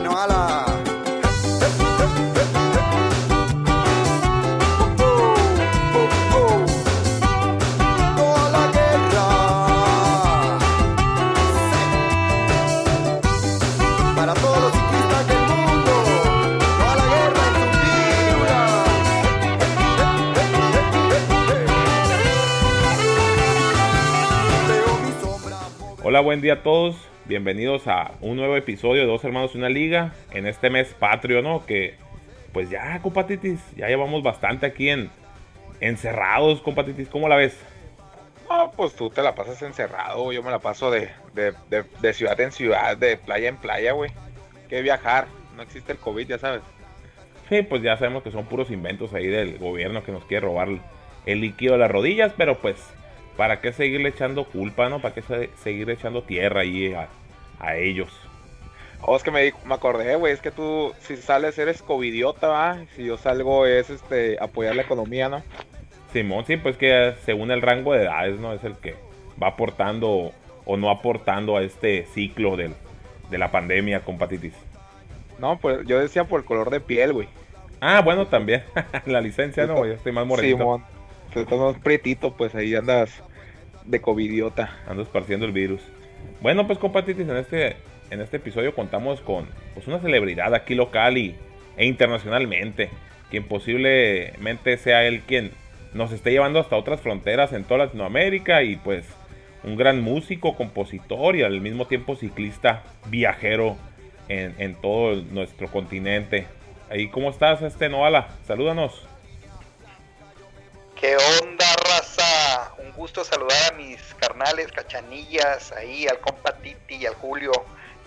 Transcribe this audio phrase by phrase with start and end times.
[0.00, 0.66] Noala.
[8.16, 9.26] Toda la guerra.
[11.70, 11.82] Sí.
[14.14, 15.92] Para todos los ciclistas del mundo.
[16.78, 18.60] Toda la guerra en su vibra.
[24.68, 25.58] Veo mi sombra.
[26.04, 27.09] Hola, buen día a todos.
[27.30, 30.12] Bienvenidos a un nuevo episodio de Dos Hermanos y una Liga.
[30.32, 31.64] En este mes patrio, ¿no?
[31.64, 31.94] Que
[32.52, 35.10] pues ya, compatitis, ya llevamos bastante aquí en
[35.80, 37.06] encerrados, compatitis.
[37.08, 37.56] ¿Cómo la ves?
[38.48, 42.12] No, pues tú te la pasas encerrado, yo me la paso de, de, de, de
[42.14, 44.10] ciudad en ciudad, de playa en playa, güey.
[44.68, 46.62] Que viajar, no existe el COVID, ya sabes.
[47.48, 50.66] Sí, pues ya sabemos que son puros inventos ahí del gobierno que nos quiere robar
[51.26, 52.74] el líquido de las rodillas, pero pues,
[53.36, 55.00] ¿para qué seguirle echando culpa, no?
[55.00, 57.08] ¿Para qué se- seguirle echando tierra ahí a,
[57.60, 58.10] a ellos?
[59.02, 62.78] Oh, es que me, acordé, güey, es que tú, si sales, eres covidiota, ¿va?
[62.96, 65.42] Si yo salgo, es este, apoyar la economía, ¿no?
[66.12, 68.52] Simón, sí, pues que según el rango de edades, ¿no?
[68.52, 68.96] Es el que
[69.42, 70.32] va aportando
[70.66, 72.74] o no aportando a este ciclo del,
[73.30, 74.54] de la pandemia, compatitis.
[75.38, 77.28] No, pues yo decía por el color de piel, güey.
[77.80, 78.62] Ah, bueno, también.
[79.06, 80.58] la licencia, no, yo estoy más morenito.
[80.58, 80.84] Simón.
[81.32, 83.22] Tú estás más prietito, pues ahí andas
[83.86, 84.76] de covidiota.
[84.86, 85.80] Ando esparciendo el virus.
[86.40, 87.76] Bueno, pues compatitis, en este,
[88.10, 91.34] en este episodio contamos con pues, una celebridad aquí local y,
[91.76, 92.90] e internacionalmente.
[93.30, 95.52] Quien posiblemente sea él quien
[95.94, 99.04] nos esté llevando hasta otras fronteras en toda Latinoamérica y pues
[99.62, 103.76] un gran músico, compositor y al mismo tiempo ciclista viajero
[104.28, 106.46] en, en todo nuestro continente.
[106.90, 108.28] Ahí, ¿cómo estás, este Noala?
[108.46, 109.06] Salúdanos.
[111.00, 111.14] ¿Qué
[113.00, 117.50] gusto saludar a mis carnales, cachanillas, ahí al compa Titi y al Julio.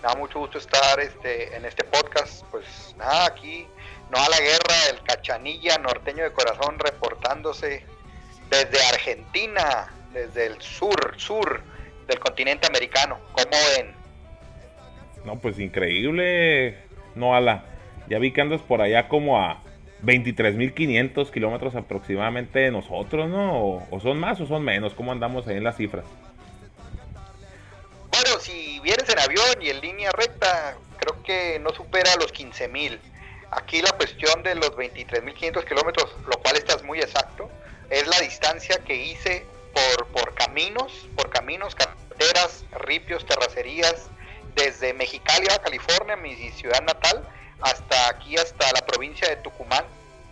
[0.00, 2.44] Me da mucho gusto estar este, en este podcast.
[2.52, 3.66] Pues nada, aquí
[4.12, 7.84] no a la guerra, el cachanilla norteño de corazón reportándose
[8.48, 11.60] desde Argentina, desde el sur, sur
[12.06, 13.18] del continente americano.
[13.32, 13.96] ¿Cómo ven?
[15.24, 16.78] No, pues increíble,
[17.16, 17.64] Noala.
[18.06, 19.60] Ya vi que andas por allá como a
[20.04, 23.86] 23.500 kilómetros aproximadamente de nosotros, ¿no?
[23.90, 24.94] O, son más o son menos.
[24.94, 26.04] ¿Cómo andamos ahí en las cifras?
[28.10, 32.98] Bueno, si vienes en avión y en línea recta, creo que no supera los 15.000.
[33.50, 37.50] Aquí la cuestión de los 23.500 kilómetros, lo cual estás muy exacto,
[37.90, 44.08] es la distancia que hice por, por caminos, por caminos, carreteras, ripios, terracerías,
[44.54, 47.26] desde Mexicali a California, mi ciudad natal,
[47.60, 49.84] hasta aquí, hasta la provincia de Tucumán,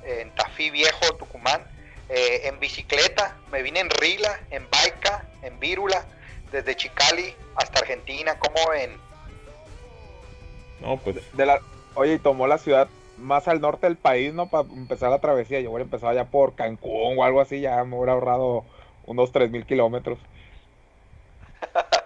[0.04, 1.62] en Tafí Viejo, Tucumán,
[2.08, 6.04] eh, en bicicleta, me vine en Rila, en Baica, en Vírula,
[6.50, 8.96] desde Chicali hasta Argentina, ¿cómo ven?
[10.80, 11.60] No, pues De la,
[11.94, 14.48] oye, y tomó la ciudad más al norte del país, ¿no?
[14.48, 15.60] Para empezar la travesía.
[15.60, 18.64] Yo hubiera empezado allá por Cancún o algo así, ya me hubiera ahorrado
[19.06, 20.18] unos 3.000 kilómetros.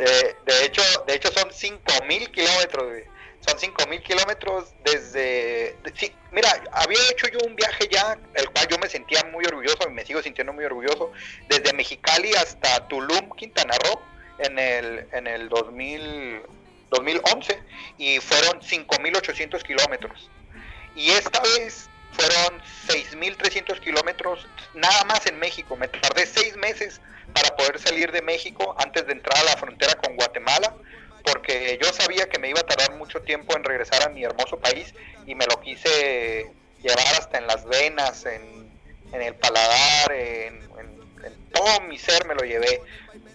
[0.00, 3.02] Eh, de hecho, de hecho son 5000 kilómetros, güey.
[3.40, 5.76] Son 5000 kilómetros desde.
[5.82, 9.44] de- sí, mira, había hecho yo un viaje ya, el cual yo me sentía muy
[9.46, 11.12] orgulloso y me sigo sintiendo muy orgulloso,
[11.48, 14.00] desde Mexicali hasta Tulum, Quintana Roo,
[14.38, 16.42] en el, en el 2000,
[16.90, 17.62] 2011,
[17.96, 20.30] y fueron 5800 kilómetros.
[20.94, 25.76] Y esta vez fueron 6.300 kilómetros nada más en México.
[25.76, 27.00] Me tardé seis meses
[27.32, 30.74] para poder salir de México antes de entrar a la frontera con Guatemala,
[31.32, 34.58] porque yo sabía que me iba a tardar mucho tiempo en regresar a mi hermoso
[34.58, 34.94] país
[35.26, 36.50] y me lo quise
[36.82, 38.68] llevar hasta en las venas, en,
[39.12, 40.68] el paladar, en,
[41.52, 42.80] todo mi ser me lo llevé.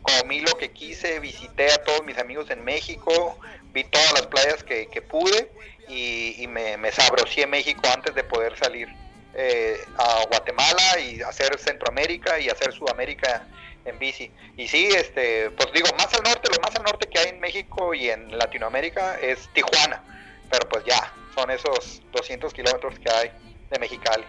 [0.02, 3.38] Comí lo que quise, visité a todos mis amigos en México,
[3.74, 5.52] vi todas las playas que, pude
[5.88, 8.88] y, me, me sabrocié México antes de poder salir
[9.36, 13.48] eh, a Guatemala y hacer Centroamérica y hacer Sudamérica
[13.86, 14.32] en bici.
[14.58, 17.40] Y sí, este, pues digo, más al norte, lo más al norte que hay en
[17.40, 20.04] México y en Latinoamérica es Tijuana,
[20.50, 23.32] pero pues ya, son esos 200 kilómetros que hay
[23.70, 24.24] de Mexicali.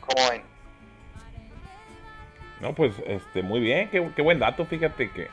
[0.00, 0.42] ¿Cómo ven?
[2.60, 5.28] No, pues este, muy bien, qué, qué buen dato, fíjate que,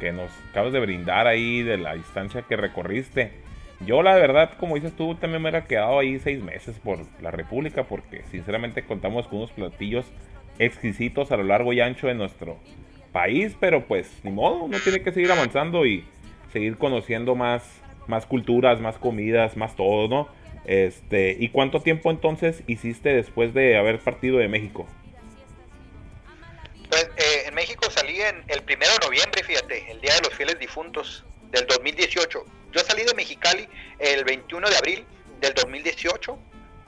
[0.00, 3.32] que nos acabas de brindar ahí de la distancia que recorriste.
[3.80, 7.30] Yo la verdad, como dices tú, también me hubiera quedado ahí seis meses por la
[7.30, 10.04] República porque sinceramente contamos con unos platillos
[10.58, 12.58] exquisitos a lo largo y ancho de nuestro
[13.12, 16.04] país, pero pues ni modo, uno tiene que seguir avanzando y
[16.52, 17.62] seguir conociendo más,
[18.06, 20.28] más culturas, más comidas, más todo, ¿no?
[20.64, 24.86] Este, ¿y cuánto tiempo entonces hiciste después de haber partido de México?
[26.90, 30.34] Pues, eh, en México salí en el primero de noviembre, fíjate, el Día de los
[30.34, 31.24] Fieles Difuntos.
[31.50, 32.44] del 2018.
[32.72, 33.68] Yo salí de Mexicali
[33.98, 35.04] el 21 de abril
[35.40, 36.38] del 2018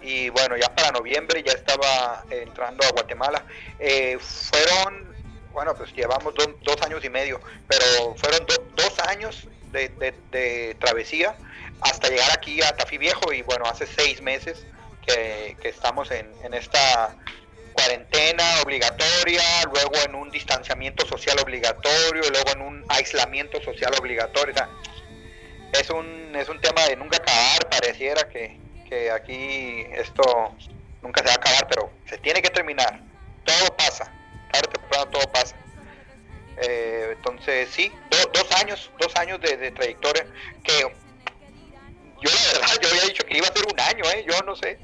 [0.02, 3.44] y bueno, ya para noviembre ya estaba entrando a Guatemala.
[3.78, 5.14] Eh, fueron,
[5.52, 9.88] bueno, pues llevamos dos años y medio, pero fueron dos años de,
[10.30, 11.36] de, travesía
[11.80, 14.66] hasta llegar aquí a Tafí Viejo y bueno, hace seis meses
[15.06, 17.16] que, estamos en, esta
[17.72, 19.42] cuarentena obligatoria,
[19.72, 24.54] luego en un distanciamiento social obligatorio, luego en un aislamiento social obligatorio.
[25.72, 28.58] es un, es un tema de nunca acabar, pareciera que,
[28.90, 30.22] que aquí esto
[31.00, 33.00] nunca se va a acabar, pero se tiene que terminar.
[33.44, 34.12] Todo pasa,
[34.52, 35.56] tarde o temprano todo pasa.
[36.58, 40.26] Eh, entonces, sí, dos años, dos años de, de, trayectoria
[40.62, 44.26] que yo la verdad, yo había dicho que iba a ser un año, ¿eh?
[44.28, 44.78] yo no sé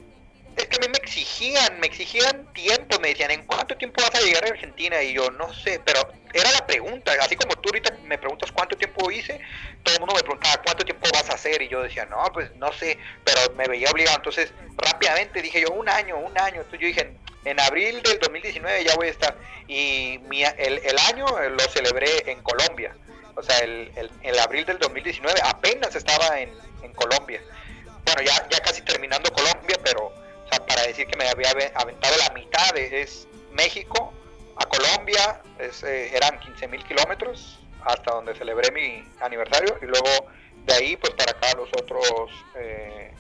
[0.57, 4.15] es que a mí me exigían, me exigían tiempo, me decían, ¿en cuánto tiempo vas
[4.15, 5.03] a llegar a Argentina?
[5.03, 6.01] Y yo, no sé, pero
[6.33, 9.39] era la pregunta, así como tú ahorita me preguntas cuánto tiempo hice,
[9.83, 11.61] todo el mundo me preguntaba, ¿cuánto tiempo vas a hacer?
[11.61, 14.17] Y yo decía, no, pues no sé, pero me veía obligado.
[14.17, 16.63] Entonces, rápidamente dije yo, un año, un año.
[16.63, 17.13] Entonces yo dije,
[17.45, 19.37] en abril del 2019 ya voy a estar.
[19.69, 22.97] Y mi, el, el año lo celebré en Colombia.
[23.35, 26.51] O sea, el, el, el abril del 2019 apenas estaba en,
[26.83, 27.43] en Colombia.
[28.05, 30.13] Bueno, ya, ya casi terminando Colombia, pero
[30.47, 34.13] o sea, para decir que me había aventado la mitad de, es México
[34.57, 40.31] a Colombia, es, eh, eran 15 mil kilómetros hasta donde celebré mi aniversario y luego
[40.65, 43.13] de ahí pues para acá los otros eh,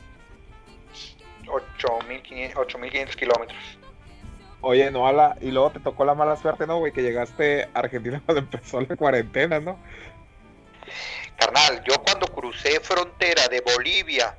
[1.46, 3.58] 8.500 kilómetros.
[4.60, 6.92] Oye, no, ala, y luego te tocó la mala suerte, ¿no, güey?
[6.92, 9.78] Que llegaste a Argentina cuando empezó la cuarentena, ¿no?
[11.36, 14.36] Carnal, yo cuando crucé frontera de Bolivia,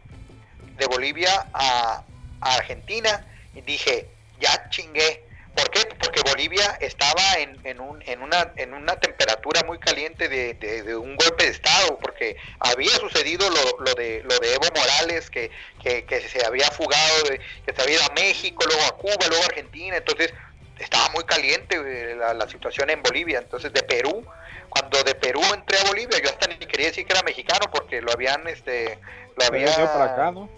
[0.77, 2.03] de Bolivia a,
[2.41, 4.07] a Argentina y dije,
[4.39, 5.23] ya chingué.
[5.55, 5.79] ¿Por qué?
[5.99, 10.95] Porque Bolivia estaba en, en, un, en, una, en una temperatura muy caliente de, de,
[10.95, 15.49] un golpe de Estado, porque había sucedido lo, lo, de, lo de Evo Morales, que,
[15.81, 17.23] que, se había fugado,
[17.65, 20.31] que se había ido a México, luego a Cuba, luego a Argentina, entonces
[20.77, 23.39] estaba muy caliente eh, la, la, situación en Bolivia.
[23.39, 24.23] Entonces de Perú,
[24.69, 28.01] cuando de Perú entré a Bolivia, yo hasta ni quería decir que era mexicano porque
[28.01, 28.99] lo habían, este,
[29.35, 29.73] lo había...
[29.75, 30.49] Para acá, ¿no?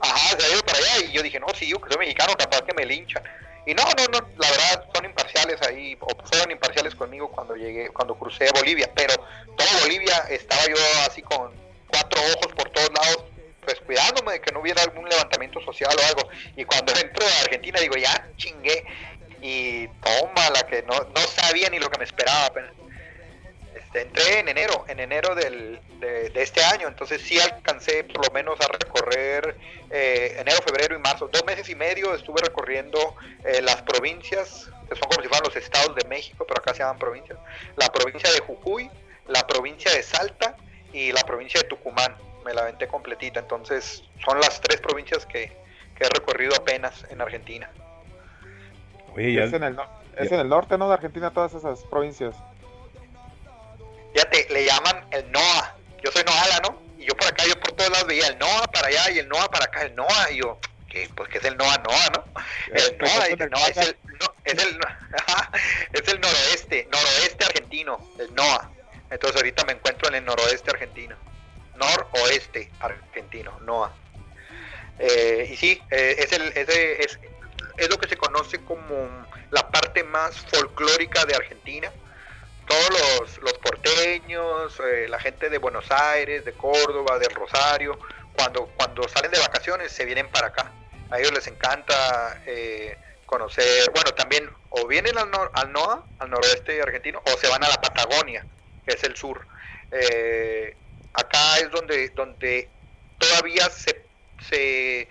[0.00, 2.62] Ajá, se ha ido para y yo dije, no, si yo que soy mexicano, capaz
[2.62, 3.22] que me linchan.
[3.66, 7.90] Y no, no, no, la verdad son imparciales ahí, o fueron imparciales conmigo cuando llegué,
[7.90, 9.14] cuando crucé Bolivia, pero
[9.56, 11.52] toda Bolivia estaba yo así con
[11.88, 13.24] cuatro ojos por todos lados,
[13.64, 16.28] pues cuidándome de que no hubiera algún levantamiento social o algo.
[16.56, 18.84] Y cuando entro a Argentina digo, ya chingué,
[19.42, 22.52] y toma la que no, no sabía ni lo que me esperaba.
[23.94, 28.58] Entré en enero, en enero del, de, este año, entonces sí alcancé por lo menos
[28.60, 29.56] a recorrer
[29.90, 34.96] eh, enero, febrero y marzo, dos meses y medio estuve recorriendo eh, las provincias, que
[34.96, 37.38] son como si fueran los estados de México, pero acá se llaman provincias,
[37.76, 38.90] la provincia de Jujuy,
[39.28, 40.56] la provincia de Salta
[40.92, 45.60] y la provincia de Tucumán, me la aventé completita, entonces son las tres provincias que,
[46.00, 47.70] he recorrido apenas en Argentina.
[49.38, 49.76] es, en el,
[50.16, 50.88] es en el norte, ¿no?
[50.88, 52.34] De Argentina todas esas provincias.
[54.12, 55.76] Fíjate, le llaman el NOA.
[56.04, 56.82] Yo soy Noala, ¿no?
[56.98, 59.28] Y yo por acá, yo por todos lados veía el NOA para allá y el
[59.28, 60.30] NOA para acá, el NOA.
[60.30, 61.08] Y yo, ¿qué?
[61.14, 62.24] Pues que es el NOA, NOA, ¿no?
[62.74, 64.78] El NOA, dice, no, es el, no, es el,
[65.92, 68.70] es el noroeste, noroeste argentino, el NOA.
[69.10, 71.16] Entonces ahorita me encuentro en el noroeste argentino.
[71.76, 73.92] Noroeste argentino, NOA.
[74.98, 77.18] Eh, y sí, eh, es, el, es, es,
[77.76, 81.90] es lo que se conoce como la parte más folclórica de Argentina
[82.66, 87.98] todos los, porteños, eh, la gente de Buenos Aires, de Córdoba, del Rosario,
[88.34, 90.70] cuando, cuando salen de vacaciones se vienen para acá.
[91.10, 96.80] A ellos les encanta eh, conocer, bueno, también o vienen al, al NOA, al noroeste
[96.80, 98.46] argentino, o se van a la Patagonia,
[98.86, 99.46] que es el sur.
[99.90, 100.74] Eh,
[101.12, 102.68] acá es donde, donde
[103.18, 104.04] todavía se,
[104.48, 105.08] se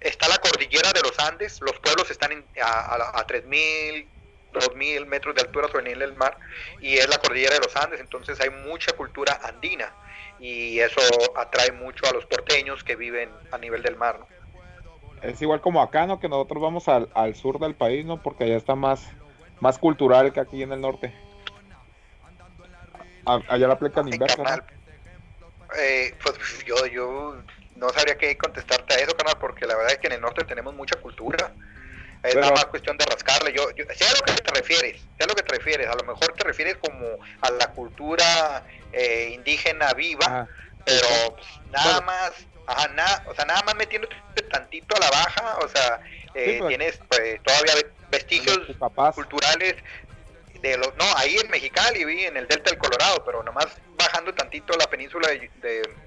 [0.00, 4.06] está la cordillera de los Andes, los pueblos están a, a, a 3.000,
[4.54, 6.38] 2.000 metros de altura sobre el nivel del mar
[6.80, 9.92] y es la cordillera de los Andes, entonces hay mucha cultura andina
[10.38, 11.00] y eso
[11.36, 14.20] atrae mucho a los porteños que viven a nivel del mar.
[15.22, 16.20] Es igual como acá, ¿no?
[16.20, 18.22] Que nosotros vamos al, sur del país, ¿no?
[18.22, 19.08] Porque allá está más,
[19.60, 21.14] más cultural que aquí en el norte.
[23.24, 24.64] allá la pleca inversa.
[25.78, 27.36] Eh, pues yo, yo
[27.76, 30.44] no sabría qué contestarte a eso, canal, porque la verdad es que en el norte
[30.44, 31.52] tenemos mucha cultura
[32.24, 33.52] es nada más cuestión de rascarle.
[33.52, 35.88] Yo, yo, sé a lo que te refieres, sé a lo que te refieres.
[35.88, 40.48] A lo mejor te refieres como a la cultura eh, indígena viva,
[40.84, 42.32] pero pues, nada más,
[42.66, 44.16] ajá, nada, o sea, nada más metiéndote
[44.50, 46.00] tantito a la baja, o sea,
[46.34, 47.74] eh, tienes pues, todavía
[48.10, 48.60] vestigios
[49.14, 49.74] culturales
[50.60, 53.66] de los, no, ahí en Mexicali, vi en el Delta del Colorado, pero nomás
[53.98, 55.50] bajando tantito la península de,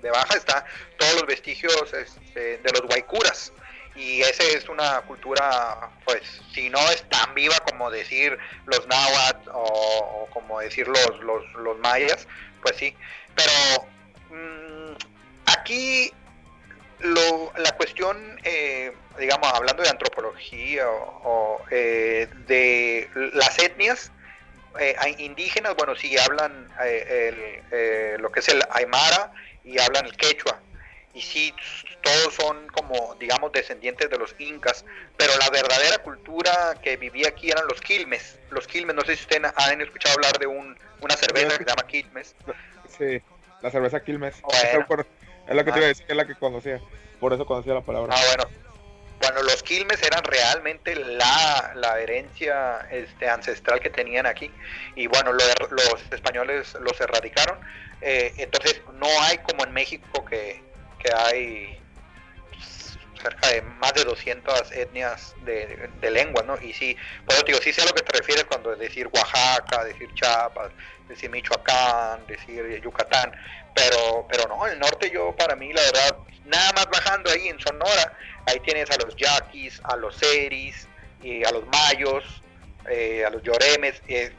[0.01, 0.65] de, Baja está
[0.97, 3.53] todos los vestigios este, de los guaycuras.
[3.97, 6.21] Y esa es una cultura, pues,
[6.53, 11.79] si no es tan viva como decir los náhuatl o, como decir los, los, los,
[11.79, 12.27] mayas,
[12.61, 12.95] pues sí.
[13.35, 13.87] Pero
[14.29, 14.95] mm,
[15.47, 16.13] aquí
[16.99, 24.11] lo, la cuestión, eh, digamos, hablando de antropología o, eh, de las etnias
[24.79, 26.67] eh, indígenas, bueno, sí hablan
[28.19, 29.31] lo que es el aymara
[29.63, 30.59] y hablan el quechua.
[31.17, 31.51] Y sí,
[32.03, 34.85] todos son como, digamos, descendientes de los incas,
[35.17, 38.37] pero la verdadera cultura que vivía aquí eran los quilmes.
[38.51, 41.69] Los quilmes, no sé si ustedes han escuchado hablar de un, una cerveza que se
[41.71, 42.35] llama quilmes.
[42.95, 43.19] Sí,
[43.63, 44.35] la cerveza quilmes.
[45.47, 46.79] Es la que te iba a decir, es la que conocía.
[47.19, 48.13] Por eso conocía la palabra.
[48.15, 48.67] Ah, bueno.
[49.19, 54.51] Bueno, los quilmes eran realmente la, la herencia este, ancestral que tenían aquí.
[54.95, 57.57] Y bueno, los españoles los erradicaron.
[58.01, 60.66] Eh, entonces, no hay como en México que,
[60.99, 61.79] que hay
[63.21, 66.55] cerca de más de 200 etnias de, de, lengua, ¿no?
[66.61, 70.71] Y sí, pues digo, sí sé lo que te refieres cuando decir Oaxaca, decir Chiapas,
[71.07, 73.31] decir Michoacán, decir Yucatán,
[73.73, 77.59] pero, pero no, el norte yo para mí la verdad, nada más bajando ahí en
[77.59, 78.13] Sonora,
[78.45, 80.87] ahí tienes a los yaquis, a los seris,
[81.21, 82.23] y a los mayos,
[82.89, 84.33] eh, a los lloremes, eh,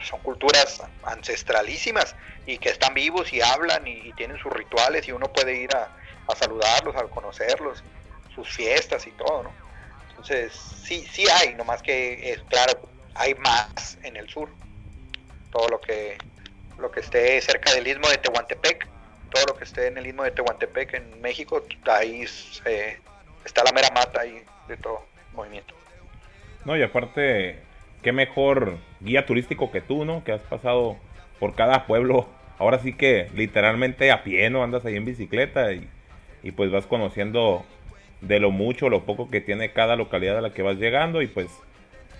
[0.00, 2.14] son culturas ancestralísimas
[2.46, 5.88] y que están vivos y hablan y, tienen sus rituales y uno puede ir a,
[6.36, 7.82] saludarlos, a conocerlos,
[8.34, 9.52] sus fiestas y todo, ¿no?
[10.10, 14.48] Entonces, sí, sí hay, nomás que es claro, hay más en el sur.
[15.50, 16.16] Todo lo que
[16.78, 18.86] lo que esté cerca del istmo de Tehuantepec,
[19.30, 22.22] todo lo que esté en el istmo de Tehuantepec en México, ahí
[23.44, 25.74] está la mera mata ahí de todo movimiento.
[26.64, 27.60] No, y aparte,
[28.02, 30.24] qué mejor guía turístico que tú, ¿no?
[30.24, 30.96] Que has pasado
[31.38, 32.28] por cada pueblo,
[32.58, 34.62] ahora sí que literalmente a pie, ¿no?
[34.62, 35.88] Andas ahí en bicicleta y,
[36.42, 37.64] y pues vas conociendo
[38.20, 41.26] de lo mucho, lo poco que tiene cada localidad a la que vas llegando y
[41.26, 41.48] pues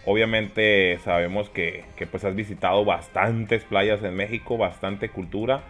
[0.06, 5.60] Obviamente sabemos que, pues has visitado bastantes playas en México, bastante cultura.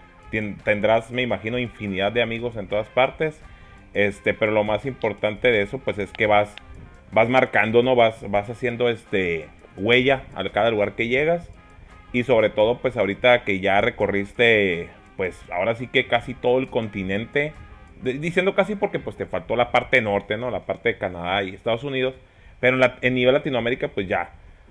[0.64, 3.40] tendrás, me imagino, infinidad de amigos en todas partes.
[3.92, 6.54] Este, pero lo más importante de eso, pues es que vas,
[7.10, 7.96] vas marcando, ¿no?
[7.96, 11.48] Vas, vas haciendo este huella a cada lugar que llegas.
[12.12, 16.68] Y sobre todo, pues ahorita que ya recorriste, pues ahora sí que casi todo el
[16.68, 17.52] continente.
[18.02, 20.50] diciendo casi porque pues te faltó la parte norte, ¿no?
[20.50, 22.14] La parte de Canadá y Estados Unidos.
[22.60, 24.30] Pero en, nivel Latinoamérica, pues ya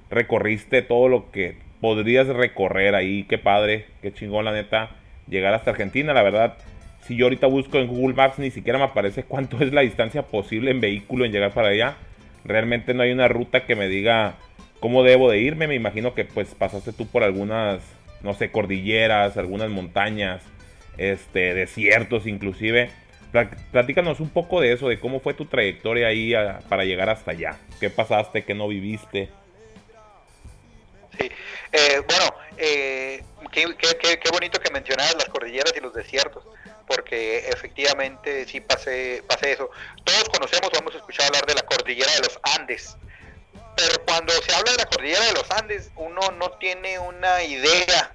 [0.09, 3.23] recorriste todo lo que podrías recorrer ahí.
[3.23, 4.91] Qué padre, qué chingón, la neta.
[5.27, 6.57] Llegar hasta Argentina, la verdad.
[7.01, 10.23] Si yo ahorita busco en Google Maps, ni siquiera me aparece cuánto es la distancia
[10.23, 11.95] posible en vehículo en llegar para allá.
[12.43, 14.35] Realmente no hay una ruta que me diga
[14.79, 15.67] cómo debo de irme.
[15.67, 17.81] Me imagino que pues pasaste tú por algunas,
[18.21, 20.41] no sé, cordilleras, algunas montañas,
[20.97, 22.91] este, desiertos inclusive.
[23.71, 26.33] Platícanos un poco de eso, de cómo fue tu trayectoria ahí
[26.67, 27.57] para llegar hasta allá.
[27.79, 28.43] ¿Qué pasaste?
[28.43, 29.29] ¿Qué no viviste?
[31.19, 31.29] Sí,
[31.71, 36.43] eh, bueno, eh, qué, qué, bonito que mencionabas las cordilleras y los desiertos,
[36.87, 39.69] porque efectivamente sí pasé, pasé eso.
[40.03, 42.97] Todos conocemos o hemos escuchado hablar de la cordillera de los Andes,
[43.79, 48.13] pero cuando se habla de la cordillera de los Andes, uno no tiene una idea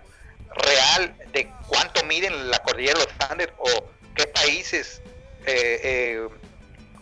[0.50, 5.00] real de cuánto miden la cordillera de los Andes o qué países
[5.47, 6.28] eh, eh,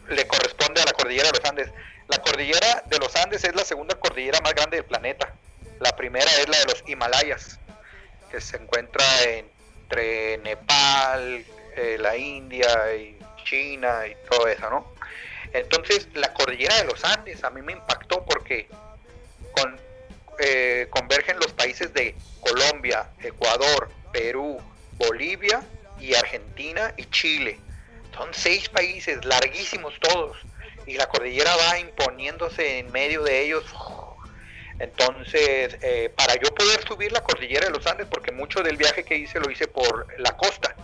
[0.09, 1.69] le corresponde a la cordillera de los Andes.
[2.07, 5.33] La cordillera de los Andes es la segunda cordillera más grande del planeta.
[5.81, 7.59] La primera es la de los Himalayas,
[8.31, 14.92] que se encuentra entre Nepal, eh, la India y China y todo eso, ¿no?
[15.52, 18.68] Entonces, la cordillera de los Andes a mí me impactó porque
[19.52, 19.78] con,
[20.90, 24.61] convergen los países de Colombia, Ecuador, Perú,
[24.92, 25.62] Bolivia
[26.00, 27.59] y Argentina y Chile.
[28.14, 30.37] Son seis países, larguísimos todos,
[30.87, 33.64] y la cordillera va imponiéndose en medio de ellos.
[34.78, 39.04] Entonces, eh, para yo poder subir la cordillera de los Andes, porque mucho del viaje
[39.04, 40.75] que hice lo hice por la costa,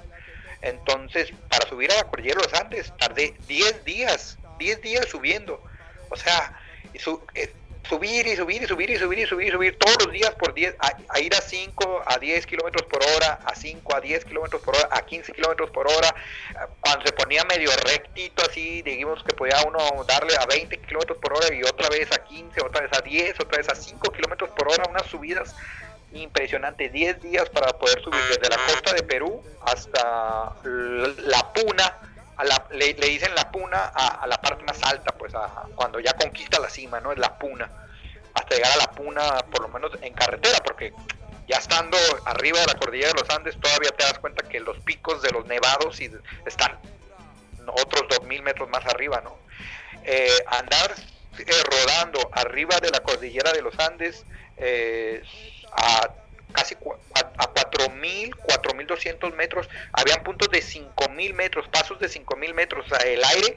[0.62, 5.62] entonces para subir a la cordillera de los Andes tardé 10 días, 10 días subiendo.
[6.10, 6.58] O sea,
[6.98, 7.52] su, eh,
[7.88, 10.52] subir y subir y subir y subir y subir y subir todos los días por
[10.52, 14.62] 10, a, ir a 5, a 10 kilómetros por hora, a 5, a 10 kilómetros
[14.62, 16.14] por hora, a 15 kilómetros por hora.
[16.80, 21.32] Cuando se ponía medio rectito así, dijimos que podía uno darle a 20 kilómetros por
[21.32, 24.50] hora y otra vez a 15, otra vez a 10, otra vez a 5 kilómetros
[24.50, 25.54] por hora, unas subidas
[26.12, 31.96] impresionantes, 10 días para poder subir desde la costa de Perú hasta la Puna.
[32.38, 36.00] A la, le, dicen la puna a, a, la parte más alta, pues a, cuando
[36.00, 37.12] ya conquista la cima, ¿no?
[37.12, 37.68] Es la puna
[38.38, 40.92] hasta llegar a la Puna, por lo menos en carretera, porque
[41.46, 44.78] ya estando arriba de la cordillera de los Andes, todavía te das cuenta que los
[44.80, 46.10] picos de los nevados y
[46.46, 46.78] están
[47.66, 49.36] otros 2.000 metros más arriba, ¿no?
[50.04, 50.94] Eh, andar
[51.38, 54.24] eh, rodando arriba de la cordillera de los Andes
[54.56, 55.22] eh,
[55.72, 56.08] a
[56.52, 56.74] casi
[57.14, 62.96] a, a 4.000, 4.200 metros, habían puntos de 5.000 metros, pasos de 5.000 metros, o
[62.96, 63.56] el aire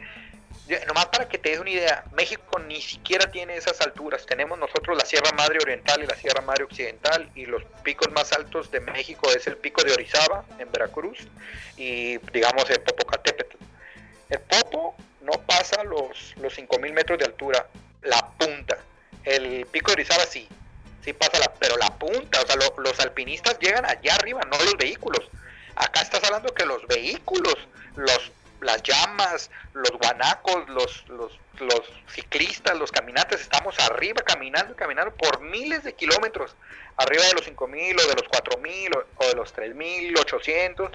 [0.88, 4.26] nomás para que te des una idea, México ni siquiera tiene esas alturas.
[4.26, 8.32] Tenemos nosotros la Sierra Madre Oriental y la Sierra Madre Occidental y los picos más
[8.34, 11.28] altos de México es el pico de Orizaba en Veracruz
[11.78, 13.58] y digamos el Popocatépetl.
[14.30, 17.68] El Popo no pasa los, los 5.000 metros de altura,
[18.04, 18.78] la punta.
[19.24, 20.48] El pico de Orizaba sí,
[21.04, 24.78] sí pasa, la, pero la punta, o sea, los alpinistas llegan allá arriba, no los
[24.78, 25.30] vehículos.
[25.76, 27.56] Acá estás hablando que los vehículos,
[27.96, 28.32] los
[28.62, 35.16] las llamas, los guanacos, los, los, los ciclistas, los caminantes, estamos arriba caminando y caminando
[35.16, 36.56] por miles de kilómetros,
[36.98, 40.92] arriba de los 5.000 o de los 4.000 o, o de los 3.800.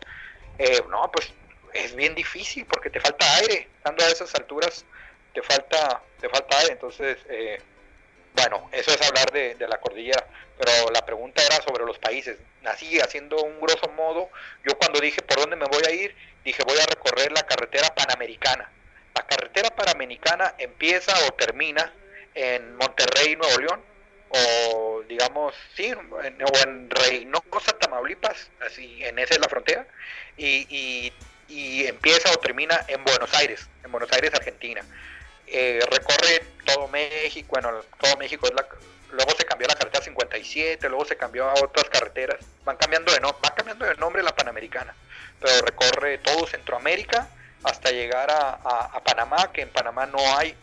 [0.58, 1.32] Eh, no, pues
[1.74, 4.84] es bien difícil porque te falta aire, estando a esas alturas
[5.36, 7.60] te falta, te falta aire, entonces, eh,
[8.36, 10.24] bueno, eso es hablar de, la cordillera,
[10.58, 12.38] pero la pregunta era sobre los países.
[12.64, 14.28] Así, haciendo un grosso modo,
[14.64, 16.14] yo cuando dije por dónde me voy a ir,
[16.44, 18.70] dije voy a recorrer la carretera panamericana.
[19.14, 21.92] La carretera panamericana empieza o termina
[22.34, 23.80] en Monterrey, Nuevo León,
[24.28, 29.86] o digamos, sí, en, o en Reynosa, Tamaulipas, así, en esa es la frontera,
[30.36, 31.12] y,
[31.48, 34.82] y empieza o termina en Buenos Aires, en Buenos Aires, Argentina.
[35.46, 38.66] Eh, recorre todo México, bueno, todo México es la,
[39.12, 43.20] luego se cambió la carretera 57, luego se cambió a otras carreteras, van cambiando de
[43.20, 44.94] no, va cambiando de nombre la Panamericana
[45.40, 47.28] pero recorre todo Centroamérica
[47.62, 50.54] hasta llegar a, a, Panamá, que en Panamá no hay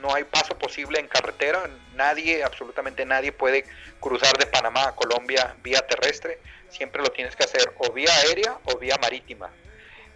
[0.00, 3.66] no hay paso posible en carretera, nadie, absolutamente nadie puede
[4.00, 6.38] cruzar de Panamá a Colombia vía terrestre,
[6.70, 9.50] siempre lo tienes que hacer o vía aérea o vía marítima.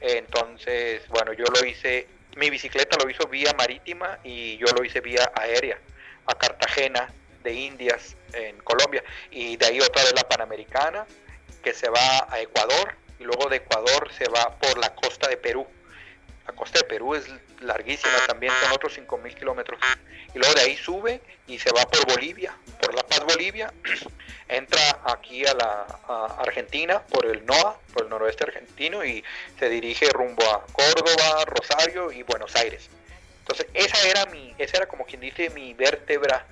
[0.00, 5.00] Entonces, bueno, yo lo hice, mi bicicleta lo hizo vía marítima y yo lo hice
[5.00, 5.78] vía aérea
[6.26, 11.06] a Cartagena de Indias en Colombia y de ahí otra vez la Panamericana
[11.62, 15.36] que se va a Ecuador y luego de Ecuador se va por la costa de
[15.36, 15.66] Perú.
[16.46, 17.26] La costa de Perú es
[17.60, 19.80] larguísima, también son otros 5.000 kilómetros.
[20.34, 23.72] Y luego de ahí sube y se va por Bolivia, por La Paz, Bolivia.
[24.48, 29.24] Entra aquí a la a Argentina por el NOA, por el noroeste argentino, y
[29.58, 32.90] se dirige rumbo a Córdoba, Rosario y Buenos Aires.
[33.40, 36.46] Entonces, esa era mi, esa era como quien dice mi vértebra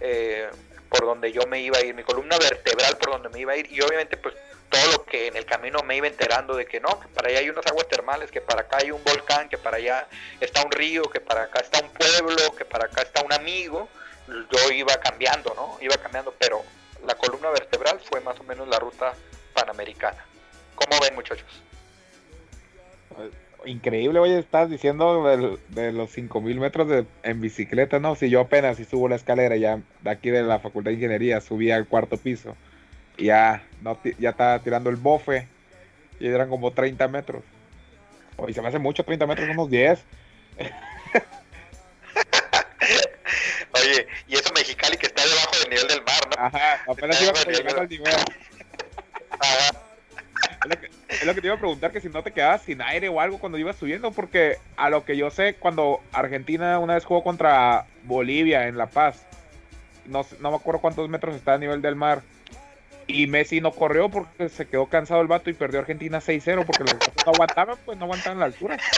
[0.00, 0.48] eh,
[0.88, 3.56] por donde yo me iba a ir, mi columna vertebral por donde me iba a
[3.56, 3.70] ir.
[3.70, 4.34] Y obviamente, pues
[4.68, 7.38] todo lo que en el camino me iba enterando de que no, que para allá
[7.40, 10.06] hay unas aguas termales, que para acá hay un volcán, que para allá
[10.40, 13.88] está un río, que para acá está un pueblo, que para acá está un amigo,
[14.28, 15.78] yo iba cambiando, ¿no?
[15.80, 16.62] Iba cambiando, pero
[17.06, 19.14] la columna vertebral fue más o menos la ruta
[19.54, 20.24] panamericana.
[20.74, 21.48] ¿Cómo ven, muchachos?
[23.64, 28.14] Increíble, oye, estás diciendo de, de los 5000 metros de, en bicicleta, ¿no?
[28.14, 31.40] Si yo apenas si subo la escalera ya de aquí de la Facultad de Ingeniería,
[31.40, 32.56] subí al cuarto piso
[33.18, 35.46] ya, no, ya estaba tirando el bofe
[36.20, 37.42] y eran como 30 metros.
[38.36, 39.98] Oye, se me hace mucho, 30 metros, unos 10.
[43.72, 46.44] Oye, y eso Mexicali que está debajo del nivel del mar, ¿no?
[46.44, 48.14] Ajá, apenas iba llegando al nivel.
[49.30, 49.70] Ajá.
[51.08, 53.20] Es lo, que, te iba a preguntar, que si no te quedabas sin aire o
[53.20, 57.22] algo cuando ibas subiendo, porque a lo que yo sé, cuando Argentina una vez jugó
[57.22, 59.24] contra Bolivia en La Paz,
[60.04, 62.20] no, no me acuerdo cuántos metros está a nivel del mar,
[63.08, 66.84] y Messi no corrió porque se quedó cansado el vato y perdió Argentina 6-0 porque
[66.84, 68.76] los no aguantaban, pues no aguantaban la altura.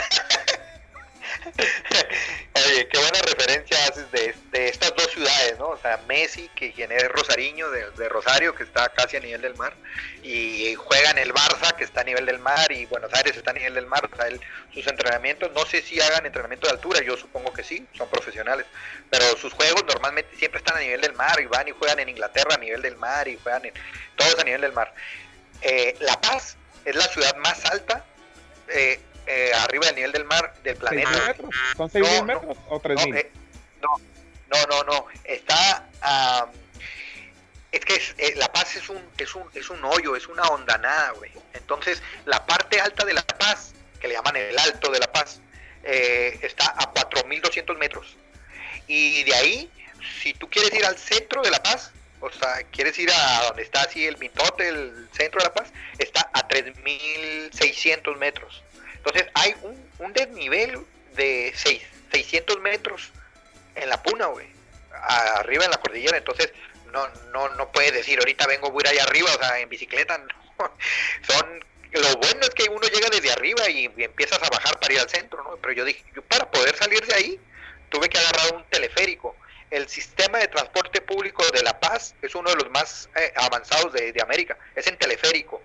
[2.63, 4.35] Qué buena referencia haces de,
[4.67, 5.69] estas dos ciudades, ¿no?
[5.69, 9.55] O sea, Messi, que quien es rosariño de, Rosario, que está casi a nivel del
[9.55, 9.73] mar,
[10.21, 13.51] y juega en el Barça, que está a nivel del mar, y Buenos Aires está
[13.51, 14.05] a nivel del mar.
[14.05, 18.09] O sus entrenamientos, no sé si hagan entrenamiento de altura, yo supongo que sí, son
[18.09, 18.65] profesionales,
[19.09, 22.09] pero sus juegos normalmente siempre están a nivel del mar, y van y juegan en
[22.09, 23.73] Inglaterra a nivel del mar, y juegan en
[24.15, 24.93] todos a nivel del mar.
[25.61, 28.05] Eh, la Paz es la ciudad más alta.
[28.67, 31.09] Eh, eh, arriba del nivel del mar del planeta.
[31.27, 31.55] Metros?
[31.77, 33.09] ¿Son 6.000 no, metros no, o 3.000?
[33.09, 33.31] No, eh,
[33.81, 33.97] no,
[34.49, 35.87] no, no, no, está...
[36.01, 36.61] Um,
[37.71, 40.43] es que es, eh, La Paz es un, es, un, es un hoyo, es una
[40.43, 41.31] hondanada, güey.
[41.53, 45.39] Entonces, la parte alta de La Paz, que le llaman el Alto de La Paz,
[45.83, 48.17] eh, está a 4.200 metros.
[48.87, 49.71] Y de ahí,
[50.21, 53.63] si tú quieres ir al centro de La Paz, o sea, quieres ir a donde
[53.63, 58.61] está así el mitote, el centro de La Paz, está a 3.600 metros.
[59.03, 60.79] Entonces hay un, un desnivel
[61.15, 63.09] de seis, 600 metros
[63.75, 64.47] en la puna, güey.
[64.91, 66.51] arriba en la cordillera, entonces
[66.91, 69.69] no, no, no puedes decir ahorita vengo voy a ir allá arriba, o sea, en
[69.69, 70.17] bicicleta,
[70.59, 70.71] no.
[71.27, 74.99] son lo bueno es que uno llega desde arriba y, empiezas a bajar para ir
[74.99, 75.57] al centro, ¿no?
[75.57, 77.39] Pero yo dije, yo para poder salir de ahí
[77.89, 79.35] tuve que agarrar un teleférico.
[79.69, 83.91] El sistema de transporte público de La Paz es uno de los más eh, avanzados
[83.93, 85.61] de, de América, es en teleférico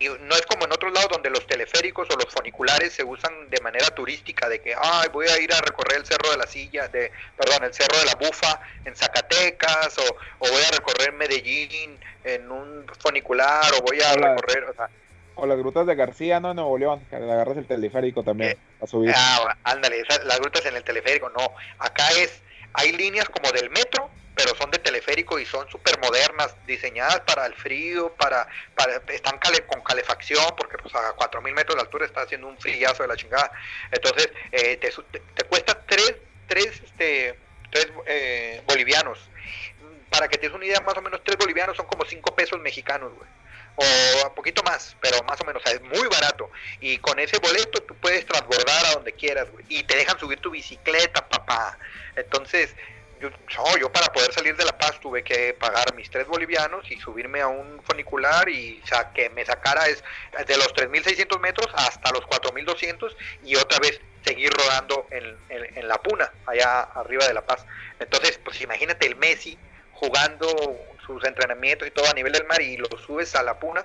[0.00, 3.48] y no es como en otros lados donde los teleféricos o los funiculares se usan
[3.48, 6.46] de manera turística, de que, ay, voy a ir a recorrer el Cerro de la
[6.46, 11.98] Silla, de, perdón, el Cerro de la Bufa en Zacatecas, o, voy a recorrer Medellín
[12.24, 14.88] en un funicular, o voy a recorrer, o sea...
[15.34, 16.50] O las grutas de García, ¿no?
[16.50, 19.14] En Nuevo León, que le agarras el teleférico también eh, a subir.
[19.16, 21.52] Ah, ándale, las grutas en el teleférico, no.
[21.78, 22.42] Acá es,
[22.74, 27.46] hay líneas como del metro, pero son de teleférico y son súper modernas, diseñadas para
[27.46, 32.22] el frío, para, para están con calefacción, porque pues a 4.000 metros de altura está
[32.22, 33.50] haciendo un frillazo de la chingada.
[33.90, 34.90] Entonces, eh, te,
[35.34, 36.14] te, cuesta tres,
[36.46, 37.38] tres, este,
[37.70, 39.18] tres eh, bolivianos.
[40.10, 42.60] Para que te des una idea, más o menos tres bolivianos son como cinco pesos
[42.60, 43.28] mexicanos, güey.
[43.76, 46.50] O un poquito más, pero más o menos, o sea, es muy barato.
[46.80, 49.64] Y con ese boleto tú puedes transbordar a donde quieras, güey.
[49.68, 51.78] Y te dejan subir tu bicicleta, papá.
[52.14, 52.74] Entonces,
[53.22, 56.98] yo, yo para poder salir de La Paz tuve que pagar mis tres bolivianos y
[56.98, 58.82] subirme a un funicular y
[59.14, 60.02] que me sacara es
[60.46, 65.98] de los 3.600 metros hasta los 4.200 y otra vez seguir rodando en, en, la
[65.98, 67.64] Puna, allá arriba de La Paz.
[67.98, 69.58] Entonces, pues imagínate el Messi
[69.92, 70.48] jugando
[71.06, 73.84] sus entrenamientos y todo a nivel del mar y lo subes a la Puna.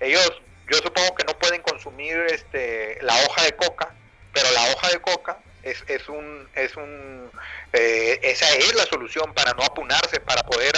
[0.00, 3.94] Ellos, yo supongo que no pueden consumir este la hoja de coca,
[4.32, 7.30] pero la hoja de coca es, es un es un
[7.72, 10.74] eh, esa es la solución para no apunarse, para poder,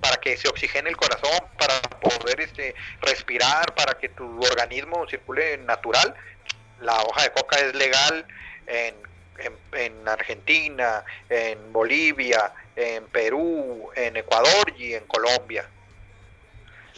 [0.00, 5.58] para que se oxigene el corazón, para poder este, respirar, para que tu organismo circule
[5.58, 6.14] natural.
[6.80, 8.26] La hoja de coca es legal
[8.66, 8.94] en,
[9.72, 15.68] en, Argentina, en Bolivia, en Perú, en Ecuador y en Colombia.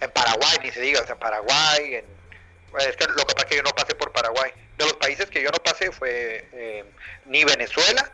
[0.01, 2.05] En Paraguay, ni se diga, en Paraguay, en,
[2.81, 4.53] es que lo que pasa es que yo no pasé por Paraguay.
[4.79, 6.85] De los países que yo no pasé fue eh,
[7.27, 8.11] ni Venezuela,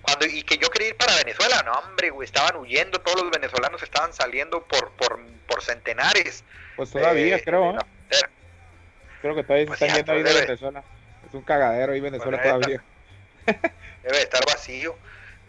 [0.00, 3.82] cuando, y que yo quería ir para Venezuela, no, hombre, estaban huyendo, todos los venezolanos
[3.82, 6.44] estaban saliendo por, por, por centenares.
[6.76, 7.76] Pues todavía, eh, creo,
[9.20, 10.84] Creo que todavía se están yendo ahí de Venezuela.
[11.26, 12.82] Es un cagadero ahí Venezuela todavía.
[14.02, 14.96] debe estar vacío,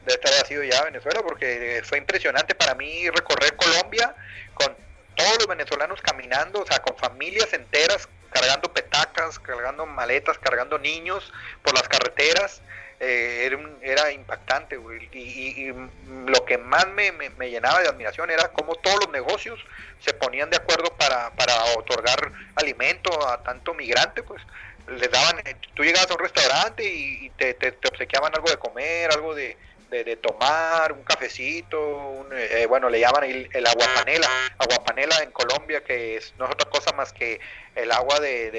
[0.05, 4.15] debe estar vacío ya Venezuela, porque fue impresionante para mí recorrer Colombia
[4.53, 4.75] con
[5.15, 11.31] todos los venezolanos caminando, o sea, con familias enteras cargando petacas, cargando maletas, cargando niños
[11.63, 12.61] por las carreteras
[12.99, 14.79] eh, era, era, impactante,
[15.11, 15.73] Y,
[16.25, 19.59] lo que más me, me, llenaba de admiración era cómo todos los negocios
[19.99, 24.41] se ponían de acuerdo para, para otorgar alimento a tanto migrante, pues.
[24.87, 25.41] Les daban,
[25.73, 29.57] tú llegabas a un restaurante y, te, obsequiaban algo de comer, algo de,
[29.89, 36.17] de, tomar, un cafecito, eh, bueno, le llaman el, el aguapanela, aguapanela en Colombia, que
[36.17, 37.39] es, no es otra cosa más que
[37.75, 38.51] el agua de,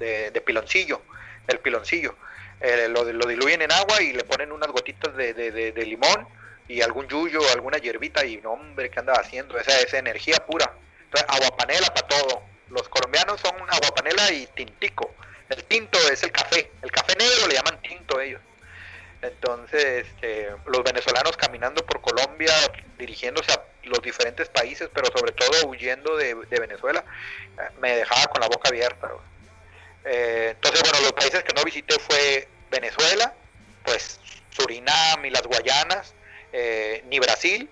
[0.00, 1.00] de piloncillo,
[1.46, 2.16] el piloncillo.
[2.60, 6.26] Eh, lo, lo, diluyen en agua y le ponen unas gotitas de, de, limón
[6.68, 9.58] y algún yuyo, alguna hierbita y no, hombre, ¿qué anda haciendo?
[9.58, 10.72] Esa es energía pura.
[11.04, 12.42] Entonces, aguapanela para todo.
[12.70, 15.14] Los colombianos son aguapanela y tintico.
[15.50, 16.70] El tinto es el café.
[16.82, 18.40] El café negro le llaman tinto ellos.
[19.26, 22.52] Entonces, este, los venezolanos caminando por Colombia,
[22.98, 27.04] dirigiéndose a los diferentes países, pero sobre todo huyendo de, Venezuela,
[27.58, 29.10] eh, me dejaba con la boca abierta.
[30.04, 33.34] Eh, entonces, bueno, los países que no visité fue Venezuela,
[33.84, 36.14] pues Surinam y las Guayanas,
[36.52, 37.68] eh, ni Brasil,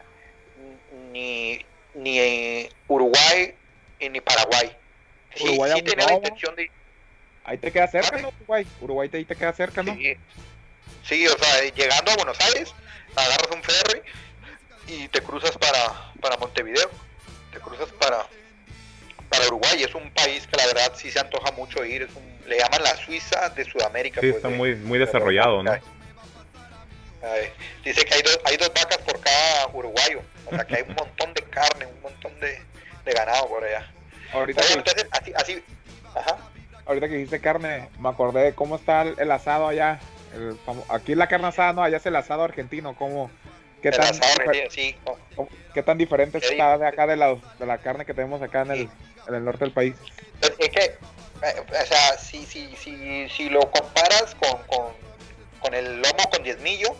[1.13, 1.65] ni,
[1.95, 3.55] ni Uruguay
[4.11, 4.77] ni Paraguay.
[5.41, 6.71] Uruguay sí, tenía la intención de...
[7.45, 8.29] Ahí te queda cerca, ¿no?
[8.29, 8.67] Uruguay.
[8.81, 9.95] Uruguay te, ahí te queda cerca, ¿no?
[9.95, 10.17] Sí.
[11.05, 12.75] Sí, o sea, llegando a Buenos Aires,
[13.15, 14.03] agarras un ferry
[14.87, 16.91] y te cruzas para, para Montevideo.
[17.53, 18.27] Te cruzas para,
[19.29, 19.83] para Uruguay.
[19.83, 22.03] Es un país que la verdad sí se antoja mucho ir.
[22.03, 22.11] Es
[22.47, 24.21] le llaman la Suiza de Sudamérica.
[24.21, 25.73] Sí, pues, está muy, muy desarrollado, ¿no?
[27.83, 30.21] dice que hay dos, hay dos vacas por cada uruguayo.
[30.47, 32.61] O sea que hay un montón de carne, un montón de,
[33.05, 33.91] de ganado por allá.
[34.33, 35.65] Ahorita, que, entonces, así, así,
[36.15, 36.37] ajá.
[36.85, 40.01] ahorita que dijiste carne, me acordé de cómo está el, asado allá.
[40.89, 42.95] Aquí la carne asada, no, allá es el asado argentino.
[42.97, 43.31] ¿Cómo,
[43.83, 44.33] qué, tan, asado,
[44.71, 44.97] sí.
[45.73, 48.71] ¿Qué tan diferente está de acá de la, de la carne que tenemos acá en
[48.71, 48.89] el,
[49.29, 49.95] en el norte del país?
[50.41, 50.99] Es que
[51.45, 54.63] eh, o sea, si, si, si, si lo comparas con,
[55.61, 56.95] con, el lomo con diezmillo,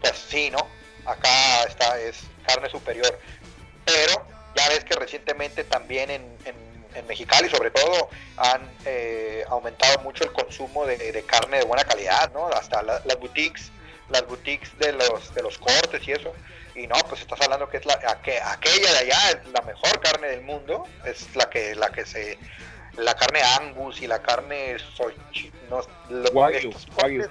[0.00, 0.58] pues sí, ¿no?
[1.04, 3.18] Acá está, es carne superior.
[3.84, 6.54] Pero ya ves que recientemente también en, en,
[7.06, 12.48] Mexicali, sobre todo, han eh, aumentado mucho el consumo de, carne de buena calidad, ¿no?
[12.48, 13.70] Hasta las boutiques
[14.10, 16.32] las boutiques de los, de los cortes y eso.
[16.74, 20.00] Y no, pues estás hablando que es la, aqu- aquella de allá es la mejor
[20.00, 22.38] carne del mundo, es la que, la que se,
[22.96, 25.80] la carne Angus y la carne Sochi, no,
[26.68, 27.28] estos cortes,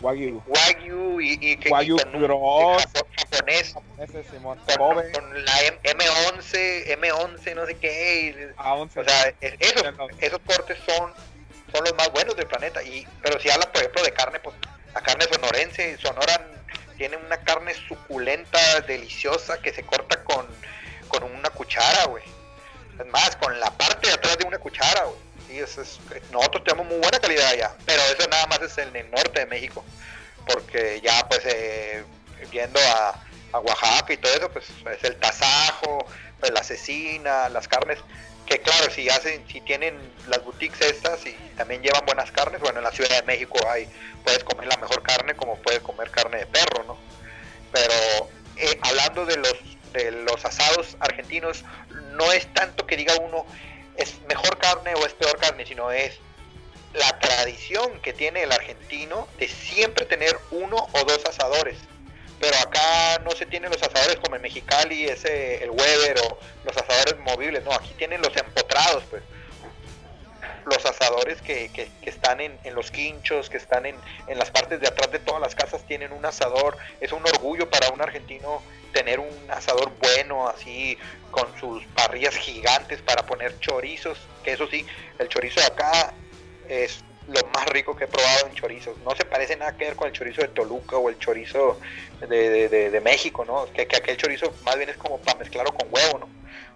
[0.00, 0.42] Wagyu.
[0.46, 2.12] Wagyu y, y que Wagyu con
[3.16, 3.74] japonés
[4.30, 4.58] Simón.
[5.12, 8.20] con, la M- M11, M11, no sé qué.
[8.28, 9.00] y- A11.
[9.00, 9.84] o sea, es- esos,
[10.20, 11.12] esos cortes son,
[11.72, 12.82] son los más buenos del planeta.
[12.82, 14.54] Y, pero si hablas, por ejemplo, de carne, pues
[14.94, 16.46] la carne sonorense, Sonora
[16.96, 20.46] tiene una carne suculenta, deliciosa, que se corta con,
[21.08, 22.24] con una cuchara, güey.
[22.98, 25.27] Es más, con la parte de atrás de una cuchara, güey.
[25.48, 25.98] Sí, eso es-
[26.30, 29.46] nosotros tenemos muy buena calidad allá, pero eso nada más es en el norte de
[29.46, 29.84] México.
[30.46, 32.04] Porque ya, pues, eh,
[32.50, 33.18] viendo a,
[33.52, 36.06] a Oaxaca y todo eso, pues es el tasajo,
[36.38, 37.98] pues, la cecina, las carnes
[38.46, 39.94] que claro, si hacen, si tienen
[40.26, 43.86] las boutiques estas y también llevan buenas carnes, bueno, en la Ciudad de México hay,
[44.24, 46.98] puedes comer la mejor carne como puedes comer carne de perro, ¿no?
[47.72, 47.92] Pero
[48.56, 49.54] eh, hablando de los
[49.92, 51.64] de los asados argentinos,
[52.12, 53.44] no es tanto que diga uno
[53.98, 56.18] es mejor carne o es peor carne, sino es
[56.94, 61.76] la tradición que tiene el argentino de siempre tener uno o dos asadores.
[62.40, 66.76] Pero acá no se tienen los asadores como en Mexicali, ese el Weber o los
[66.76, 69.22] asadores movibles, no, aquí tienen los empotrados, pues.
[70.64, 73.96] Los asadores que, que, que están en, en los quinchos, que están en,
[74.28, 76.76] en las partes de atrás de todas las casas, tienen un asador.
[77.00, 80.98] Es un orgullo para un argentino tener un asador bueno, así,
[81.30, 84.18] con sus parrillas gigantes para poner chorizos.
[84.42, 84.86] Que eso sí,
[85.18, 86.12] el chorizo de acá
[86.68, 88.96] es lo más rico que he probado en chorizos.
[88.98, 91.78] No se parece nada que ver con el chorizo de Toluca o el chorizo
[92.26, 93.66] de, de, México, ¿no?
[93.72, 96.28] Que, que aquel chorizo más bien es como para mezclarlo con huevo, ¿no?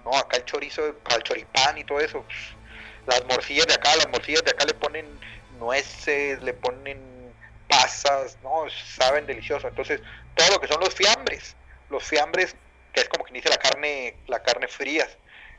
[0.05, 2.23] No, acá el chorizo, para el choripán y todo eso.
[2.23, 2.55] pff,
[3.07, 5.07] Las morcillas de acá, las morcillas de acá le ponen
[5.59, 7.01] nueces, le ponen
[7.69, 8.65] pasas, ¿no?
[8.97, 9.69] Saben delicioso.
[9.69, 10.01] Entonces,
[10.35, 11.57] todo lo que son los fiambres,
[11.93, 12.57] los fiambres,
[12.93, 15.09] que es como quien dice la carne, la carne frías,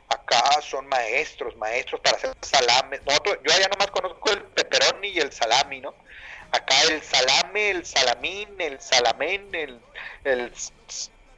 [0.08, 3.00] acá son maestros, maestros para hacer salames.
[3.06, 5.94] Nosotros, yo allá nomás conozco el pepperoni y el salami, ¿no?
[6.52, 9.80] Acá el salame, el salamín, el salamén, el,
[10.24, 10.52] el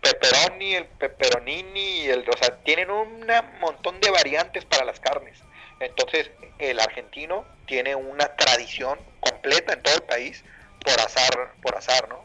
[0.00, 3.26] pepperoni, el pepperonini, el, o sea, tienen un
[3.60, 5.38] montón de variantes para las carnes.
[5.80, 10.44] Entonces, el argentino tiene una tradición completa en todo el país
[10.80, 12.24] por azar, por azar, ¿no?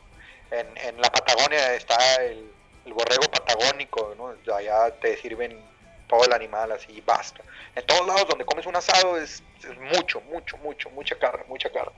[0.52, 2.52] En, en la Patagonia está el,
[2.86, 4.36] el borrego patagónico, ¿no?
[4.56, 5.52] Allá te sirven
[6.08, 7.44] todo el animal así, basta.
[7.76, 11.72] En todos lados donde comes un asado es, es mucho, mucho, mucho, mucha carne, mucha
[11.72, 11.94] carne.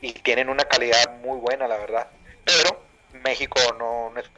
[0.00, 2.08] Y tienen una calidad muy buena, la verdad.
[2.44, 4.30] Pero México no, no es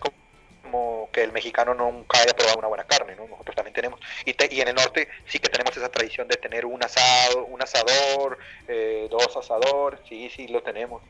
[0.62, 3.26] como que el mexicano nunca haya probado una buena carne, ¿no?
[3.28, 4.00] Nosotros también tenemos.
[4.24, 7.44] Y, te- y en el norte sí que tenemos esa tradición de tener un asado,
[7.46, 11.02] un asador, eh, dos asadores, sí, sí lo tenemos.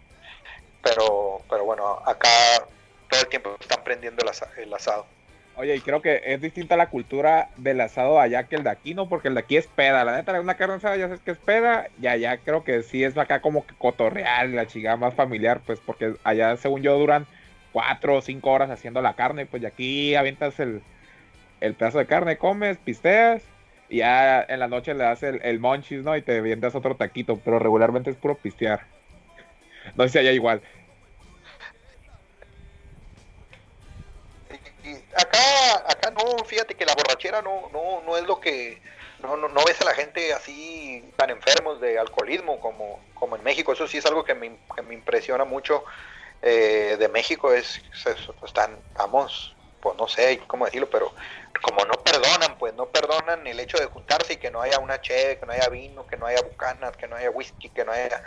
[0.80, 2.28] Pero, pero bueno, acá
[3.12, 5.06] todo el tiempo están prendiendo el, asa- el asado.
[5.54, 8.94] Oye, y creo que es distinta la cultura del asado allá que el de aquí,
[8.94, 9.08] ¿no?
[9.10, 10.02] Porque el de aquí es peda.
[10.04, 11.88] La neta, una carne asada ya sabes que es peda.
[12.00, 15.80] Y allá creo que sí es acá como que cotorreal, la chingada más familiar, pues
[15.82, 17.28] porque allá, según yo, duran
[17.70, 19.44] cuatro o cinco horas haciendo la carne.
[19.46, 20.82] Pues y aquí avientas el,
[21.60, 23.44] el pedazo de carne, comes, pisteas.
[23.88, 26.16] Y ya en la noche le das el, el monchis, ¿no?
[26.16, 27.40] Y te avientas otro taquito.
[27.44, 28.88] Pero regularmente es puro pistear.
[29.96, 30.62] No sé si allá igual.
[37.40, 38.82] No, no, no es lo que,
[39.20, 43.42] no, no, no ves a la gente así tan enfermos de alcoholismo como, como en
[43.44, 43.72] México.
[43.72, 45.84] Eso sí es algo que me, que me impresiona mucho
[46.42, 47.52] eh, de México.
[47.52, 51.12] Es, es- están, vamos, pues no sé cómo decirlo, pero
[51.62, 55.00] como no perdonan, pues no perdonan el hecho de juntarse y que no haya una
[55.00, 57.92] cheve, que no haya vino, que no haya bucanas, que no haya whisky, que no
[57.92, 58.22] haya,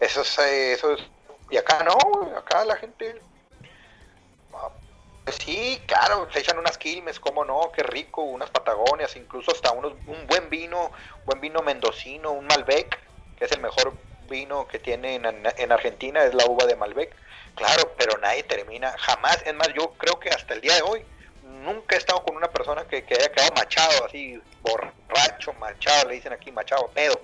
[0.00, 1.02] eso es, eso es,
[1.50, 3.37] y acá no, acá la gente pues
[5.32, 9.92] sí, claro, se echan unas quilmes, cómo no, qué rico, unas patagonias, incluso hasta unos,
[10.06, 10.92] un buen vino,
[11.26, 12.98] buen vino mendocino, un Malbec,
[13.36, 13.96] que es el mejor
[14.28, 17.14] vino que tiene en, en Argentina, es la uva de Malbec.
[17.54, 21.04] Claro, pero nadie termina, jamás, es más, yo creo que hasta el día de hoy,
[21.42, 26.14] nunca he estado con una persona que, que haya quedado machado, así, borracho, machado, le
[26.16, 27.20] dicen aquí, machado, pedo.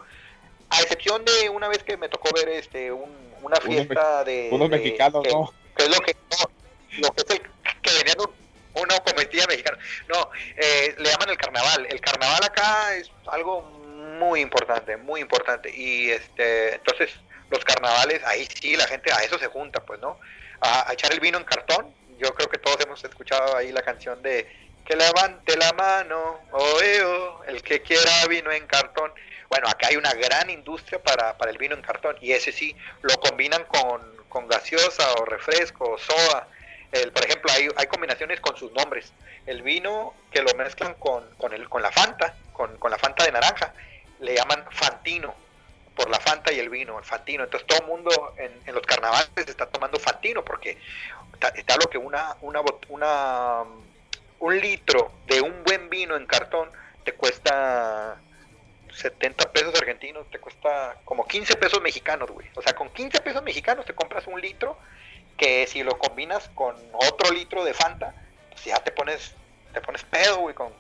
[0.70, 4.48] A excepción de una vez que me tocó ver este un- una fiesta de...
[4.50, 5.52] Unos mexicanos, que- ¿no?
[5.76, 7.53] que es lo que no, lo que es el
[7.84, 8.34] que venían un-
[8.82, 11.86] una cometida mexicana no eh, le llaman el carnaval.
[11.88, 15.70] El carnaval acá es algo muy importante muy importante.
[15.70, 17.10] Y este entonces
[17.50, 20.18] los carnavales ahí sí la gente a eso se junta pues no
[20.60, 21.94] a, echar el vino en cartón.
[22.18, 24.46] Yo creo que todos hemos escuchado ahí la canción de
[24.84, 29.12] que levante la mano oeo el que quiera vino en cartón
[29.48, 32.74] bueno acá hay una gran industria para, para el vino en cartón y ese sí
[33.02, 36.48] lo combinan con, con gaseosa o refresco o soda.
[36.94, 39.12] El, por ejemplo, hay, combinaciones con sus nombres.
[39.46, 41.24] El vino que lo mezclan con,
[41.82, 43.74] la Fanta, con, la Fanta de naranja,
[44.20, 45.34] le llaman Fantino
[45.96, 47.42] por la Fanta y el vino, el Fantino.
[47.42, 50.78] Entonces todo el mundo en, en los carnavales está tomando Fantino porque
[51.56, 53.64] está, lo que una, una, una,
[54.38, 56.70] un litro de un buen vino en cartón
[57.04, 58.16] te cuesta
[58.92, 62.46] 70 pesos argentinos, te cuesta como 15 pesos mexicanos, güey.
[62.54, 64.78] O sea, con 15 pesos mexicanos te compras un litro
[65.36, 68.14] que si lo combinas con otro litro de Fanta,
[68.50, 69.34] pues ya te pones,
[69.72, 70.72] te pones pedo, güey, con,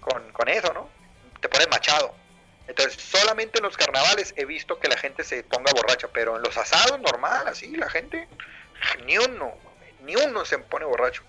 [0.00, 0.88] con, con eso, ¿no?
[1.40, 2.14] Te pones machado.
[2.68, 6.42] Entonces, solamente en los carnavales he visto que la gente se ponga borracha, pero en
[6.42, 8.28] los asados normal, así, la gente,
[9.04, 9.52] ni uno,
[10.02, 11.22] ni uno se pone borracho.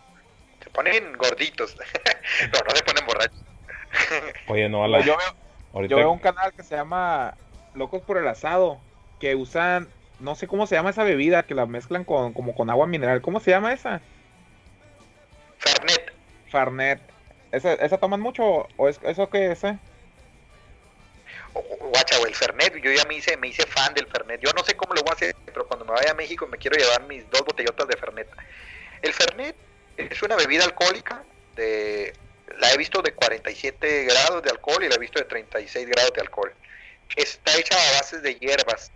[0.64, 1.76] Se ponen gorditos.
[2.54, 3.44] no, no se ponen borrachos.
[4.48, 5.36] Oye, no, a la, Yo veo,
[5.74, 7.36] ahorita, yo veo un canal que se llama
[7.74, 8.80] Locos por el Asado,
[9.20, 9.90] que usan,
[10.24, 13.22] no sé cómo se llama esa bebida, que la mezclan con como con agua mineral.
[13.22, 14.02] ¿Cómo se llama esa?
[15.60, 16.14] Fernet.
[16.50, 17.02] Farnet.
[17.52, 19.64] ¿Esa, esa toman mucho o es eso qué es?
[19.64, 19.78] eh?
[21.54, 24.42] Guacha, el Fernet, yo ya me hice, me hice fan del Fernet.
[24.42, 26.58] Yo no sé cómo lo voy a hacer, pero cuando me vaya a México me
[26.58, 28.28] quiero llevar mis dos botellotas de Fernet.
[29.02, 29.56] El Fernet
[29.98, 31.24] es una bebida alcohólica
[31.56, 32.14] de
[32.60, 36.14] la he visto de 47 grados de alcohol y la he visto de 36 grados
[36.14, 36.54] de alcohol.
[37.16, 38.92] Está hecha a bases de hierbas,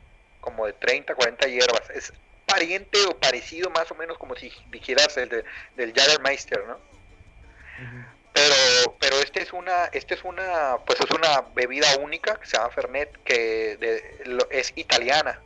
[0.48, 1.90] como de 30, 40 hierbas.
[1.94, 2.14] Es
[2.46, 5.44] pariente o parecido más o menos como si dijeras el de-
[5.76, 6.80] del Jägermeister, ¿no?
[8.34, 12.56] pero pero este es una este es una pues es una bebida única que se
[12.58, 15.40] llama Fernet que de- lo- es italiana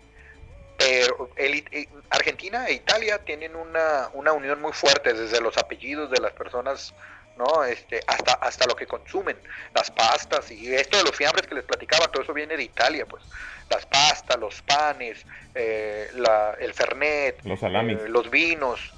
[0.77, 5.57] pero el it- eh, Argentina e Italia tienen una, una unión muy fuerte desde los
[5.57, 6.93] apellidos de las personas
[7.35, 9.41] no este hasta hasta lo que consumen
[9.73, 13.05] las pastas y esto de los fiambres que les platicaba todo eso viene de Italia
[13.07, 13.23] pues
[13.69, 17.97] las pastas los panes eh, la- el Fernet los salamis.
[17.97, 18.95] eh, los vinos,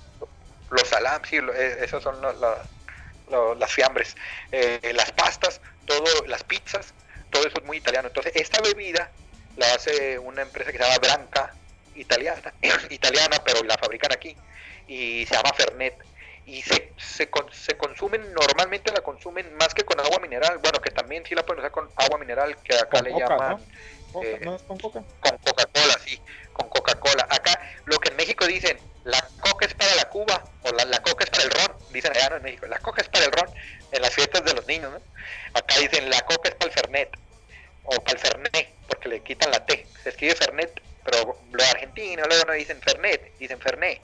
[0.70, 4.16] los salamis, sí, eh, esas son la- la- las fiambres,
[4.52, 6.96] eh, las pastas, todo, las pizzas,
[7.30, 8.08] todo eso es muy italiano.
[8.08, 9.12] Entonces, esta bebida
[9.56, 11.58] la hace una empresa que se llama Branca,
[11.94, 12.54] italiana,
[12.90, 14.38] italiana, pero la fabrican aquí,
[14.88, 15.96] y se llama Fernet.
[16.46, 20.92] Y se, se, se consumen, normalmente la consumen más que con agua mineral, bueno, que
[20.92, 23.60] también sí la pueden usar con agua mineral, que acá Con le coca, llaman ¿no?
[24.12, 25.04] Coca, eh, ¿No es con coca?
[25.22, 26.20] con Coca-Cola, sí,
[26.52, 27.28] con Coca-Cola.
[27.30, 31.02] Acá lo que en México dicen, la coca es para la cuba o la, la
[31.02, 32.36] coca es para el ron, dicen allá ¿no?
[32.38, 33.50] en México, la coca es para el ron
[33.92, 35.02] en las fiestas de los niños, ¿no?
[35.54, 37.10] Acá dicen, la coca es para el fernet
[37.86, 42.28] o para el fernet, porque le quitan la T, se escribe fernet, pero los argentinos
[42.28, 44.02] luego no dicen fernet, dicen fernet.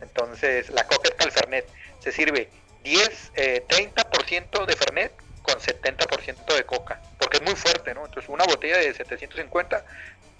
[0.00, 1.68] Entonces, la coca es para el fernet,
[2.00, 2.48] se sirve
[2.82, 8.06] 10, eh, 30% de fernet con 70% de coca, porque es muy fuerte, ¿no?
[8.06, 9.84] Entonces, una botella de 750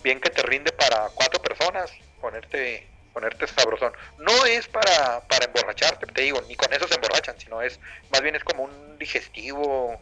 [0.03, 6.07] bien que te rinde para cuatro personas ponerte ponerte sabrosón no es para para emborracharte
[6.07, 7.79] te digo ni con eso se emborrachan sino es
[8.11, 10.01] más bien es como un digestivo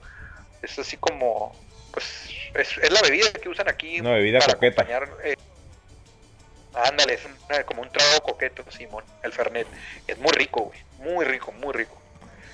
[0.62, 1.52] es así como
[1.92, 4.82] pues es, es la bebida que usan aquí Una bebida para coqueta.
[4.82, 5.34] acompañar eh,
[6.74, 9.66] ándale es como un trago coqueto Simón el fernet
[10.06, 11.98] es muy rico güey muy rico muy rico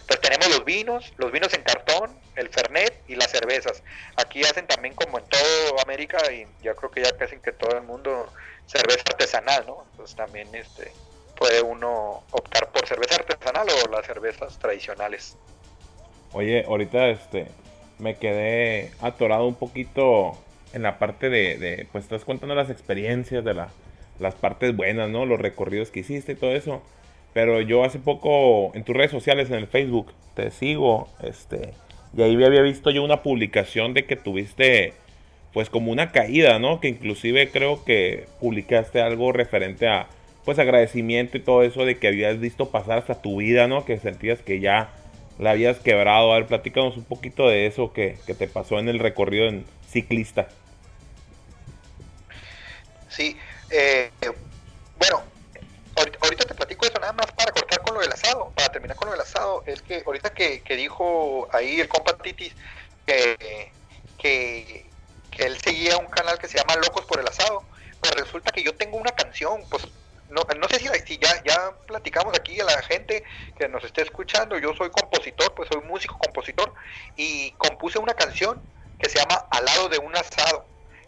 [0.06, 3.82] pues tenemos los vinos, los vinos en cartón, el Fernet y las cervezas.
[4.16, 7.78] Aquí hacen también como en toda América y yo creo que ya casi que todo
[7.78, 8.28] el mundo
[8.66, 9.84] cerveza artesanal, ¿no?
[9.92, 10.92] Entonces también este
[11.36, 15.36] puede uno optar por cerveza artesanal o las cervezas tradicionales.
[16.32, 17.48] Oye, ahorita este
[17.98, 20.38] me quedé atorado un poquito
[20.72, 23.70] en la parte de, de, pues estás contando las experiencias de la,
[24.18, 25.26] las partes buenas, ¿no?
[25.26, 26.82] Los recorridos que hiciste y todo eso.
[27.32, 31.72] Pero yo hace poco en tus redes sociales, en el Facebook, te sigo, este,
[32.16, 34.92] y ahí había visto yo una publicación de que tuviste,
[35.52, 36.80] pues como una caída, ¿no?
[36.80, 40.06] Que inclusive creo que publicaste algo referente a,
[40.44, 43.84] pues agradecimiento y todo eso de que habías visto pasar hasta tu vida, ¿no?
[43.84, 44.90] Que sentías que ya
[45.38, 46.32] la habías quebrado.
[46.32, 49.64] A ver, platícanos un poquito de eso que, que te pasó en el recorrido en
[49.88, 50.48] ciclista.
[53.08, 53.36] Sí,
[53.76, 54.10] eh,
[54.98, 55.24] bueno,
[55.96, 59.06] ahorita, te platico eso nada más para cortar con lo del asado, para terminar con
[59.06, 62.54] lo del asado, es que ahorita que, dijo ahí el compa Titis
[63.06, 63.72] que,
[64.18, 64.86] que,
[65.38, 67.64] él seguía un canal que se llama Locos por el Asado,
[68.00, 69.88] pues resulta que yo tengo una canción, pues
[70.30, 73.24] no, sé si ya, ya platicamos aquí a la gente
[73.58, 76.72] que nos esté escuchando, yo soy compositor, pues soy músico compositor
[77.16, 78.62] y compuse una canción
[79.00, 80.64] que se llama Al lado de un asado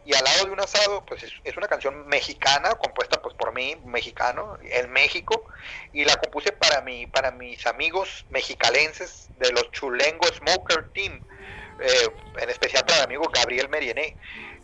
[0.07, 3.53] y al lado de un asado pues es, es una canción mexicana compuesta pues por
[3.53, 5.45] mí mexicano en México
[5.93, 11.21] y la compuse para mi para mis amigos mexicalenses de los Chulengo Smoker Team
[11.81, 14.17] eh, en especial para mi amigo Gabriel Meriené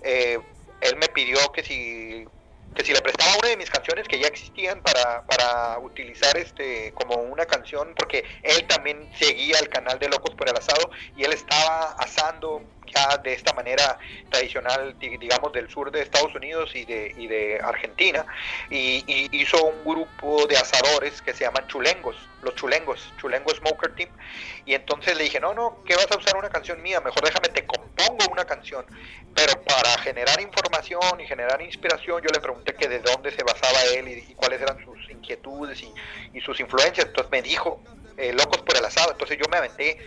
[0.05, 0.39] Eh,
[0.81, 2.27] él me pidió que si
[2.75, 6.93] que si le prestaba una de mis canciones que ya existían para, para utilizar este
[6.95, 11.25] como una canción, porque él también seguía el canal de Locos por el Asado y
[11.25, 13.99] él estaba asando ya de esta manera
[14.31, 18.25] tradicional, digamos, del sur de Estados Unidos y de, y de Argentina,
[18.71, 19.03] y,
[19.33, 24.11] hizo un grupo de asadores que se llaman chulengos, los chulengos, chulengo Smoker Team,
[24.67, 27.01] y entonces le dije, no, no, ¿qué vas a usar una canción mía?
[27.01, 28.85] Mejor déjame, te compongo una canción,
[29.35, 33.79] pero para generar información y generar inspiración, yo le pregunté que de dónde se basaba
[33.95, 35.93] él y, cuáles eran sus inquietudes y,
[36.35, 37.81] y, sus influencias, entonces me dijo,
[38.17, 39.99] eh, Locos por el Asado, entonces yo me aventé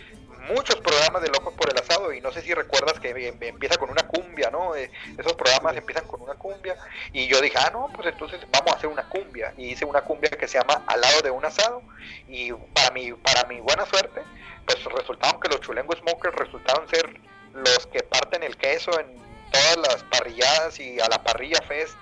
[0.48, 3.76] muchos programas de Locos por el Asado y no sé si recuerdas que em, empieza
[3.76, 4.74] con una cumbia, ¿no?
[4.74, 6.76] Eh, esos programas empiezan con una cumbia
[7.12, 10.02] y yo dije, ah, no, pues entonces vamos a hacer una cumbia y hice una
[10.02, 11.82] cumbia que se llama Al lado de un asado
[12.28, 14.22] y para mi, para mi buena suerte,
[14.66, 17.20] pues resultaron que los Chulengo Smokers resultaron ser
[17.52, 19.16] los que parten el queso en
[19.50, 21.96] todas las parrilladas y a la parrilla fest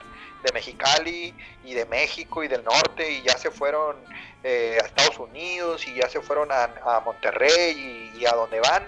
[0.44, 1.34] de Mexicali
[1.64, 3.96] y de México y del norte y ya se fueron
[4.44, 8.84] eh, a Estados Unidos y ya se fueron a, Monterrey y, a donde van,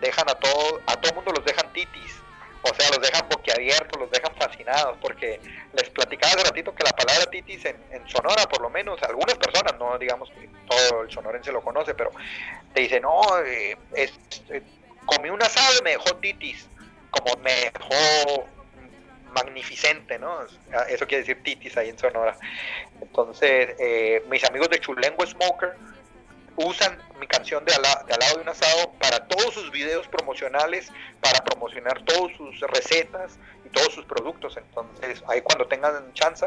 [0.00, 2.14] dejan a todo, a todo mundo los dejan titis.
[2.62, 5.40] O sea, los dejan boquiabiertos, los dejan fascinados, porque
[5.72, 7.78] les platicaba hace ratito que la palabra titis en,
[8.08, 12.10] Sonora, por lo menos, algunas personas, no digamos que todo el sonorense lo conoce, pero
[12.74, 14.12] te dicen, no, eh, es,
[14.50, 14.62] eh,
[15.06, 16.66] comí un asado y me dejó titis,
[17.10, 18.48] como me dejó
[19.32, 20.42] magnificente, ¿no?
[20.88, 22.36] Eso quiere decir titis ahí en Sonora.
[23.00, 25.76] Entonces, eh, mis amigos de Chulengo Smoker
[26.58, 31.44] usan mi canción de al, de de un asado para todos sus videos promocionales, para
[31.44, 34.56] promocionar todas sus recetas y todos sus productos.
[34.56, 36.46] Entonces, ahí cuando tengan chance,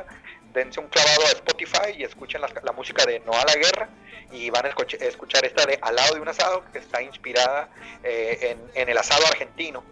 [0.53, 3.89] dense un clavado a Spotify y escuchen la, música de No a la Guerra
[4.31, 7.69] y van a escuchar, esta de Al lado de un asado, que está inspirada
[8.03, 9.83] eh, en, en el asado argentino,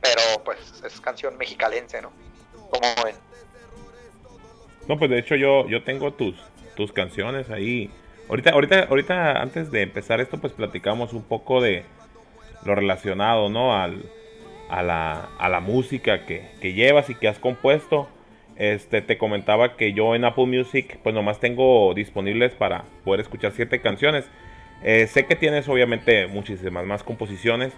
[0.00, 2.12] pero pues es canción mexicalense, ¿no?
[4.88, 6.36] No, pues de hecho yo, yo tengo tus,
[6.76, 7.90] tus canciones ahí.
[8.28, 11.84] Ahorita, ahorita, ahorita antes de empezar esto, pues platicamos un poco de
[12.64, 13.76] lo relacionado, ¿no?
[13.76, 14.02] Al,
[14.68, 18.08] a, la, a la música que, llevas y que has compuesto.
[18.56, 23.52] Este, te comentaba que yo en Apple Music, pues nomás tengo disponibles para poder escuchar
[23.52, 24.26] siete canciones.
[24.82, 27.72] Eh, sé que tienes obviamente muchísimas más composiciones,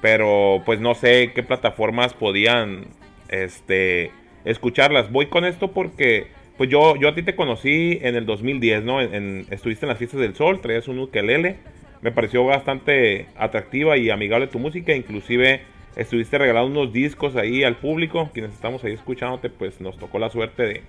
[0.00, 2.86] pero pues no sé qué plataformas podían,
[3.28, 4.12] este,
[4.44, 5.10] escucharlas.
[5.10, 9.00] Voy con esto porque pues yo, yo a ti te conocí en el 2010, ¿no?
[9.00, 11.56] En, estuviste en las fiestas del sol, traías un ukelele.
[12.00, 14.94] Me pareció bastante atractiva y amigable tu música.
[14.94, 15.62] Inclusive
[15.96, 18.30] estuviste regalando unos discos ahí al público.
[18.32, 20.82] Quienes estamos ahí escuchándote, pues nos tocó la suerte de,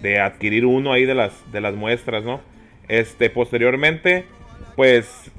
[0.00, 2.40] de adquirir uno ahí de las, de las muestras, ¿no?
[2.88, 4.24] Este, posteriormente,
[4.76, 5.30] pues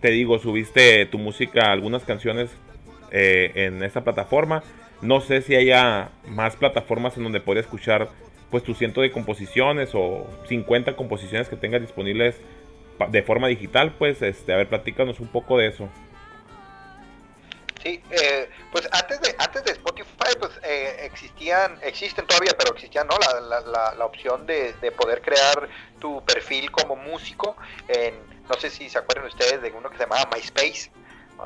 [0.00, 2.50] te digo, subiste tu música, algunas canciones
[3.10, 4.62] eh, en esta plataforma.
[5.00, 8.08] No sé si haya más plataformas en donde pueda escuchar
[8.50, 12.36] pues tu ciento de composiciones o 50 composiciones que tengas disponibles
[13.08, 15.88] de forma digital, pues este, a ver, platícanos un poco de eso.
[17.82, 23.04] Sí, eh, pues antes de antes de Spotify, pues eh, existían, existen todavía, pero existía
[23.04, 25.68] no la, la, la, opción de, de, poder crear
[26.00, 27.56] tu perfil como músico.
[27.86, 28.14] En,
[28.48, 30.90] no sé si se acuerdan ustedes de uno que se llamaba MySpace.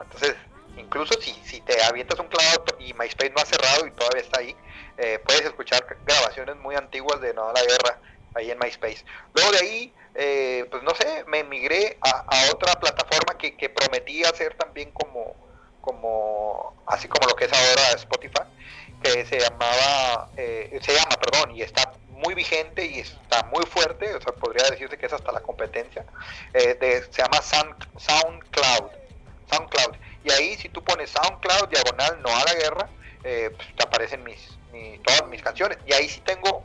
[0.02, 0.34] Entonces
[0.76, 4.40] Incluso si, si te avientas un cloud y MySpace no ha cerrado y todavía está
[4.40, 4.56] ahí,
[4.98, 7.98] eh, puedes escuchar grabaciones muy antiguas de No la Guerra
[8.34, 9.04] ahí en MySpace.
[9.34, 14.32] Luego de ahí, eh, pues no sé, me emigré a, otra plataforma que, que prometía
[14.34, 15.36] ser también como,
[15.80, 18.42] como, así como lo que es ahora Spotify,
[19.02, 24.14] que se llamaba, eh, se llama, perdón, y está muy vigente y está muy fuerte,
[24.14, 26.04] o sea, podría decirse que es hasta la competencia,
[26.52, 28.90] de, se llama Sound, SoundCloud.
[29.50, 32.88] SoundCloud y ahí si tú pones SoundCloud, diagonal, no a la guerra,
[33.24, 34.58] eh, pues, te aparecen mis,
[35.04, 35.78] todas mis canciones.
[35.86, 36.64] Y ahí sí tengo,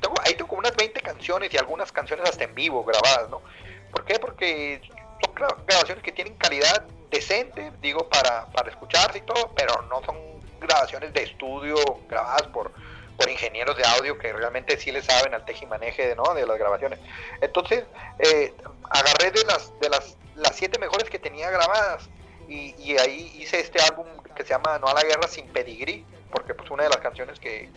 [0.00, 3.42] tengo, ahí tengo unas 20 canciones y algunas canciones hasta en vivo grabadas, ¿no?
[3.90, 4.18] ¿Por qué?
[4.18, 4.80] Porque
[5.24, 5.34] son
[5.66, 10.16] grabaciones que tienen calidad decente, digo, para, para escucharse y todo, pero no son
[10.60, 11.76] grabaciones de estudio
[12.08, 12.72] grabadas por,
[13.16, 16.34] por ingenieros de audio que realmente sí le saben al tejimaneje ¿no?
[16.34, 16.98] de las grabaciones.
[17.40, 17.84] Entonces,
[18.18, 18.52] eh,
[18.90, 22.08] agarré de las, de las las siete mejores que tenía grabadas.
[22.48, 26.54] Y, ahí hice este álbum que se llama No a la guerra sin pedigrí, porque
[26.54, 27.68] pues una de las canciones que,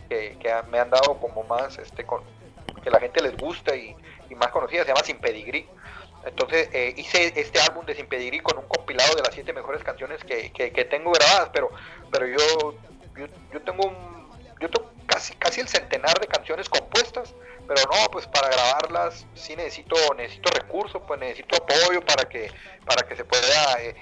[0.70, 2.24] me han dado como más, este, con,
[2.82, 3.96] que la gente les gusta y,
[4.38, 5.68] más conocida, se llama Sin Pedigrí.
[6.26, 9.84] Entonces eh, hice este álbum de Sin Pedigrí con un compilado de las siete mejores
[9.84, 11.70] canciones que, tengo grabadas, pero,
[12.10, 12.74] pero yo,
[13.52, 14.21] yo, tengo un, yo tengo
[15.40, 17.34] casi, el centenar de canciones compuestas
[17.68, 22.52] pero no, pues para grabarlas sí necesito necesito recursos, pues necesito apoyo para que
[22.86, 23.96] para que se pueda eh,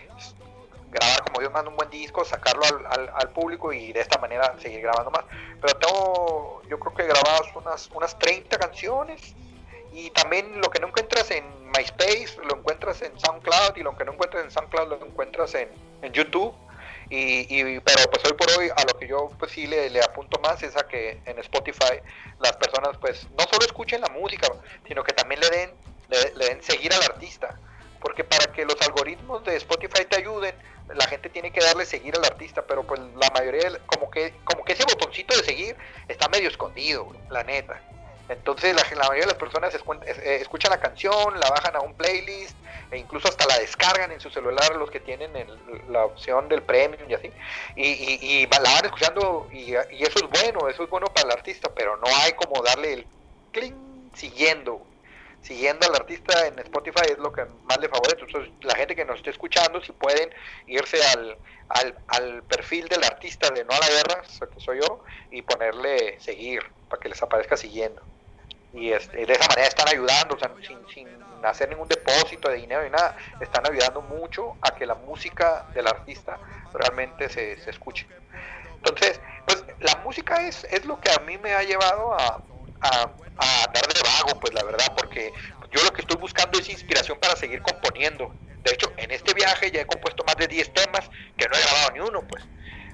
[0.92, 4.18] grabar como Dios manda un buen disco, sacarlo al, al, al público y de esta
[4.18, 5.26] manera seguir grabando más.
[5.62, 9.36] Pero tengo, yo creo que grabadas unas, unas 30 canciones
[9.92, 14.06] y también lo que no encuentras en MySpace lo encuentras en SoundCloud y lo que
[14.06, 15.70] no encuentras en SoundCloud lo encuentras en,
[16.02, 16.54] en YouTube.
[17.10, 20.40] Y, y, pero pues hoy por hoy a lo que yo pues sí le, apunto
[20.40, 22.00] más es a que en Spotify
[22.40, 24.48] las personas pues no solo escuchen la música
[24.88, 25.72] sino que también le den
[26.10, 27.60] le, le den seguir al artista.
[28.00, 30.56] Porque para que los algoritmos de Spotify te ayuden
[30.96, 34.64] la gente tiene que darle seguir al artista pero pues la mayoría como que como
[34.64, 35.76] que ese botoncito de seguir
[36.08, 37.82] está medio escondido la neta
[38.30, 42.56] entonces la, mayoría de las personas eh, escuchan la canción, la bajan a un playlist
[42.92, 45.58] e incluso hasta la descargan en su celular los que tienen el,
[45.90, 47.32] la opción del premium y así.
[47.76, 51.98] Y, la van escuchando y, eso es bueno, eso es bueno para el artista, pero
[51.98, 53.08] no hay como darle el
[53.52, 54.80] cling siguiendo.
[55.42, 58.26] Siguiendo al artista en Spotify es lo que más le favorece.
[58.26, 60.30] Entonces la gente que nos esté escuchando, si pueden
[60.68, 61.36] irse al,
[61.70, 66.20] al, al perfil del artista de No a la Guerra, que soy yo, y ponerle
[66.20, 68.04] seguir para que les aparezca siguiendo
[68.74, 71.08] y este, de esa manera están ayudando, o sea, sin, sin,
[71.44, 75.88] hacer ningún depósito de dinero ni nada, están ayudando mucho a que la música del
[75.88, 76.38] artista
[76.74, 78.06] realmente se, se escuche.
[78.76, 82.44] Entonces, pues la música es, es lo que a mí me ha llevado a,
[82.82, 85.32] a, a dar de vago, pues la verdad, porque
[85.72, 88.34] yo lo que estoy buscando es inspiración para seguir componiendo.
[88.64, 91.62] De hecho, en este viaje ya he compuesto más de 10 temas que no he
[91.62, 92.44] grabado ni uno, pues,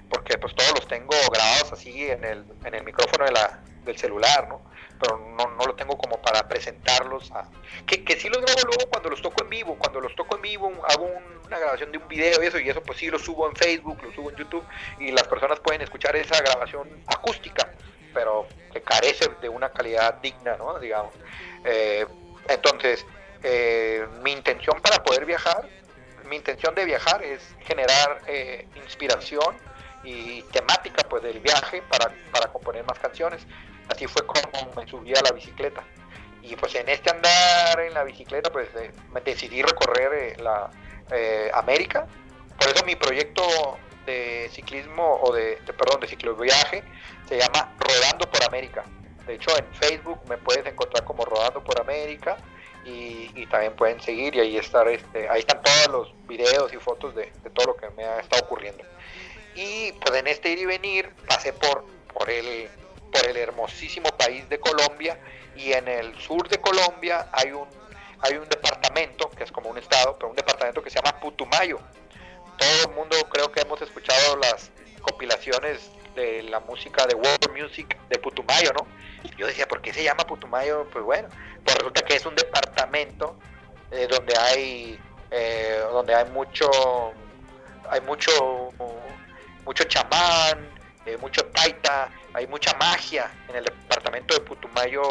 [0.09, 3.97] porque pues todos los tengo grabados así en el, en el micrófono de la, del
[3.97, 4.61] celular, ¿no?
[4.99, 7.49] Pero no, no lo tengo como para presentarlos a...
[7.85, 10.41] Que, que sí los grabo luego cuando los toco en vivo, cuando los toco en
[10.41, 13.19] vivo hago un, una grabación de un video y eso, y eso pues sí lo
[13.19, 14.65] subo en Facebook, lo subo en YouTube,
[14.99, 17.71] y las personas pueden escuchar esa grabación acústica,
[18.13, 20.79] pero que carece de una calidad digna, ¿no?
[20.79, 21.13] Digamos.
[21.63, 22.05] Eh,
[22.47, 23.05] entonces,
[23.43, 25.67] eh, mi intención para poder viajar,
[26.25, 29.55] mi intención de viajar es generar eh, inspiración
[30.03, 33.45] y temática pues del viaje para, para componer más canciones
[33.89, 35.83] así fue como me subí a la bicicleta.
[36.41, 40.69] Y pues en este andar en la bicicleta, pues eh, me decidí recorrer eh, la
[41.11, 42.05] eh, América.
[42.59, 43.41] Por eso mi proyecto
[44.05, 46.83] de ciclismo o de, perdón, de cicloviaje
[47.27, 48.83] se llama Rodando por América.
[49.25, 52.37] De hecho, en Facebook me puedes encontrar como Rodando por América
[52.85, 56.77] y, y también pueden seguir y ahí estar, este, ahí están todos los videos y
[56.77, 58.83] fotos de, de todo lo que me ha estado ocurriendo.
[59.55, 62.69] Y pues en este ir y venir pasé por, por el
[63.15, 65.17] por el hermosísimo país de Colombia
[65.55, 67.67] y en el sur de Colombia hay un
[68.21, 71.79] hay un departamento que es como un estado, pero un departamento que se llama Putumayo.
[72.57, 77.95] Todo el mundo creo que hemos escuchado las compilaciones de la música de World Music
[78.09, 78.87] de Putumayo, ¿no?
[79.37, 80.87] Yo decía, ¿por qué se llama Putumayo?
[80.91, 81.27] Pues bueno,
[81.63, 83.35] pues resulta que es un departamento
[83.91, 84.99] eh, donde hay
[85.29, 86.69] eh, donde hay mucho
[87.89, 88.71] hay mucho
[89.65, 90.74] mucho chamán,
[91.05, 95.03] eh, mucho taita, hay mucha magia en el departamento de Putumayo,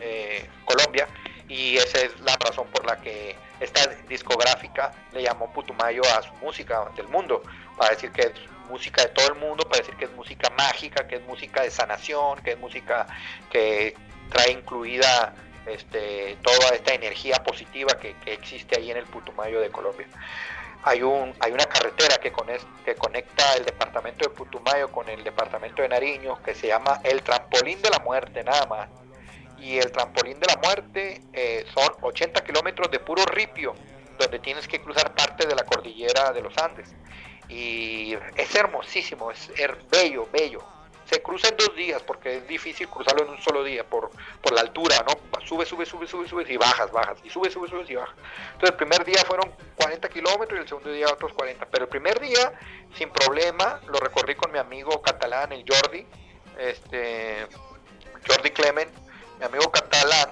[0.00, 1.08] eh, Colombia,
[1.48, 6.32] y esa es la razón por la que esta discográfica le llamó Putumayo a su
[6.34, 7.42] música del mundo,
[7.76, 8.32] para decir que es
[8.68, 11.70] música de todo el mundo, para decir que es música mágica, que es música de
[11.70, 13.06] sanación, que es música
[13.50, 13.94] que
[14.30, 15.34] trae incluida
[15.66, 20.06] este, toda esta energía positiva que, que existe ahí en el Putumayo de Colombia
[20.82, 22.46] hay, un, hay una carretera que, con,
[22.84, 27.22] que conecta el departamento de Putumayo con el departamento de Nariño que se llama el
[27.22, 28.88] trampolín de la muerte nada más.
[29.58, 33.74] Y el trampolín de la muerte eh, son 80 kilómetros de puro ripio,
[34.18, 36.94] donde tienes que cruzar parte de la cordillera de los Andes.
[37.48, 40.77] Y es hermosísimo, es, es bello, bello
[41.08, 44.10] se cruza en dos días porque es difícil cruzarlo en un solo día por,
[44.42, 45.40] por la altura, ¿no?
[45.46, 48.14] Sube, sube, sube, sube, sube y bajas, bajas, y sube, sube, sube y bajas.
[48.52, 51.88] Entonces el primer día fueron 40 kilómetros y el segundo día otros 40, pero el
[51.88, 52.52] primer día
[52.94, 56.06] sin problema lo recorrí con mi amigo catalán, el Jordi,
[56.58, 57.46] este,
[58.26, 58.90] Jordi Clement,
[59.38, 60.30] mi amigo catalán,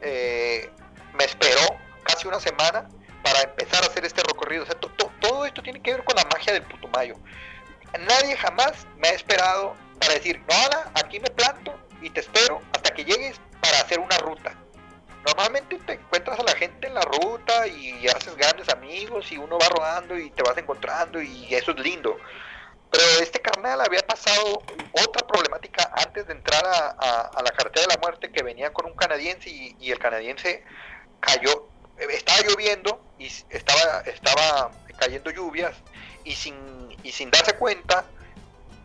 [0.00, 0.68] eh,
[1.14, 1.62] me esperó
[2.02, 2.88] casi una semana
[3.22, 4.64] para empezar a hacer este recorrido.
[4.64, 4.76] O sea,
[5.20, 7.14] todo esto tiene que ver con la magia del Putumayo.
[8.00, 12.90] Nadie jamás me ha esperado para decir, no, aquí me planto y te espero hasta
[12.90, 14.54] que llegues para hacer una ruta.
[15.24, 19.58] Normalmente te encuentras a la gente en la ruta y haces grandes amigos y uno
[19.58, 22.16] va rodando y te vas encontrando y eso es lindo.
[22.90, 28.00] Pero este carnal había pasado otra problemática antes de entrar a la carretera de la
[28.00, 30.62] muerte que venía con un canadiense y, y, el canadiense
[31.18, 31.68] cayó,
[31.98, 35.74] estaba lloviendo y estaba, estaba cayendo lluvias
[36.24, 38.04] y sin, y sin darse cuenta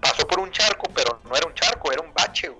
[0.01, 2.51] pasó por un charco, pero no era un charco, era un bache.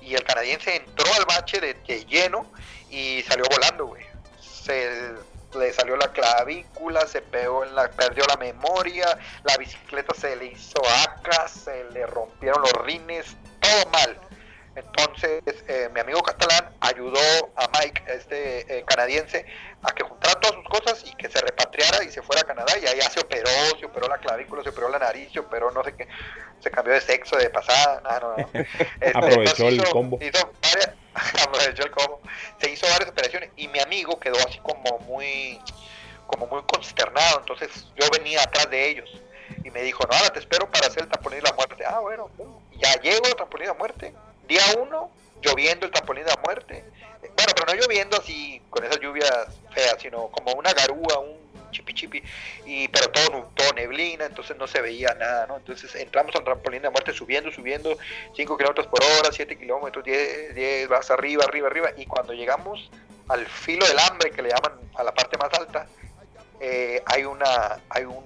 [0.00, 2.50] Y el canadiense entró al bache de, de lleno
[2.90, 4.04] y salió volando, güey.
[4.40, 5.14] Se
[5.56, 10.46] le salió la clavícula, se pegó en la, perdió la memoria, la bicicleta se le
[10.46, 14.18] hizo acá, se le rompieron los rines, todo mal.
[14.78, 17.18] Entonces, eh, mi amigo catalán ayudó
[17.56, 19.44] a Mike, este eh, canadiense,
[19.82, 22.72] a que juntara todas sus cosas y que se repatriara y se fuera a Canadá.
[22.80, 25.82] Y allá se operó, se operó la clavícula, se operó la nariz, se operó no
[25.82, 26.06] sé qué,
[26.60, 28.00] se cambió de sexo de pasada.
[28.04, 28.50] No, no, no.
[29.00, 30.18] Este, Aprovechó entonces el combo.
[30.20, 30.94] hizo varias-
[31.46, 32.20] aprovechó el combo.
[32.60, 35.60] Se hizo varias operaciones y mi amigo quedó así como muy,
[36.26, 37.40] como muy consternado.
[37.40, 39.10] Entonces yo venía atrás de ellos
[39.64, 41.84] y me dijo, no, ahora te espero para hacer el trampolín de la muerte.
[41.84, 42.30] Ah, bueno,
[42.72, 44.14] ya llego al trampolín de la muerte.
[44.48, 45.10] Día uno,
[45.42, 46.84] lloviendo el trampolín de la muerte.
[47.20, 51.38] Bueno, pero no lloviendo así con esas lluvias feas, sino como una garúa, un
[51.70, 52.22] chipi chipi,
[52.64, 55.58] y, pero todo, neblina, entonces no se veía nada, ¿no?
[55.58, 57.96] Entonces entramos al trampolín de muerte subiendo, subiendo,
[58.34, 62.90] 5 kilómetros por hora, 7 kilómetros, 10, 10, vas arriba, arriba, arriba, y cuando llegamos
[63.28, 65.86] al filo del hambre, que le llaman a la parte más alta,
[66.60, 68.24] eh, hay una hay un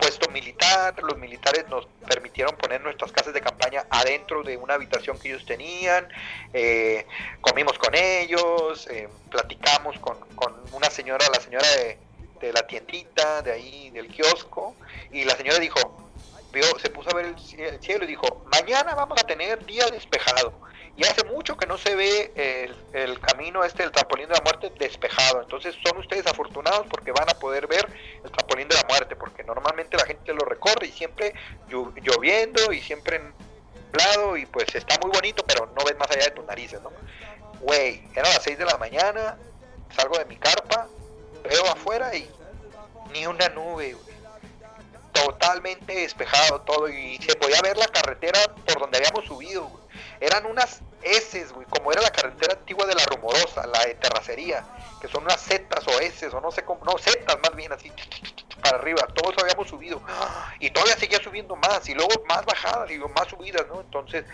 [0.00, 5.18] puesto militar, los militares nos permitieron poner nuestras casas de campaña adentro de una habitación
[5.18, 6.08] que ellos tenían,
[6.52, 7.06] eh,
[7.40, 11.66] comimos con ellos, eh, platicamos con, con una señora, la señora
[12.40, 14.74] de, la tiendita, de ahí del kiosco,
[15.12, 15.78] y la señora dijo,
[16.50, 20.54] vio, se puso a ver el cielo y dijo, mañana vamos a tener día despejado.
[20.96, 24.70] Y hace mucho que no se ve el, camino este del trampolín de la muerte
[24.78, 25.40] despejado.
[25.40, 27.88] Entonces son ustedes afortunados porque van a poder ver
[28.22, 31.34] el trampolín de la muerte, porque normalmente la gente lo recorre y siempre
[31.68, 33.20] lloviendo y siempre
[33.90, 36.92] nublado y pues está muy bonito, pero no ves más allá de tus narices, ¿no?
[37.60, 39.38] Güey, eran las 6 de la mañana,
[39.94, 40.88] salgo de mi carpa,
[41.42, 42.28] veo afuera y
[43.12, 43.96] ni una nube.
[45.12, 49.89] Totalmente despejado todo y se podía ver la carretera por donde habíamos subido, güey.
[50.20, 54.62] Eran unas S, güey, como era la carretera antigua de la Rumorosa, la de terracería,
[55.00, 57.90] que son unas zetas o S, o no sé cómo, no, zetas más bien así,
[58.62, 60.02] para arriba, todos habíamos subido,
[60.58, 63.80] y todavía seguía subiendo más, y luego más bajadas y más subidas, ¿no?
[63.80, 64.26] Entonces,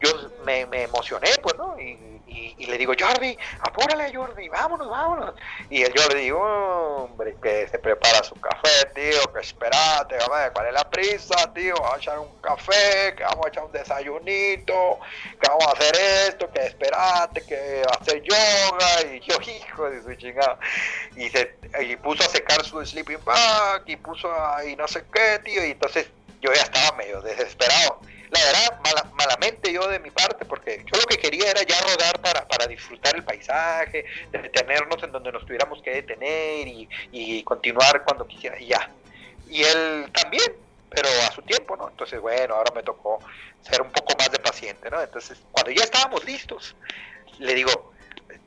[0.00, 0.10] yo
[0.44, 1.78] me, me emocioné, pues, ¿no?
[1.80, 5.34] Y, y- y le digo, Jordi, apúrale, Jordi, vámonos, vámonos.
[5.70, 10.66] Y el Jordi hombre, que se prepara su café, tío, que esperate, a ver, ¿cuál
[10.68, 11.74] es la prisa, tío?
[11.74, 14.98] Vamos a echar un café, que vamos a echar un desayunito,
[15.40, 15.96] que vamos a hacer
[16.28, 19.02] esto, que esperate, que a hacer yoga.
[19.14, 20.58] Y yo, hijo de su chingada.
[21.16, 25.38] Y, se, y puso a secar su sleeping bag, y puso ahí no sé qué,
[25.44, 25.64] tío.
[25.64, 26.08] Y entonces
[26.40, 28.00] yo ya estaba medio desesperado.
[28.30, 31.80] La verdad, mala- malamente yo de mi parte, porque yo lo que quería era ya
[31.80, 36.88] rodar para, para disfrutar el paisaje, de detenernos en donde nos tuviéramos que detener y,
[37.12, 38.90] y continuar cuando quisiera, y ya.
[39.48, 40.52] Y él también,
[40.88, 41.88] pero a su tiempo, ¿no?
[41.88, 43.22] Entonces, bueno, ahora me tocó
[43.60, 45.00] ser un poco más de paciente, ¿no?
[45.00, 46.74] Entonces, cuando ya estábamos listos,
[47.38, 47.92] le digo,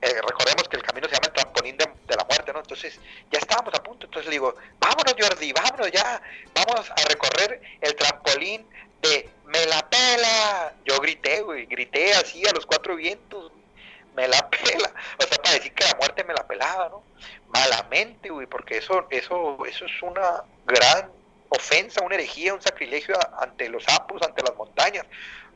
[0.02, 2.60] eh, recordemos que el camino se llama el trampolín de, de la muerte, ¿no?
[2.60, 3.00] Entonces,
[3.32, 6.22] ya estábamos a punto, entonces le digo, vámonos Jordi, vámonos ya,
[6.54, 8.68] vamos a recorrer el trampolín
[9.02, 10.74] de me la pela.
[10.86, 13.52] Yo grité, güey, grité así a los cuatro vientos,
[14.16, 14.94] me la pela.
[15.18, 17.04] O sea, para decir que la muerte me la pelaba, ¿no?
[17.48, 21.12] Malamente, güey, porque eso, eso, eso es una gran
[21.50, 25.06] ofensa, una herejía, un sacrilegio ante los sapos, ante las montañas.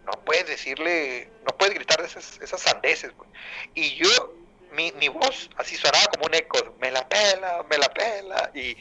[0.06, 3.30] No puedes decirle, no puedes gritar esas, esas sandeces, güey.
[3.76, 4.34] Y yo,
[4.74, 8.76] mi, mi voz así sonaba como un eco, me la pela, me la pela, y,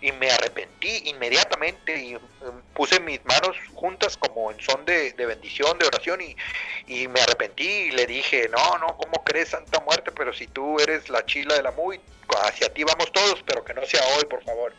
[0.00, 5.26] y me arrepentí inmediatamente y um, puse mis manos juntas como en son de, de
[5.26, 6.36] bendición, de oración, y,
[6.86, 10.12] y me arrepentí y le dije, no, no, ¿cómo crees Santa Muerte?
[10.12, 12.00] Pero si tú eres la chila de la muy,
[12.44, 14.74] hacia ti vamos todos, pero que no sea hoy, por favor.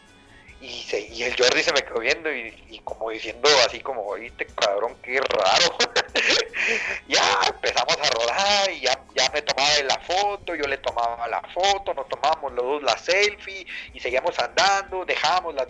[0.62, 4.46] Y, se, y el Jordi se me quedó viendo y, como diciendo así como, oíste
[4.48, 5.78] cabrón, qué raro.
[7.08, 11.42] ya empezamos a rodar y ya, ya me tomaba la foto, yo le tomaba la
[11.54, 15.68] foto, nos tomábamos los dos la selfie y seguíamos andando, dejábamos la...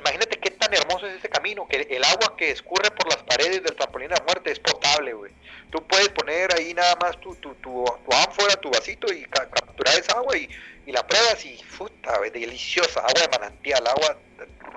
[0.00, 3.62] Imagínate qué tan hermoso es ese camino, que el agua que escurre por las paredes
[3.62, 5.32] del trampolín de la muerte es potable, güey.
[5.70, 9.48] Tú puedes poner ahí nada más tu, tu, tu, tu ánfora, tu vasito y ca-
[9.48, 10.48] capturar esa agua y,
[10.86, 14.16] y la pruebas y puta, güey, deliciosa, agua de manantial, agua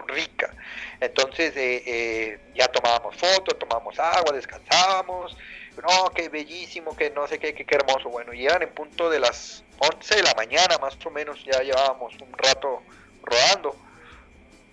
[0.07, 0.53] rica.
[0.99, 5.35] Entonces eh, eh, ya tomábamos fotos, tomábamos agua, descansábamos.
[5.81, 8.09] No, qué bellísimo, que no sé qué, qué, qué hermoso.
[8.09, 11.61] Bueno, y eran en punto de las 11 de la mañana, más o menos, ya
[11.63, 12.83] llevábamos un rato
[13.23, 13.75] rodando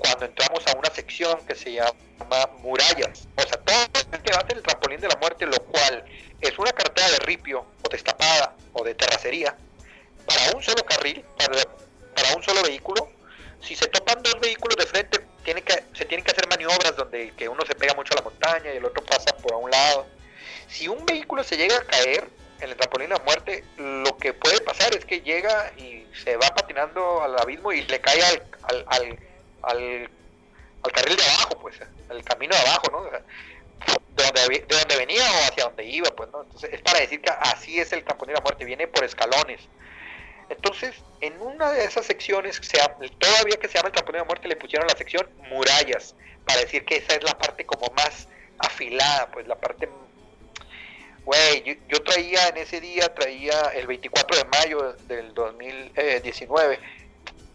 [0.00, 3.28] cuando entramos a una sección que se llama murallas.
[3.36, 3.76] O sea, todo
[4.12, 6.04] el que va el trampolín de la muerte, lo cual
[6.40, 9.56] es una carretera de ripio o destapada o de terracería
[10.26, 13.08] para un solo carril, para, un solo vehículo.
[13.60, 17.32] Si se topan dos vehículos de frente, tiene que, se tienen que hacer maniobras donde
[17.36, 20.06] que uno se pega mucho a la montaña y el otro pasa por un lado.
[20.68, 22.28] Si un vehículo se llega a caer,
[22.60, 26.36] en el trampolín de la muerte, lo que puede pasar es que llega y se
[26.36, 29.18] va patinando al abismo y le cae al, al, al,
[29.62, 30.10] al,
[30.82, 31.76] al carril de abajo, pues,
[32.08, 33.04] al camino de abajo, ¿no?
[33.04, 36.42] De donde, de donde venía o hacia donde iba, pues, ¿no?
[36.42, 39.60] Entonces, es para decir que así es el trampolín de la muerte, viene por escalones.
[40.50, 42.78] Entonces, en una de esas secciones, se
[43.18, 46.60] todavía que se llama el trampolín de la muerte, le pusieron la sección murallas, para
[46.60, 49.88] decir que esa es la parte como más afilada, pues la parte...
[51.24, 56.80] Güey, yo, yo traía en ese día, traía el 24 de mayo del 2019,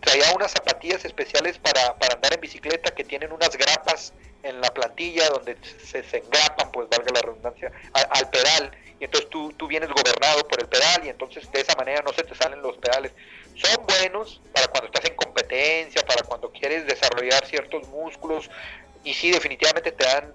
[0.05, 4.71] traía unas zapatillas especiales para, para andar en bicicleta que tienen unas grapas en la
[4.73, 8.71] plantilla donde se, engrapan, pues valga la redundancia, al pedal.
[8.99, 12.13] Y entonces tú, tú vienes gobernado por el pedal y entonces de esa manera no
[12.13, 13.11] se te salen los pedales.
[13.55, 18.49] Son buenos para cuando estás en competencia, para cuando quieres desarrollar ciertos músculos
[19.03, 20.33] y sí, definitivamente te dan,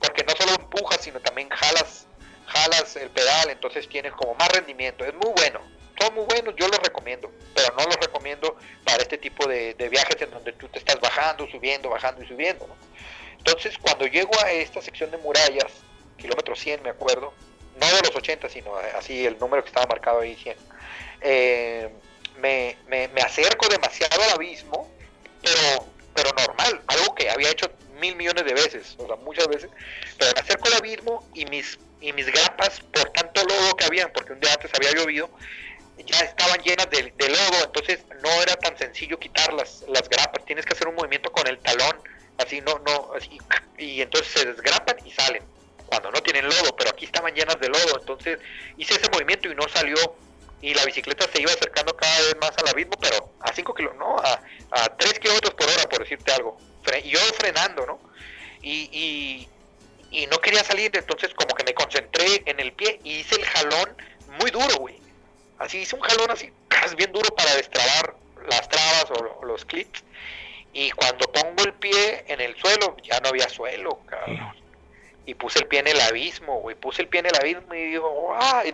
[0.00, 2.06] porque no solo empujas, sino también jalas,
[2.46, 5.04] jalas el pedal, entonces tienes como más rendimiento.
[5.04, 5.60] Es muy bueno,
[6.00, 9.88] son muy buenos, yo los recomiendo, pero no los recomiendo para este tipo de, de
[9.88, 12.66] viajes en donde tú te estás bajando, subiendo, bajando y subiendo.
[12.66, 12.74] ¿no?
[13.38, 15.72] Entonces, cuando llego a esta sección de murallas,
[16.16, 17.32] kilómetro 100 me acuerdo,
[17.80, 20.56] no de los 80, sino eh, así el número que estaba marcado ahí, 100,
[21.22, 21.90] eh,
[22.38, 24.88] me, me, me acerco demasiado al abismo,
[25.42, 27.70] pero, pero normal, algo que había hecho
[28.00, 29.70] mil millones de veces, o sea, muchas veces,
[30.18, 34.12] pero me acerco al abismo y mis, y mis grapas, por tanto lodo que habían,
[34.12, 35.30] porque un día antes había llovido,
[35.98, 40.64] ya estaban llenas de, lodo, entonces no era tan sencillo quitar las, las grapas, tienes
[40.64, 42.00] que hacer un movimiento con el talón,
[42.38, 43.38] así no, no, así,
[43.78, 45.42] y entonces se desgrapan y salen,
[45.86, 48.38] cuando no tienen lodo, pero aquí estaban llenas de lodo, entonces
[48.76, 49.96] hice ese movimiento y no salió,
[50.60, 54.08] y la bicicleta se iba acercando cada vez más al abismo, pero a 5 kilómetros,
[54.08, 54.40] no, a,
[54.70, 56.58] a 3 kilómetros por hora, por decirte algo,
[57.04, 58.00] y yo frenando, ¿no?
[58.62, 59.48] Y,
[60.12, 63.44] y no quería salir, entonces como que me concentré en el pie y hice el
[63.46, 63.96] jalón
[64.38, 65.01] muy duro, güey.
[65.62, 66.52] Así hice un jalón así,
[66.96, 68.16] bien duro para destrabar
[68.48, 70.02] las trabas o, los clips.
[70.72, 74.54] Y cuando pongo el pie en el suelo, ya no había suelo, cabrón.
[75.24, 76.74] Y puse el pie en el abismo, güey.
[76.74, 78.64] Puse el pie en el abismo y digo, ¡ah!
[78.64, 78.72] Y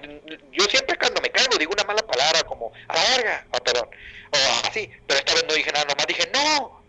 [0.50, 3.88] Yo siempre cuando me caigo digo una mala palabra como, a la verga, ah, perdón.
[4.32, 6.80] O así, pero esta vez no dije nada, nomás dije, ¡no!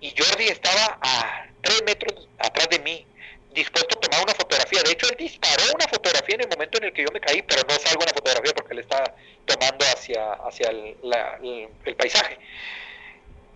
[0.00, 3.06] Y Jordi estaba a tres metros atrás de mí,
[3.54, 4.82] dispuesto a tomar una fotografía.
[4.82, 7.42] De hecho, él disparó una fotografía en el momento en el que yo me caí,
[7.42, 9.14] pero no salgo en la fotografía porque él estaba
[9.46, 12.38] tomando hacia, hacia el, la- el- paisaje.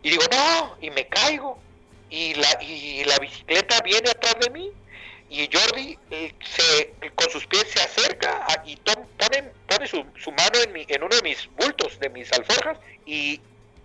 [0.03, 1.59] Y digo, no, y me caigo.
[2.11, 4.70] Y la, y la bicicleta viene atrás de mí.
[5.30, 10.32] Y Jordi eh, se, con sus pies se acerca y tom- pone, pone su, su
[10.32, 13.38] mano en, mi- en uno de mis bultos, de mis alforjas, y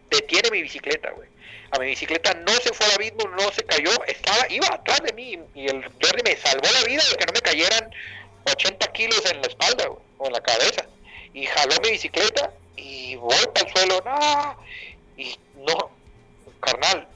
[0.10, 1.28] detiene mi bicicleta, güey.
[1.72, 5.14] A mi bicicleta no se fue al abismo, no se cayó, estaba, iba atrás de
[5.14, 7.92] mí y el Jordi me salvó la vida de que no me cayeran
[8.46, 10.86] 80 kilos en la espalda o en la cabeza.
[11.34, 14.58] Y jaló mi bicicleta y voy para el suelo, no,
[15.18, 15.92] y no,
[16.60, 17.08] carnal,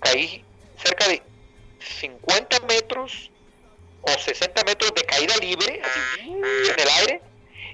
[0.00, 0.44] caí
[0.82, 1.22] cerca de
[2.00, 3.30] 50 metros
[4.02, 7.22] o 60 metros de caída libre, así, en el aire,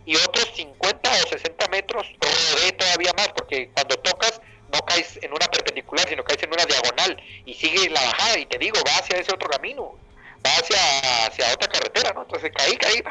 [0.05, 5.33] y otros 50 o 60 metros rodé todavía más, porque cuando tocas no caes en
[5.33, 8.97] una perpendicular, sino caes en una diagonal y sigue la bajada, y te digo, va
[8.99, 9.95] hacia ese otro camino,
[10.47, 12.23] va hacia, hacia otra carretera, ¿no?
[12.23, 13.03] Entonces caí, caí,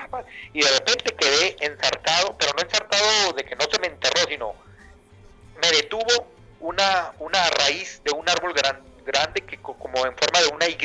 [0.54, 4.56] y de repente quedé ensartado, pero no ensartado de que no se me enterró, sino
[5.62, 6.28] me detuvo
[6.60, 10.68] una, una raíz de un árbol gran, grande que co- como en forma de una
[10.68, 10.76] Y,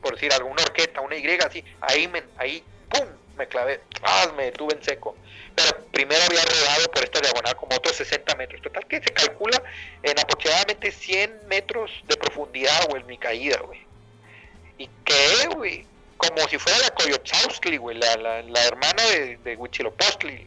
[0.00, 4.44] por decir alguna horqueta, una Y así, ahí me, ahí, pum, me clavé, ah, me
[4.46, 5.16] detuve en seco.
[5.56, 8.60] Pero primero había rodado por esta diagonal como otros 60 metros.
[8.62, 9.60] Total que se calcula
[10.02, 13.80] en aproximadamente 100 metros de profundidad, güey, mi caída, güey.
[14.78, 15.86] Y quedé, güey,
[16.18, 20.46] como si fuera la Coyotzauskli, güey, la, la, la hermana de, de Huitzilopochtli.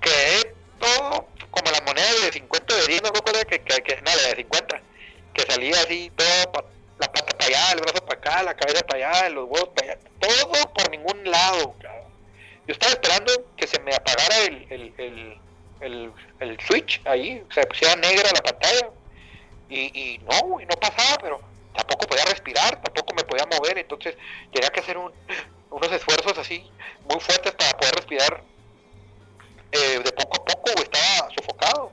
[0.00, 4.00] Quedé todo como las monedas de 50 de 10, no me acuerdo que, que, que
[4.02, 4.80] nada, de 50,
[5.34, 6.64] que salía así, todo, pa-
[7.00, 9.92] la pata para allá, el brazo para acá, la cabeza para allá, los huevos para
[9.92, 11.97] allá, todo por ningún lado, cabrón.
[12.68, 15.40] Yo estaba esperando que se me apagara el, el, el,
[15.80, 18.90] el, el switch ahí, se pusiera negra la pantalla,
[19.70, 21.40] y, y no, güey, no pasaba, pero
[21.74, 24.16] tampoco podía respirar, tampoco me podía mover, entonces
[24.52, 25.10] tenía que hacer un,
[25.70, 26.70] unos esfuerzos así
[27.08, 28.44] muy fuertes para poder respirar
[29.72, 31.92] eh, de poco a poco, estaba sofocado.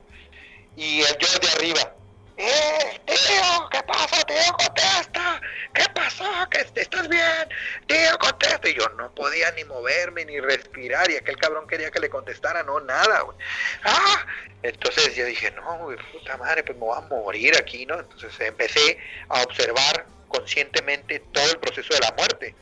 [0.76, 1.94] Y el yo de arriba,
[2.36, 3.68] ¡eh, tío!
[3.70, 4.52] ¿Qué pasa, tío?
[4.58, 5.40] ¡Contesta!
[5.74, 6.24] ¿Qué pasó?
[6.50, 7.48] ¿Que estás bien?
[7.86, 8.68] Tío, contesta.
[8.68, 11.10] Y yo no podía ni moverme ni respirar.
[11.10, 13.36] Y aquel cabrón quería que le contestara, no, nada, güey.
[13.84, 14.26] ¡Ah!
[14.62, 17.98] Entonces yo dije, no, puta madre, pues me voy a morir aquí, ¿no?
[18.00, 22.54] Entonces empecé a observar conscientemente todo el proceso de la muerte.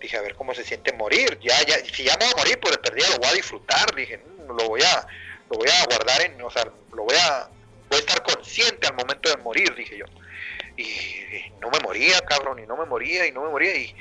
[0.00, 1.38] dije, a ver cómo se siente morir.
[1.42, 3.94] Ya, ya, si ya me voy a morir, pues de perdida lo voy a disfrutar.
[3.94, 5.06] Dije, "Mm, lo voy a,
[5.50, 7.48] lo voy a guardar en, o sea, lo voy a,
[7.88, 10.06] voy a estar consciente al momento de morir, dije yo.
[10.76, 13.94] Y, no me moría, cabrón, y no me moría, y no me moría, y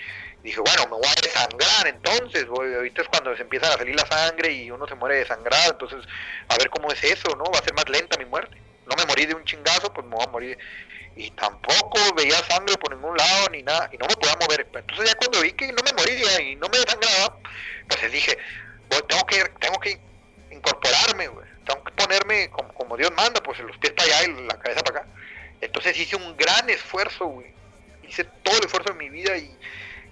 [0.43, 3.95] dije, bueno, me voy a desangrar entonces, voy, ahorita es cuando se empieza a salir
[3.95, 6.05] la sangre y uno se muere desangrado, entonces,
[6.49, 7.45] a ver cómo es eso, ¿no?
[7.45, 8.57] Va a ser más lenta mi muerte.
[8.85, 10.57] No me morí de un chingazo, pues me voy a morir.
[11.15, 14.67] Y tampoco veía sangre por ningún lado ni nada, y no me podía mover.
[14.73, 17.37] Entonces ya cuando vi que no me moría y no me desangraba,
[17.87, 18.37] pues dije,
[18.89, 19.99] tengo que, tengo que
[20.51, 21.54] incorporarme, güey.
[21.65, 24.81] Tengo que ponerme como, como Dios manda, pues los pies para allá y la cabeza
[24.81, 25.07] para acá.
[25.61, 27.43] Entonces hice un gran esfuerzo.
[28.03, 29.55] Hice todo el esfuerzo de mi vida y,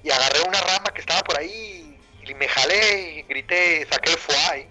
[0.04, 4.18] y agarré una rama que estaba por ahí y me jalé y grité, saqué el
[4.18, 4.68] foie.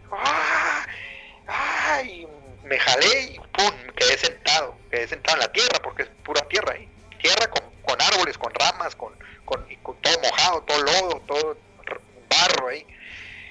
[1.46, 2.02] ¡Ah!
[2.04, 2.26] Y
[2.64, 3.72] me jalé y ¡pum!
[3.94, 4.76] Quedé sentado.
[4.90, 6.88] Quedé sentado en la tierra porque es pura tierra ahí.
[7.20, 9.12] Tierra con, con árboles, con ramas, con,
[9.44, 9.64] con,
[10.00, 11.56] todo mojado, todo lodo, todo
[12.28, 12.86] barro ahí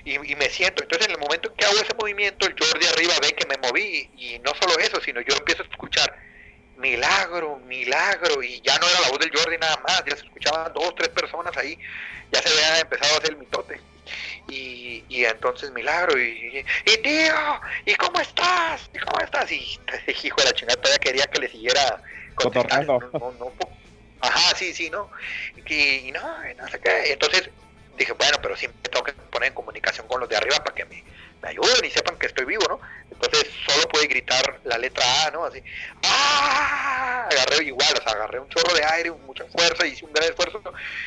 [0.03, 0.83] y, y me siento.
[0.83, 3.57] Entonces, en el momento en que hago ese movimiento, el Jordi arriba ve que me
[3.57, 4.09] moví.
[4.17, 6.15] Y no solo eso, sino yo empiezo a escuchar
[6.77, 8.41] milagro, milagro.
[8.43, 11.09] Y ya no era la voz del Jordi nada más, ya se escuchaban dos, tres
[11.09, 11.77] personas ahí.
[12.31, 13.79] Ya se había empezado a hacer el mitote.
[14.49, 16.19] Y, y entonces, milagro.
[16.19, 16.23] Y,
[16.85, 18.89] y, y, tío, ¿y cómo estás?
[18.93, 19.51] ¿Y cómo estás?
[19.51, 19.79] Y
[20.23, 22.01] hijo de la chingada, todavía quería que le siguiera
[22.35, 22.99] contestando.
[23.13, 23.53] No, no, no.
[24.21, 25.09] Ajá, sí, sí, ¿no?
[25.65, 26.21] Y, no,
[26.57, 27.13] no sé qué.
[27.13, 27.49] Entonces
[28.01, 30.85] dije, bueno, pero siempre tengo que poner en comunicación con los de arriba para que
[30.85, 31.03] me,
[31.41, 32.79] me ayuden y sepan que estoy vivo, ¿no?
[33.09, 35.45] Entonces solo pude gritar la letra A, ¿no?
[35.45, 35.61] Así,
[36.03, 37.27] ¡ah!
[37.31, 40.61] Agarré igual, o sea, agarré un chorro de aire, mucha fuerza, hice un gran esfuerzo.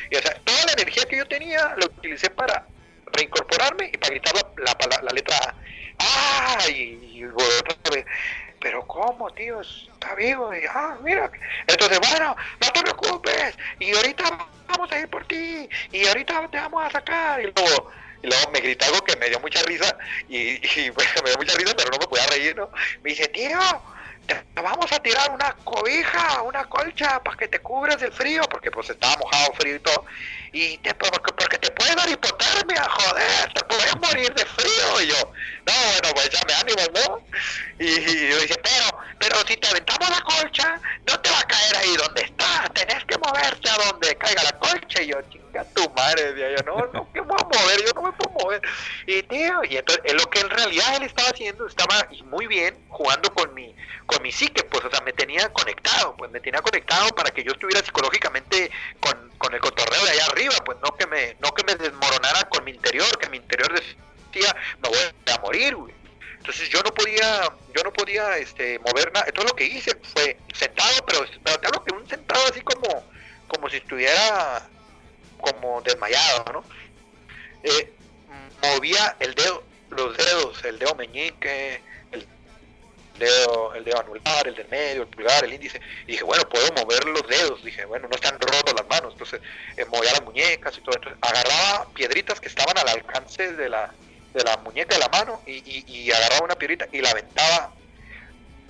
[0.09, 2.65] Y, o sea, toda la energía que yo tenía la utilicé para
[3.13, 5.55] reincorporarme y para gritar la, la, letra A.
[5.99, 6.69] ¡Ah!
[6.69, 8.05] Y, y otra vez,
[8.65, 9.61] pero ¿cómo, tío?
[9.61, 10.51] Está vivo.
[10.51, 11.31] Y, ah, mira.
[11.67, 13.55] Entonces, bueno, no te preocupes.
[13.79, 14.23] Y ahorita
[14.67, 15.69] vamos a ir por ti.
[15.91, 17.41] Y ahorita te vamos a sacar.
[17.41, 17.91] Y luego,
[18.23, 19.95] y luego me grita algo que me dio mucha risa.
[20.27, 20.91] Y, y,
[21.23, 22.71] me dio mucha risa, pero no me podía reír, ¿no?
[23.03, 23.59] Me dice, tío,
[24.25, 28.41] te vamos a tirar una cobija, una colcha para que te cubras del frío.
[28.49, 30.05] Porque pues estaba mojado, frío y todo.
[30.55, 35.01] Y te, porque, te puede dar hipotermia, joder, te puedes morir de frío.
[35.01, 35.33] Y yo,
[35.65, 37.27] no, bueno, pues ya me ánimo, ¿no?
[37.77, 41.75] Y, yo dije, pero, pero si te aventamos la colcha, no te va a caer
[41.75, 45.01] ahí donde estás, tenés que moverte a donde caiga la colcha.
[45.01, 47.85] Y yo, chinga tu madre, decía yo, no, no, ¿qué voy a mover?
[47.85, 48.61] Yo no me puedo mover.
[49.07, 52.77] Y tío, y entonces, es lo que en realidad él estaba haciendo, estaba muy bien
[52.87, 53.75] jugando con mi,
[54.05, 57.43] con mi psique, pues, o sea, me tenía conectado, pues me tenía conectado para que
[57.43, 61.53] yo estuviera psicológicamente con, con el cotorreo de allá arriba, pues no que me, no
[61.53, 64.97] que me desmoronara con mi interior, que mi interior decía, me voy
[65.33, 65.75] a morir.
[66.37, 67.41] Entonces yo no podía,
[67.75, 69.25] yo no podía este, mover nada.
[69.27, 73.03] Entonces lo que hice fue sentado, pero, pero te que un sentado así como,
[73.47, 74.67] como si estuviera
[75.41, 76.63] como desmayado, ¿no?
[77.63, 77.91] Eh,
[78.61, 81.81] movía el dedo, los dedos, el dedo meñique,
[83.17, 86.71] dedo, el dedo anular, el del medio, el pulgar, el índice, y dije, bueno, puedo
[86.73, 89.41] mover los dedos, dije, bueno, no están rotos las manos, entonces
[89.77, 93.93] eh, movía las muñecas y todo, entonces agarraba piedritas que estaban al alcance de la,
[94.33, 97.73] de la muñeca de la mano y, y, y agarraba una piedrita y la aventaba.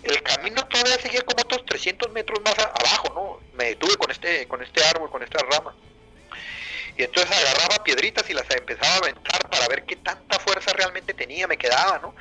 [0.03, 3.57] El camino todavía seguía como otros 300 metros más abajo, ¿no?
[3.57, 5.73] Me detuve con este, con este árbol, con esta rama.
[6.95, 11.13] Y entonces agarraba piedritas y las empezaba a aventar para ver qué tanta fuerza realmente
[11.13, 12.15] tenía, me quedaba, ¿no?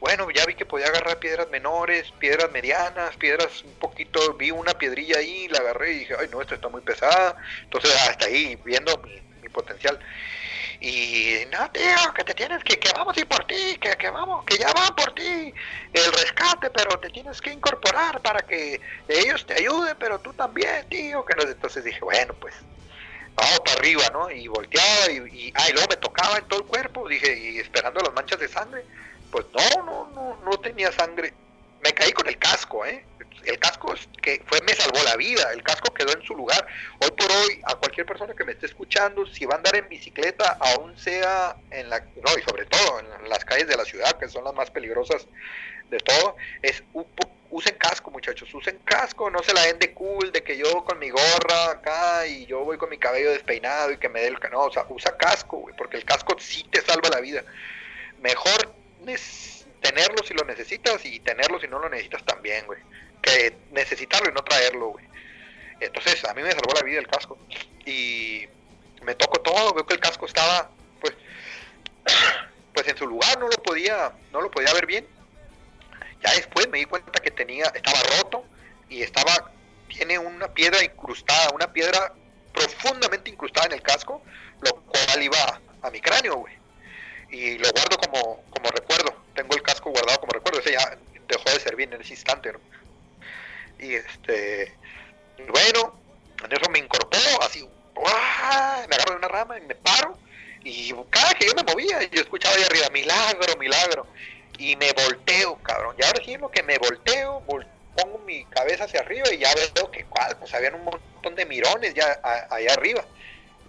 [0.00, 4.72] Bueno, ya vi que podía agarrar piedras menores, piedras medianas, piedras un poquito, vi una
[4.74, 7.36] piedrilla ahí, la agarré y dije, ay no, esto está muy pesada.
[7.64, 9.98] Entonces hasta ahí, viendo mi, mi potencial.
[10.80, 14.10] Y no, tío, que te tienes que, que vamos a ir por ti, que, que
[14.10, 15.52] vamos, que ya van por ti
[15.92, 20.88] el rescate, pero te tienes que incorporar para que ellos te ayuden, pero tú también,
[20.88, 21.24] tío.
[21.24, 22.54] Que no, entonces dije, bueno, pues
[23.34, 24.30] vamos para arriba, ¿no?
[24.30, 27.58] Y volteaba y, y, ah, y luego me tocaba en todo el cuerpo, dije, y
[27.58, 28.84] esperando las manchas de sangre,
[29.30, 31.32] pues no, no, no, no tenía sangre.
[31.82, 33.04] Me caí con el casco, ¿eh?
[33.44, 36.66] El casco que fue me salvó la vida, el casco quedó en su lugar.
[37.00, 39.88] Hoy por hoy, a cualquier persona que me esté escuchando, si va a andar en
[39.88, 44.18] bicicleta, aún sea en la, no, y sobre todo en las calles de la ciudad,
[44.18, 45.26] que son las más peligrosas
[45.88, 46.82] de todo, es
[47.50, 50.98] usen casco, muchachos, usen casco, no se la den de cool, de que yo con
[50.98, 54.38] mi gorra acá y yo voy con mi cabello despeinado y que me dé el
[54.50, 57.42] no, o sea, usa casco, porque el casco sí te salva la vida.
[58.20, 58.74] Mejor
[59.80, 62.80] tenerlo si lo necesitas y tenerlo si no lo necesitas también, güey,
[63.22, 65.04] que necesitarlo y no traerlo, güey.
[65.80, 67.38] Entonces, a mí me salvó la vida el casco
[67.86, 68.46] y
[69.02, 70.70] me tocó todo, veo que el casco estaba,
[71.00, 71.14] pues,
[72.74, 75.18] pues en su lugar, no lo podía, no lo podía ver bien
[76.22, 78.44] ya después me di cuenta que tenía, estaba roto
[78.88, 79.50] y estaba,
[79.88, 82.12] tiene una piedra incrustada, una piedra
[82.52, 84.22] profundamente incrustada en el casco,
[84.60, 85.30] lo cual
[86.12, 86.54] año, güey.
[87.30, 89.14] Y lo guardo como, como recuerdo.
[89.34, 90.60] Tengo el casco guardado como recuerdo.
[90.60, 90.98] Ese ya
[91.28, 92.52] dejó de servir en ese instante.
[93.78, 94.76] Y este,
[95.48, 96.00] bueno,
[96.44, 97.62] en eso me incorporo, así,
[97.94, 100.18] me agarro de una rama y me paro.
[100.64, 104.06] Y cada que yo me movía, yo escuchaba ahí arriba, milagro, milagro.
[104.58, 105.94] Y me volteo, cabrón.
[105.98, 109.52] Y ahora sí, lo que me volteo, vol- pongo mi cabeza hacia arriba y ya
[109.74, 112.20] veo que cuál, pues habían un montón de mirones ya
[112.50, 113.04] allá arriba.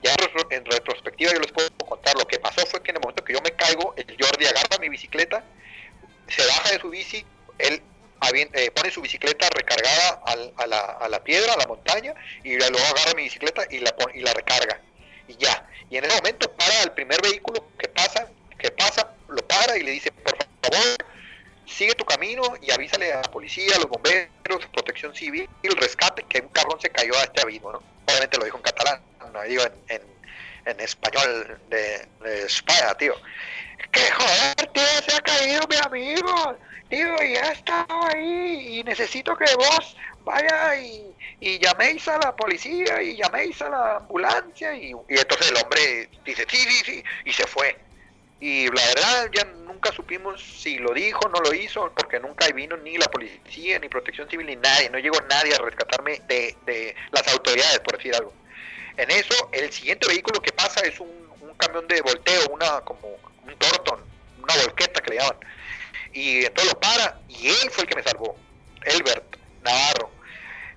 [0.01, 2.97] Ya en retro- en retrospectiva yo les puedo contar, lo que pasó fue que en
[2.97, 5.43] el momento que yo me caigo, el Jordi agarra mi bicicleta,
[6.27, 7.25] se baja de su bici,
[7.57, 7.81] él
[8.53, 13.23] eh, pone su bicicleta recargada a, la, piedra, a la montaña, y luego agarra mi
[13.23, 14.79] bicicleta y la, y la recarga.
[15.27, 15.67] Y ya.
[15.89, 18.27] Y en ese momento para el primer vehículo que pasa,
[18.57, 20.97] que pasa, lo para y le dice, por favor,
[21.65, 26.23] sigue tu camino y avísale a la policía, a los bomberos, protección civil, el rescate,
[26.23, 27.83] que un cabrón se cayó a este abismo, ¿no?
[28.09, 29.01] Obviamente lo dijo en catalán,
[29.33, 30.01] no digo en,
[30.65, 33.13] en, español de, de España, tío.
[33.91, 36.57] Que joder, tío, se ha caído mi amigo.
[36.89, 39.95] Tío, y ha estado ahí y necesito que vos
[40.25, 44.73] vaya y, y llaméis a la policía y llaméis a la ambulancia.
[44.73, 47.77] Y entonces el hombre dice, sí, sí, sí, y se fue.
[48.41, 52.77] Y la verdad ya nunca supimos si lo dijo no lo hizo, porque nunca vino
[52.77, 54.89] ni la policía, ni protección civil, ni nadie.
[54.89, 58.33] No llegó nadie a rescatarme de, de las autoridades, por decir algo.
[58.99, 63.55] En eso, el siguiente vehículo que pasa es un, camión de volteo, una como un
[63.57, 64.01] tortón,
[64.41, 65.37] una volqueta que le llaman.
[66.13, 68.37] Y entonces lo para, y él fue el que me salvó,
[68.83, 70.11] Elbert Navarro.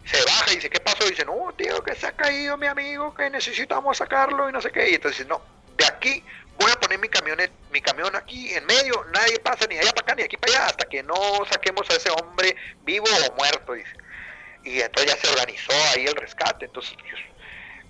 [0.04, 1.06] Se baja y dice, ¿qué pasó?
[1.06, 4.60] Y dice, no, tío, que se ha caído mi amigo, que necesitamos sacarlo y no
[4.60, 4.90] sé qué.
[4.90, 5.40] Y entonces, no,
[5.76, 6.24] de aquí
[6.58, 10.02] voy a poner mi camionet, mi camión aquí en medio, nadie pasa ni allá para
[10.02, 11.14] acá ni aquí para allá, hasta que no
[11.50, 13.74] saquemos a ese hombre vivo o muerto.
[14.64, 16.66] Y entonces ya se organizó ahí el rescate.
[16.66, 17.20] Entonces, pues,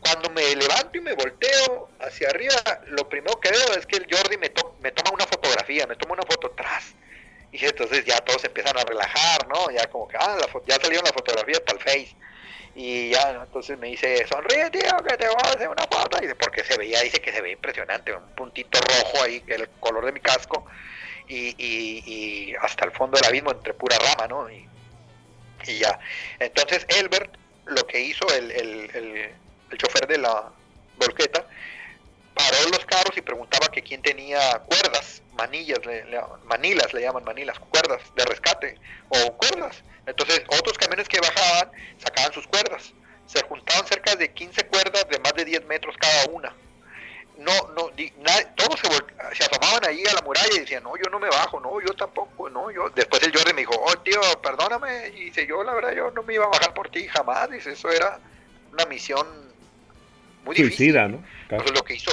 [0.00, 2.54] cuando me levanto y me volteo hacia arriba,
[2.86, 5.96] lo primero que veo es que el Jordi me, to- me toma una fotografía, me
[5.96, 6.94] toma una foto atrás.
[7.52, 9.70] Y entonces ya todos empiezan a relajar, ¿no?
[9.70, 12.16] Ya como que, ah, la ya salieron las fotografías para el Face.
[12.74, 16.18] Y ya, entonces me dice, sonríe, tío, que te voy a hacer una foto.
[16.18, 19.68] Y dice, porque se veía, dice que se ve impresionante, un puntito rojo ahí, el
[19.80, 20.64] color de mi casco.
[21.28, 24.50] Y, y, y hasta el fondo del abismo, entre pura rama, ¿no?
[24.50, 24.66] Y,
[25.66, 25.98] y ya.
[26.38, 29.34] Entonces, Elbert, lo que hizo el, el, el,
[29.70, 30.50] el chofer de la
[30.96, 31.46] volqueta,
[32.51, 37.24] paró los carros y preguntaba que quién tenía cuerdas, manillas, le- le- manilas le llaman
[37.24, 38.78] manilas, cuerdas de rescate
[39.09, 39.82] o cuerdas.
[40.07, 42.93] Entonces otros camiones que bajaban sacaban sus cuerdas.
[43.26, 46.55] Se juntaban cerca de 15 cuerdas de más de 10 metros cada una.
[47.38, 48.12] No, no, di-
[48.57, 48.88] todos se,
[49.36, 51.93] se asomaban ahí a la muralla y decían, no, yo no me bajo, no, yo
[51.95, 52.90] tampoco, no, yo.
[52.90, 55.09] Después el Jordi me dijo, oh, tío, perdóname.
[55.09, 57.51] Y dice, yo la verdad, yo no me iba a bajar por ti jamás.
[57.51, 58.20] Dice, eso era
[58.72, 59.26] una misión
[60.45, 60.76] muy difícil.
[60.76, 61.18] Suicida, ¿no?
[61.22, 61.32] Casi.
[61.55, 62.11] Entonces lo que hizo,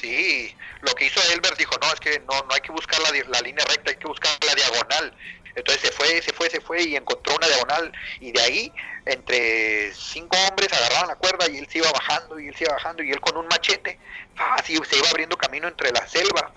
[0.00, 3.10] sí, lo que hizo Elbert dijo, no, es que no, no hay que buscar la,
[3.28, 5.16] la línea recta, hay que buscar la diagonal.
[5.54, 8.72] Entonces se fue, se fue, se fue y encontró una diagonal y de ahí
[9.04, 12.72] entre cinco hombres agarraban la cuerda y él se iba bajando y él se iba
[12.72, 13.98] bajando y él con un machete,
[14.36, 16.52] así se iba abriendo camino entre la selva,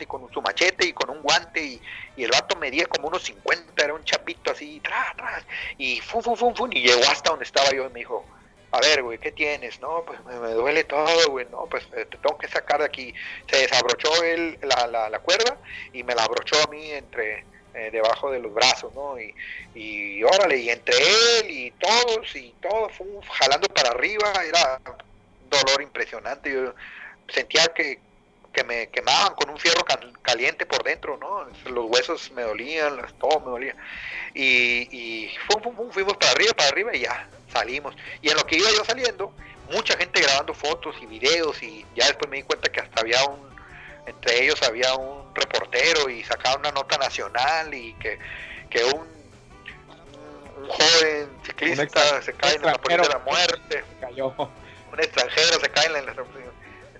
[0.00, 1.82] y con su machete y con un guante y,
[2.16, 5.42] el vato medía como unos 50, era un chapito así, tras, tras,
[5.78, 8.26] y fum, fum, fum, fum, y llegó hasta donde estaba yo y me dijo,
[8.72, 9.80] a ver, güey, ¿qué tienes?
[9.80, 13.12] No, pues me, duele todo, güey, no, pues eh, te tengo que sacar de aquí.
[13.50, 15.56] Se desabrochó él la, la, la cuerda
[15.92, 17.44] y me la abrochó a mí entre
[17.74, 19.18] eh, debajo de los brazos, ¿no?
[19.20, 19.34] Y,
[19.74, 22.92] y órale, y entre él y todos y todos,
[23.38, 26.52] jalando para arriba, era un dolor impresionante.
[26.52, 26.74] Yo
[27.28, 28.00] sentía que,
[28.52, 31.44] que me quemaban con un fierro cal- caliente por dentro, ¿no?
[31.70, 33.76] Los huesos me dolían, las- todo me dolía.
[34.34, 37.94] Y, y fum, fum, fum, fuimos para arriba, para arriba y ya salimos.
[38.22, 39.32] Y en lo que iba yo saliendo,
[39.72, 43.24] mucha gente grabando fotos y videos y ya después me di cuenta que hasta había
[43.24, 43.38] un,
[44.06, 48.18] entre ellos había un reportero y sacaba una nota nacional y que,
[48.68, 49.06] que un,
[50.56, 54.34] un joven ciclista extra- se cae en la de la muerte Cayó.
[54.92, 55.98] un extranjero se cae en la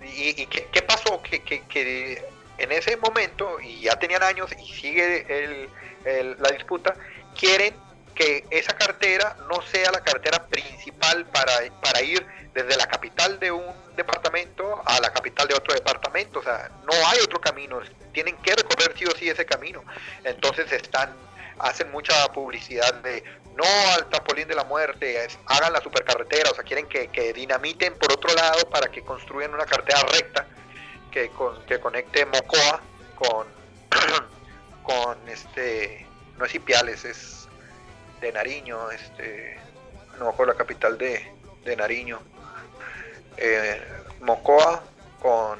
[0.03, 2.23] y, y ¿qué, pasó que, que, que
[2.59, 5.69] en ese momento y ya tenían años y sigue el,
[6.05, 6.95] el- la disputa
[7.39, 7.75] quieren
[8.15, 13.51] que esa cartera no sea la cartera principal para, para ir desde la capital de
[13.51, 13.65] un
[13.97, 16.41] departamento a la capital de otro departamento.
[16.41, 17.81] O sea no hay otro camino.
[18.13, 19.83] Tienen que recorrer sí o sí ese camino.
[20.25, 21.15] Entonces están
[21.61, 23.23] hacen mucha publicidad de
[23.61, 27.95] no al trampolín de la muerte, hagan la supercarretera, o sea, quieren que, que dinamiten
[27.99, 30.47] por otro lado para que construyan una carretera recta
[31.11, 32.81] que, con- que conecte Mocoa
[33.17, 33.47] con,
[34.83, 36.07] con este,
[36.39, 37.49] no es Ipiales, es
[38.21, 39.59] de Nariño, este,
[40.19, 41.31] no acuerdo la capital de,
[41.65, 42.21] de Nariño,
[43.37, 43.83] eh,
[44.21, 44.83] Mocoa
[45.21, 45.59] con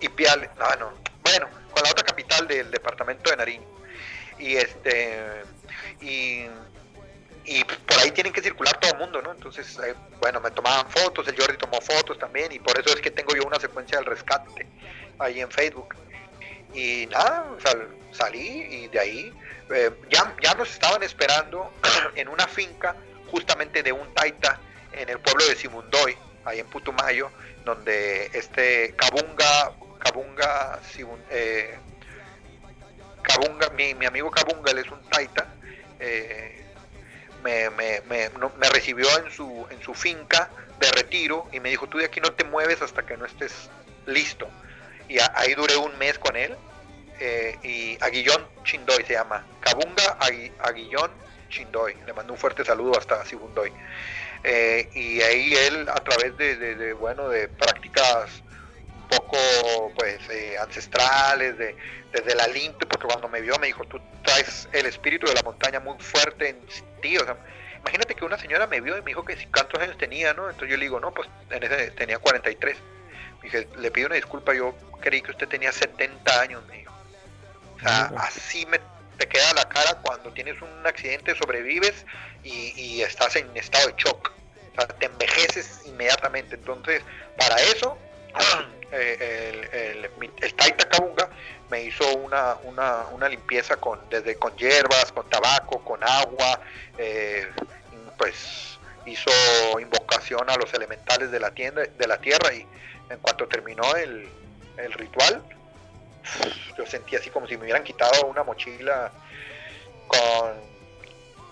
[0.00, 0.92] Ipiales, no, no,
[1.22, 3.73] bueno, con la otra capital del departamento de Nariño.
[4.38, 5.42] Y este,
[6.00, 6.46] y,
[7.44, 9.32] y por ahí tienen que circular todo el mundo, ¿no?
[9.32, 13.00] Entonces, eh, bueno, me tomaban fotos, el Jordi tomó fotos también, y por eso es
[13.00, 14.66] que tengo yo una secuencia del rescate
[15.18, 15.94] ahí en Facebook.
[16.72, 19.32] Y nada, sal- salí y de ahí
[19.70, 21.72] eh, ya, ya nos estaban esperando
[22.16, 22.96] en una finca
[23.30, 24.60] justamente de un taita
[24.92, 27.30] en el pueblo de Simundoy, ahí en Putumayo,
[27.64, 30.80] donde este Cabunga, Cabunga,
[31.30, 31.78] eh,
[33.24, 35.46] Cabunga, mi, mi amigo Cabunga, él es un taita,
[35.98, 36.64] eh,
[37.42, 41.98] me, me, me, recibió en su, en su finca de retiro y me dijo, tú
[41.98, 43.70] de aquí no te mueves hasta que no estés
[44.06, 44.48] listo.
[45.08, 46.56] Y ahí duré un mes con él
[47.20, 49.44] eh, y Aguillón Chindoy se llama.
[49.60, 51.10] Cabunga Agui- Aguillón
[51.50, 51.94] Chindoy.
[52.06, 53.72] Le mando un fuerte saludo hasta Sibundoy.
[54.42, 58.42] Eh, y ahí él a través de, de- de, bueno de prácticas
[59.08, 59.36] poco
[59.96, 61.76] pues eh, ancestrales de
[62.12, 65.42] desde la limpio porque cuando me vio me dijo tú traes el espíritu de la
[65.42, 66.60] montaña muy fuerte en
[67.00, 67.36] ti o sea
[67.80, 70.48] imagínate que una señora me vio y me dijo que si cuántos años tenía no
[70.48, 72.76] entonces yo le digo no pues en ese tenía 43
[73.42, 74.74] dije le pido una disculpa yo
[75.04, 76.94] creí que usted tenía 70 años me dijo.
[77.76, 78.80] O sea así me
[79.18, 82.04] te queda la cara cuando tienes un accidente sobrevives
[82.42, 84.32] y, y estás en estado de shock.
[84.72, 86.56] O sea, te envejeces inmediatamente.
[86.56, 87.02] Entonces
[87.36, 87.96] para eso
[88.92, 90.10] el, el,
[90.40, 91.28] el Taita Cabunga
[91.70, 96.60] me hizo una, una, una limpieza con desde con hierbas, con tabaco, con agua,
[96.98, 97.48] eh,
[98.18, 99.30] pues hizo
[99.80, 102.66] invocación a los elementales de la tienda, de la tierra y
[103.10, 104.28] en cuanto terminó el,
[104.78, 105.42] el ritual,
[106.76, 109.12] yo sentí así como si me hubieran quitado una mochila
[110.06, 110.52] con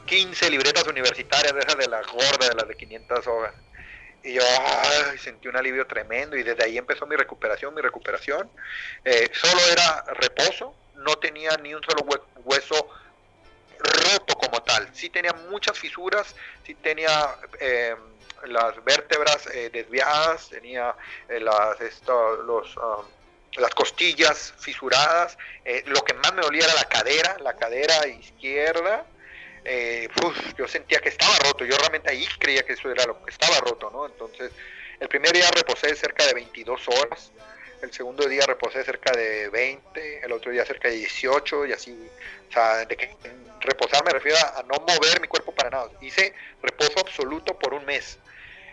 [0.06, 3.54] 15 libretas universitarias de esas de las gordas, de las de 500 hojas.
[4.24, 4.42] Y yo
[5.18, 8.48] sentí un alivio tremendo y desde ahí empezó mi recuperación, mi recuperación.
[9.04, 12.88] Eh, solo era reposo, no tenía ni un solo hue- hueso
[13.78, 14.88] roto como tal.
[14.94, 17.96] Sí tenía muchas fisuras, sí tenía eh,
[18.44, 20.94] las vértebras eh, desviadas, tenía
[21.28, 21.76] eh, las,
[22.46, 23.04] los, um,
[23.56, 25.36] las costillas fisuradas.
[25.64, 29.04] Eh, lo que más me dolía era la cadera, la cadera izquierda.
[29.64, 33.22] Eh, uf, yo sentía que estaba roto, yo realmente ahí creía que eso era lo
[33.24, 34.06] que estaba roto, ¿no?
[34.06, 34.50] Entonces,
[34.98, 37.30] el primer día reposé cerca de 22 horas,
[37.82, 42.10] el segundo día reposé cerca de 20, el otro día cerca de 18 y así,
[42.48, 43.16] o sea, de
[43.60, 45.90] reposar me refiero a no mover mi cuerpo para nada.
[46.00, 48.18] Hice reposo absoluto por un mes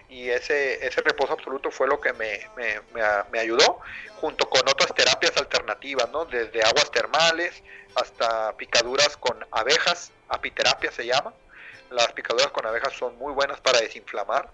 [0.10, 3.80] y ese, ese reposo absoluto fue lo que me, me, me, me ayudó,
[4.16, 6.26] junto con otras terapias alternativas, ¿no?
[6.26, 7.64] Desde aguas termales
[7.96, 11.34] hasta picaduras con abejas, apiterapia se llama.
[11.90, 14.50] Las picaduras con abejas son muy buenas para desinflamar.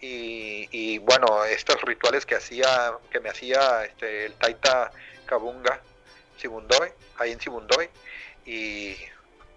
[0.00, 4.90] Y, y bueno, estos rituales que hacía, que me hacía este, el Taita
[5.24, 5.80] Kabunga
[6.36, 7.88] Sibundoy, ahí en Sibundoy,
[8.44, 8.96] y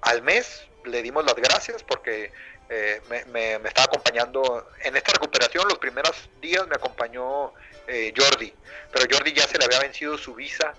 [0.01, 2.31] al mes le dimos las gracias porque
[2.69, 5.67] eh, me, me, me, estaba acompañando en esta recuperación.
[5.67, 7.53] Los primeros días me acompañó
[7.87, 8.53] eh, Jordi,
[8.91, 10.73] pero Jordi ya se le había vencido su visa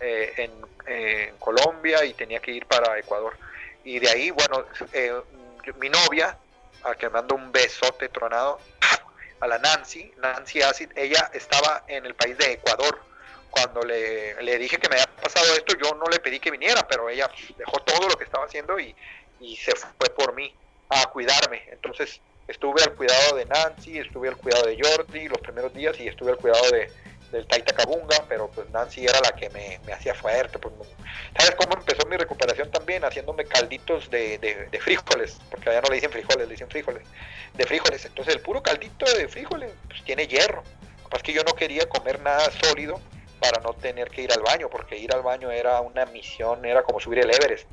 [0.00, 0.50] eh, en,
[0.86, 3.36] en, Colombia y tenía que ir para Ecuador.
[3.84, 5.12] Y de ahí, bueno, eh,
[5.78, 6.38] mi novia,
[6.82, 8.58] a que mando un besote tronado,
[9.40, 12.98] a la Nancy, Nancy Acid, ella estaba en el país de Ecuador.
[13.50, 16.86] Cuando le, le dije que me había pasado esto, yo no le pedí que viniera,
[16.88, 18.94] pero ella dejó todo lo que estaba haciendo y,
[19.40, 20.52] y se fue por mí
[20.88, 21.62] a cuidarme.
[21.70, 26.08] Entonces estuve al cuidado de Nancy, estuve al cuidado de Jordi los primeros días y
[26.08, 26.90] estuve al cuidado de,
[27.34, 30.58] del Taita Kabunga, pero pues Nancy era la que me, me hacía fuerte.
[30.58, 30.72] Pues,
[31.36, 33.04] ¿Sabes cómo empezó mi recuperación también?
[33.04, 37.02] Haciéndome calditos de, de, frijoles, porque allá no le dicen frijoles, le dicen frijoles,
[37.52, 38.04] de frijoles.
[38.04, 40.62] Entonces el puro caldito de frijoles pues, tiene hierro.
[41.02, 43.00] Lo que es que yo no quería comer nada sólido
[43.40, 46.82] para no tener que ir al baño, porque ir al baño era una misión, era
[46.82, 47.68] como subir el Everest.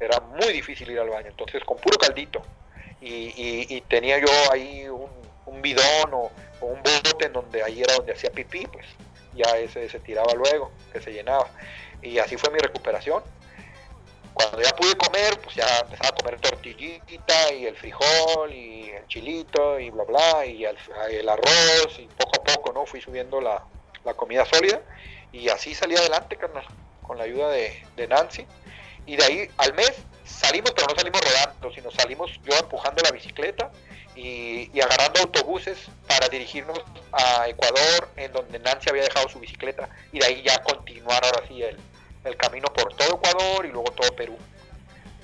[0.00, 2.42] Era muy difícil ir al baño, entonces con puro caldito.
[3.00, 5.10] Y, y, y tenía yo ahí un,
[5.46, 6.30] un bidón o,
[6.60, 8.86] o, un bote en donde ahí era donde hacía pipí, pues
[9.34, 11.48] ya ese se tiraba luego, que se llenaba.
[12.02, 13.22] Y así fue mi recuperación.
[14.34, 19.06] Cuando ya pude comer, pues ya empezaba a comer tortillita y el frijol y el
[19.06, 22.86] chilito y bla bla y el, arroz y poco a poco, ¿no?
[22.86, 23.62] Fui subiendo la,
[24.04, 24.80] la comida sólida
[25.32, 26.64] y así salí adelante, carnal,
[27.02, 28.46] con la ayuda de, de Nancy.
[29.04, 29.92] Y de ahí al mes
[30.24, 33.70] salimos, pero no salimos rodando, sino salimos yo empujando la bicicleta
[34.14, 36.78] y, y, agarrando autobuses para dirigirnos
[37.12, 41.46] a Ecuador, en donde Nancy había dejado su bicicleta, y de ahí ya continuar ahora
[41.48, 41.76] sí el,
[42.24, 44.36] el camino por todo Ecuador y luego todo Perú.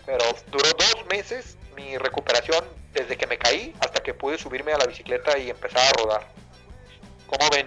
[0.06, 4.78] Pero duró dos meses mi recuperación desde que me caí hasta que pude subirme a
[4.78, 6.26] la bicicleta y empezar a rodar.
[7.26, 7.66] ¿Cómo ven?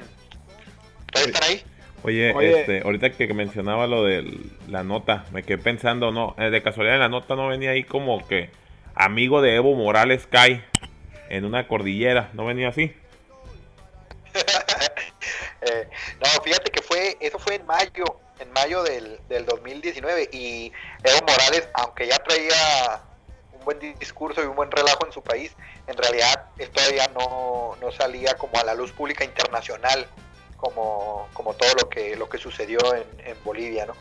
[1.05, 1.63] ¿Ustedes están ahí?
[2.03, 2.61] Oye, Oye.
[2.61, 6.95] este, ahorita que mencionaba lo de la nota, me quedé pensando, no, eh, de casualidad
[6.95, 8.49] en la nota no venía ahí como que
[8.95, 10.63] amigo de Evo Morales cae
[11.31, 12.93] en una cordillera, ¿no venía así?
[15.63, 15.87] Eh,
[16.19, 18.03] no, fíjate que fue, eso fue en mayo,
[18.39, 20.71] en mayo del, del 2019 y
[21.03, 22.99] Evo Morales, aunque ya traía
[23.53, 25.55] un buen discurso y un buen relajo en su país,
[25.85, 30.07] en realidad él todavía no, no salía como a la luz pública internacional
[30.57, 33.93] como, como todo lo que, lo que sucedió en, en Bolivia, ¿no?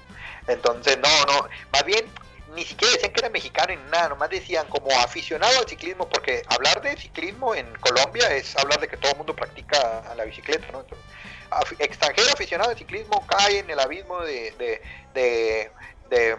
[0.49, 2.07] Entonces, no, no, más bien
[2.55, 6.43] ni siquiera decían que era mexicano ni nada, nomás decían como aficionado al ciclismo, porque
[6.49, 10.67] hablar de ciclismo en Colombia es hablar de que todo el mundo practica la bicicleta,
[10.73, 10.81] ¿no?
[10.81, 11.07] Entonces,
[11.79, 14.83] extranjero aficionado al ciclismo cae en el abismo de, de,
[15.15, 15.71] de,
[16.11, 16.37] de-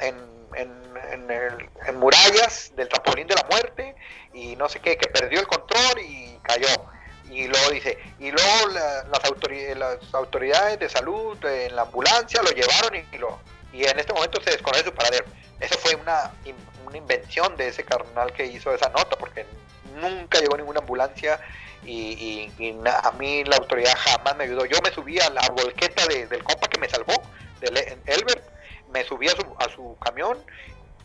[0.00, 0.16] en,
[0.56, 3.94] en, en, en murallas del trampolín de la muerte
[4.32, 6.68] y no sé qué, que perdió el control y cayó.
[7.30, 12.42] Y luego dice, y luego la- las, autori- las autoridades de salud en la ambulancia
[12.42, 13.38] lo llevaron y, y lo
[13.74, 15.24] y en este momento se desconoce su paradero.
[15.60, 16.30] Eso fue una,
[16.86, 19.44] una invención de ese carnal que hizo esa nota, porque
[20.00, 21.40] nunca llegó ninguna ambulancia
[21.84, 22.50] y,
[22.86, 24.64] a mí la autoridad jamás me ayudó.
[24.64, 27.14] Yo me subí a la volqueta de- del compa que me salvó,
[27.60, 28.44] del E- Elbert,
[28.90, 30.38] me subí a su, a su camión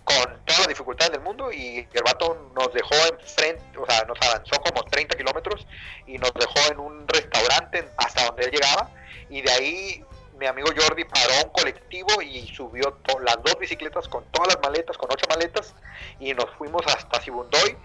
[0.03, 4.17] con todas las dificultades del mundo y el vato nos dejó enfrente, o sea, nos
[4.21, 5.67] avanzó como 30 kilómetros
[6.07, 8.89] y nos dejó en un restaurante hasta donde él llegaba
[9.29, 10.03] y de ahí
[10.39, 14.97] mi amigo Jordi paró un colectivo y subió las dos bicicletas con todas las maletas,
[14.97, 15.75] con ocho maletas
[16.19, 17.75] y nos fuimos hasta Sibundoy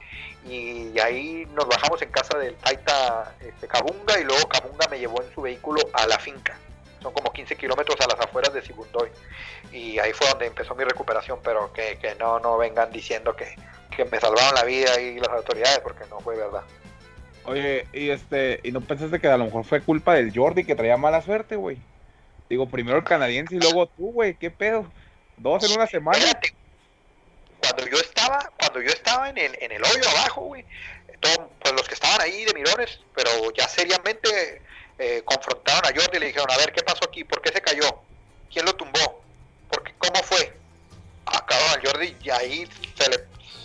[0.46, 5.20] y ahí nos bajamos en casa del Taita este, Cabunga y luego Cabunga me llevó
[5.20, 6.56] en su vehículo a la finca.
[7.02, 9.10] Son como 15 kilómetros a las afueras de Sibundoy
[9.72, 13.56] y ahí fue donde empezó mi recuperación, pero que, que no, no vengan diciendo que,
[13.94, 16.62] que me salvaron la vida y las autoridades porque no fue verdad.
[17.46, 20.76] Oye, y este, y no pensaste que a lo mejor fue culpa del Jordi que
[20.76, 21.78] traía mala suerte, güey.
[22.54, 24.88] Digo, primero el canadiense y luego tú, güey, qué pedo.
[25.36, 26.16] Dos en una semana.
[27.60, 30.64] Cuando yo estaba, cuando yo estaba en el, en el hoyo abajo, güey,
[31.18, 34.62] todo- pues los que estaban ahí de mirones, pero ya seriamente
[35.00, 37.24] eh, confrontaron a Jordi y le dijeron, a ver, ¿qué pasó aquí?
[37.24, 38.02] ¿Por qué se cayó?
[38.52, 39.20] ¿Quién lo tumbó?
[39.68, 39.92] ¿Por qué?
[39.98, 40.56] ¿Cómo fue?
[41.26, 43.16] Acabaron al Jordi y ahí se, le,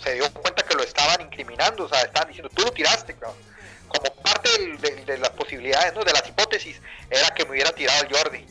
[0.02, 3.38] se dio cuenta que lo estaban incriminando, o sea, estaban diciendo, tú lo tiraste, cabrón.
[3.86, 6.02] Como parte del- de las posibilidades, ¿no?
[6.02, 8.46] de las hipótesis, era que me hubiera tirado el Jordi.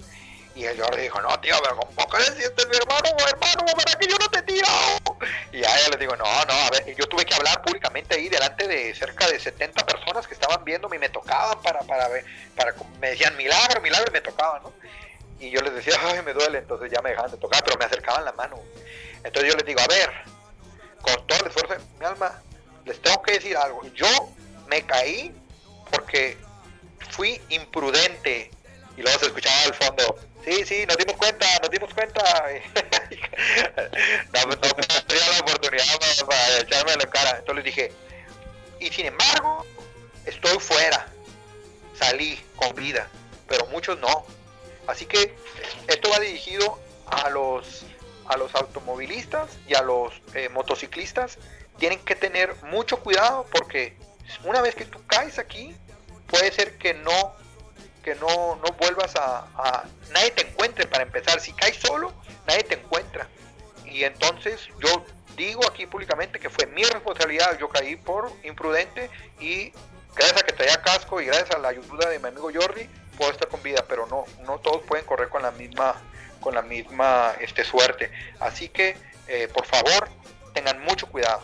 [0.60, 3.07] Y el Jordi dijo, no, tío, pero ¿cómo que le sientes mi hermano?
[3.26, 4.68] Hermano, ¿para que yo no te tiro?
[5.53, 8.27] Y a ella les digo, no, no, a ver, yo tuve que hablar públicamente ahí
[8.27, 12.26] delante de cerca de 70 personas que estaban viéndome y me tocaban para, para ver,
[12.57, 14.73] para, me decían milagro, milagro y me tocaban, ¿no?
[15.40, 17.86] Y yo les decía, ay, me duele, entonces ya me dejaban de tocar, pero me
[17.86, 18.60] acercaban la mano.
[19.23, 20.11] Entonces yo les digo, a ver,
[21.02, 22.38] con todo el esfuerzo de mi alma,
[22.84, 23.81] les tengo que decir algo.
[23.94, 24.07] Yo
[24.68, 25.34] me caí
[25.90, 26.38] porque
[27.11, 28.52] fui imprudente.
[28.98, 32.22] Y luego se escuchaba al fondo, sí, sí, nos dimos cuenta, nos dimos cuenta.
[34.34, 35.86] no, la oportunidad
[36.28, 37.38] para, echarme la cara.
[37.40, 37.91] Entonces dije,
[38.80, 39.66] y sin embargo,
[40.26, 41.07] estoy fuera.
[41.98, 43.10] Salí con vida,
[43.48, 44.26] pero muchos no.
[44.88, 45.36] Así que
[45.88, 47.86] esto va dirigido a los
[48.30, 51.40] a los automovilistas y a los eh, motociclistas
[51.80, 53.98] tienen que tener mucho cuidado porque
[54.44, 55.76] una vez que tú caes aquí
[56.28, 57.34] puede ser que no
[58.03, 61.39] que no, no vuelvas a, nadie te encuentre para empezar.
[61.39, 62.13] Si caes solo
[62.47, 63.27] nadie te encuentra.
[63.85, 65.05] Y entonces yo
[65.35, 67.57] digo aquí públicamente que fue mi responsabilidad.
[67.59, 69.09] Yo caí por imprudente
[69.39, 69.71] y
[70.15, 73.31] gracias a que traía casco y gracias a la ayuda de mi amigo Jordi puedo
[73.31, 73.85] estar con vida.
[73.88, 75.95] Pero no no todos pueden correr con la misma
[76.39, 78.11] con la misma este suerte.
[78.39, 78.97] Así que
[79.27, 80.09] eh, por favor
[80.53, 81.41] tengan mucho cuidado.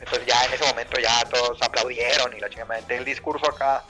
[0.00, 3.84] Entonces ya en ese momento ya todos aplaudieron y la chingada el discurso acá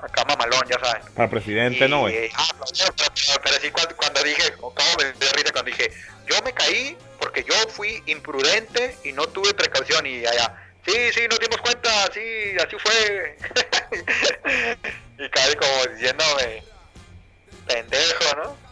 [0.00, 2.30] acá mamalón ya saben Para presidente, ¿no, güey?
[2.34, 5.90] ah, aplaudieron, pero, pero sí cuando, cuando dije oh, cómo me dio risa cuando dije
[6.28, 10.54] yo me caí porque yo fui imprudente y no tuve precaución y allá
[10.86, 12.20] sí sí nos dimos cuenta sí
[12.58, 13.36] así fue.
[15.18, 16.62] Y casi como diciéndome
[17.66, 18.66] pendejo no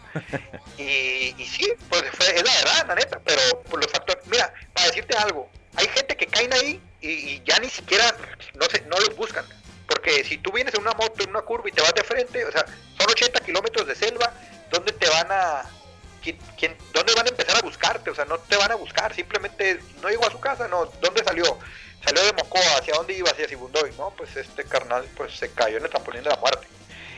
[0.79, 4.53] y, y sí, pues fue, es la verdad, la neta, pero por los factores, mira,
[4.73, 8.05] para decirte algo, hay gente que caen ahí y, y ya ni siquiera,
[8.55, 9.45] no sé, no los buscan,
[9.89, 12.45] porque si tú vienes en una moto, en una curva y te vas de frente,
[12.45, 12.65] o sea,
[12.99, 14.33] son 80 kilómetros de selva,
[14.71, 15.65] ¿dónde te van a,
[16.23, 18.11] quién, dónde van a empezar a buscarte?
[18.11, 21.23] O sea, no te van a buscar, simplemente no llegó a su casa, no, ¿dónde
[21.23, 21.59] salió?
[22.05, 23.31] Salió de Mocoa, ¿hacia dónde iba?
[23.31, 24.11] Hacia Sibundoy, ¿no?
[24.11, 26.67] Pues este carnal, pues se cayó en el trampolín de la muerte.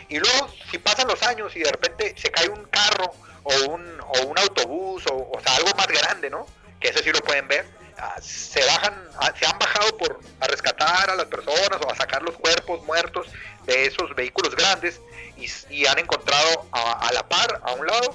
[0.09, 3.12] Y luego, si pasan los años y de repente se cae un carro
[3.43, 6.47] o un, o un autobús o, o sea, algo más grande, ¿no?
[6.78, 7.66] Que eso sí lo pueden ver.
[7.98, 11.94] Ah, Se bajan, ah, se han bajado por a rescatar a las personas o a
[11.97, 13.27] sacar los cuerpos muertos
[13.64, 15.01] de esos vehículos grandes
[15.36, 18.14] y, y han encontrado a, a la par, a un lado,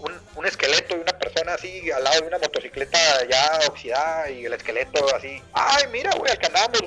[0.00, 4.44] un, un esqueleto de una persona así al lado de una motocicleta ya oxidada y
[4.46, 6.82] el esqueleto así, ay mira güey, al que andamos,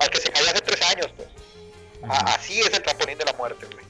[0.00, 1.28] al que se cayó hace tres años pues.
[2.08, 3.84] A- así es el trampolín de la muerte, güey.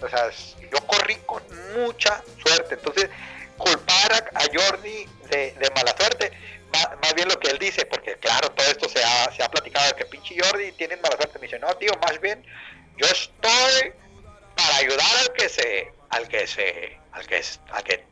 [0.00, 0.30] O sea,
[0.70, 1.42] yo corrí con
[1.76, 2.74] mucha suerte.
[2.76, 3.10] Entonces,
[3.56, 6.30] culpar a, a Jordi de, de mala suerte,
[6.72, 9.86] más, bien lo que él dice, porque claro, todo esto se ha, se ha platicado
[9.88, 11.38] de que pinche Jordi tiene mala suerte.
[11.38, 12.44] Me dice, no, tío, más bien,
[12.96, 13.92] yo estoy
[14.56, 18.04] para ayudar al que se, al que se, al que, al que,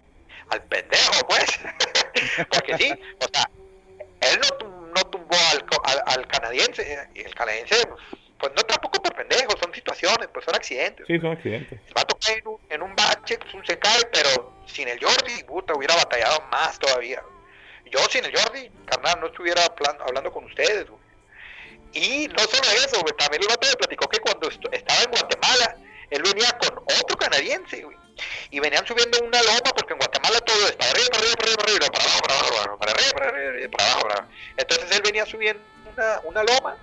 [0.51, 1.59] al pendejo, pues.
[2.51, 3.51] porque sí, o sea,
[4.21, 7.77] él no, no tumbó al, al, al canadiense, y el canadiense,
[8.39, 11.07] pues no tampoco por pendejo, son situaciones, pues son accidentes.
[11.07, 11.81] Sí, son accidentes.
[11.97, 15.43] Va a tocar en un, en un bache, pues, se cae, pero sin el Jordi,
[15.45, 17.23] puta, hubiera batallado más todavía.
[17.91, 19.63] Yo sin el Jordi, carnal, no estuviera
[20.01, 21.01] hablando con ustedes, güey.
[21.93, 25.77] Y no solo eso, güey, también el vato me platicó que cuando estaba en Guatemala,
[26.11, 27.97] él venía con otro canadiense, güey.
[28.51, 31.51] Y venían subiendo una loma, porque en Guatemala todo es para arriba, para arriba, para
[31.51, 34.29] arriba, para arriba, para abajo, para arriba, para arriba, para abajo, para.
[34.57, 35.63] Entonces él venía subiendo
[36.25, 36.77] una, loma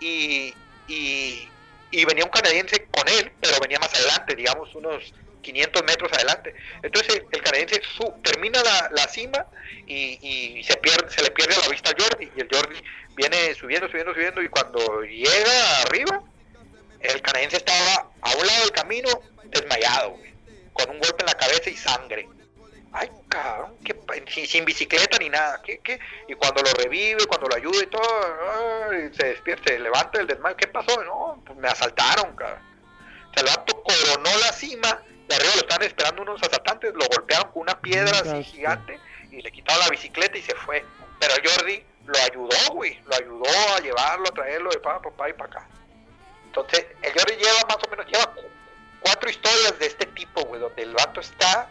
[0.00, 0.54] y,
[0.88, 5.12] y venía un canadiense con él, pero venía más adelante, digamos unos
[5.42, 6.54] 500 metros adelante.
[6.82, 9.46] Entonces el canadiense su- termina la, la cima
[9.86, 10.18] y,
[10.58, 12.30] y se, pierde, se le pierde a la vista al Jordi.
[12.36, 12.80] Y el Jordi
[13.14, 16.22] viene subiendo, subiendo, subiendo y cuando llega arriba,
[17.00, 19.08] el canadiense estaba a un lado del camino
[19.44, 20.16] desmayado,
[20.72, 22.28] con un golpe en la cabeza y sangre.
[22.94, 23.74] Ay, cabrón,
[24.06, 25.60] pa- sin, sin bicicleta ni nada.
[25.64, 25.98] ¿qué, qué?
[26.28, 28.02] Y cuando lo revive, cuando lo ayuda y todo,
[28.90, 30.56] ay, se despierta, se levanta del desmayo.
[30.56, 31.02] ¿Qué pasó?
[31.02, 32.60] No, pues me asaltaron, cabrón.
[33.30, 35.02] O sea, el vato coronó la cima,
[35.32, 39.00] de arriba lo estaban esperando unos asaltantes, lo golpearon con una piedra así gigante
[39.30, 40.84] y le quitaron la bicicleta y se fue.
[41.18, 43.44] Pero Jordi lo ayudó, güey, lo ayudó
[43.76, 45.68] a llevarlo, a traerlo de pa, pa, pa y para acá.
[46.46, 48.42] Entonces, el Jordi lleva más o menos, lleva cu-
[49.00, 51.70] cuatro historias de este tipo, güey, donde el vato está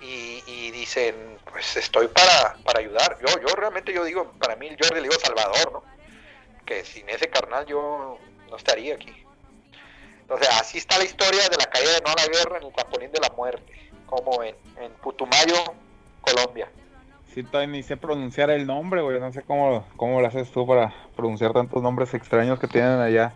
[0.00, 3.18] y, y dicen, pues estoy para, para ayudar.
[3.20, 5.84] Yo, yo realmente yo digo, para mí el Jordi le digo Salvador, ¿no?
[6.64, 8.18] Que sin ese carnal yo
[8.48, 9.23] no estaría aquí.
[10.24, 12.72] Entonces, así está la historia de la caída de No a la Guerra en el
[12.72, 15.54] trampolín de la muerte, como en, en Putumayo,
[16.22, 16.66] Colombia.
[17.34, 19.20] Sí, todavía ni sé pronunciar el nombre, güey.
[19.20, 23.34] No sé cómo, cómo lo haces tú para pronunciar tantos nombres extraños que tienen allá.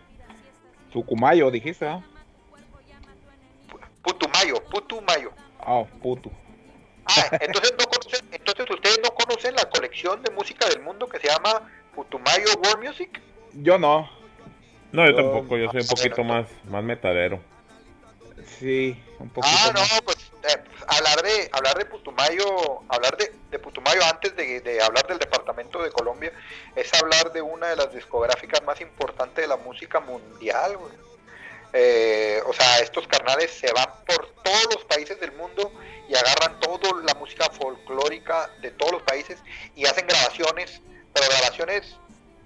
[0.93, 2.02] Sucumayo, dijiste, ¿ah?
[4.02, 5.32] Putumayo, Putumayo.
[5.60, 6.31] Ah, puto.
[7.05, 11.19] Ah, entonces no conocen, entonces ustedes no conocen la colección de música del mundo que
[11.19, 13.20] se llama Putumayo World Music.
[13.52, 14.09] Yo no.
[14.93, 17.40] No, yo tampoco, yo soy un poquito más, más metalero.
[18.59, 19.55] Sí, un poquito.
[19.59, 20.01] Ah, no, más.
[20.02, 20.16] pues
[20.48, 25.19] eh, hablar de hablar de Putumayo, hablar de, de Putumayo antes de, de hablar del
[25.19, 26.32] departamento de Colombia
[26.74, 31.09] es hablar de una de las discográficas más importantes de la música mundial, güey.
[31.73, 35.70] Eh, o sea, estos carnales se van por todos los países del mundo
[36.09, 39.39] y agarran toda la música folclórica de todos los países
[39.77, 40.81] y hacen grabaciones,
[41.12, 41.97] pero grabaciones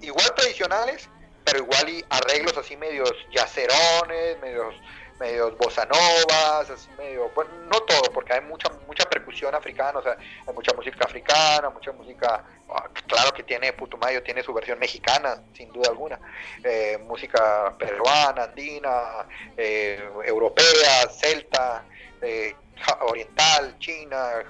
[0.01, 1.09] igual tradicionales,
[1.45, 4.75] pero igual y arreglos así medios yacerones, medios
[5.21, 10.03] medios bossa novas, así medio, bueno, no todo, porque hay mucha mucha percusión africana, o
[10.03, 10.17] sea,
[10.47, 15.41] hay mucha música africana, mucha música, ah, claro que tiene Putumayo, tiene su versión mexicana,
[15.57, 16.19] sin duda alguna,
[16.65, 21.85] eh, música peruana, andina, eh, europea, celta,
[22.21, 22.57] eh,
[23.03, 24.43] oriental, china,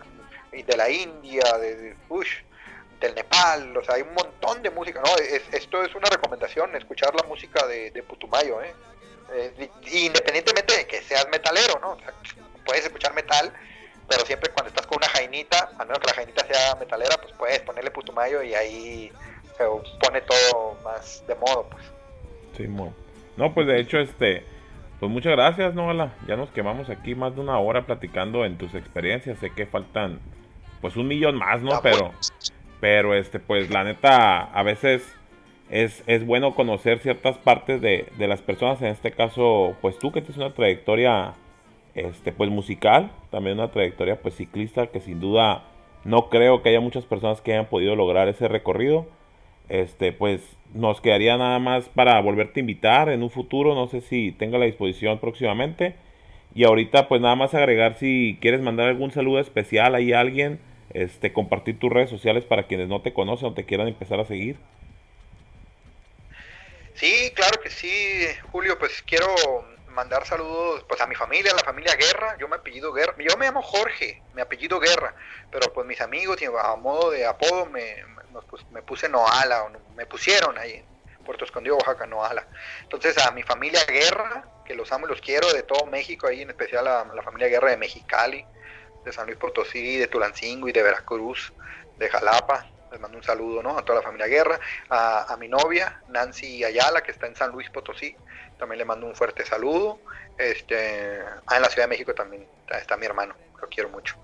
[0.52, 1.96] de la India, de, de-
[3.02, 5.10] del Nepal, o sea, hay un montón de música, ¿no?
[5.22, 8.72] Es- esto es una recomendación, escuchar la música de, de Putumayo, ¿eh?
[9.34, 11.92] Eh, independientemente de que seas metalero, ¿no?
[11.92, 12.12] O sea,
[12.64, 13.52] puedes escuchar metal,
[14.08, 17.32] pero siempre cuando estás con una jainita, a menos que la jainita sea metalera, pues
[17.38, 19.12] puedes ponerle Putumayo y ahí
[19.56, 19.64] se
[20.00, 21.84] pone todo más de modo, pues.
[22.56, 22.94] Sí, mo-
[23.36, 24.44] No, pues de hecho, este,
[25.00, 26.14] pues muchas gracias, Noala.
[26.28, 29.38] Ya nos quemamos aquí más de una hora platicando en tus experiencias.
[29.38, 30.20] Sé que faltan,
[30.82, 31.72] pues un millón más, ¿no?
[31.72, 32.12] Ah, Pero,
[32.82, 35.06] pero este, pues la neta, a veces
[35.70, 38.82] es, es bueno conocer ciertas partes de, de las personas.
[38.82, 41.34] En este caso, pues tú que tienes una trayectoria,
[41.94, 45.62] este, pues musical, también una trayectoria, pues ciclista, que sin duda
[46.02, 49.06] no creo que haya muchas personas que hayan podido lograr ese recorrido
[49.68, 50.42] este pues
[50.74, 54.58] nos quedaría nada más para volverte a invitar en un futuro no sé si tenga
[54.58, 55.94] la disposición próximamente
[56.52, 60.58] y ahorita pues nada más agregar si quieres mandar algún saludo especial ahí a alguien
[60.90, 64.24] este compartir tus redes sociales para quienes no te conocen o te quieran empezar a
[64.24, 64.56] seguir
[66.94, 69.34] Sí, claro que sí, Julio, pues quiero
[69.88, 73.36] mandar saludos pues a mi familia, a la familia Guerra, yo me apellido Guerra, yo
[73.36, 75.14] me llamo Jorge, mi apellido Guerra,
[75.50, 77.96] pero pues mis amigos a modo de apodo me,
[78.32, 82.46] me, pus- me puse Noala, o me pusieron ahí en Puerto Escondido, Oaxaca, Noala.
[82.82, 86.42] Entonces a mi familia Guerra, que los amo y los quiero, de todo México, ahí
[86.42, 88.44] en especial a la familia Guerra de Mexicali,
[89.04, 91.52] de San Luis Potosí, de Tulancingo y de Veracruz,
[91.98, 92.66] de Jalapa.
[92.90, 93.78] Les mando un saludo ¿no?
[93.78, 94.60] a toda la familia Guerra,
[94.90, 98.14] a, mi novia Nancy Ayala, que está en San Luis Potosí,
[98.58, 99.98] también le mando un fuerte saludo.
[100.36, 104.16] Este, ah, en la Ciudad de México también está, mi hermano, lo quiero mucho.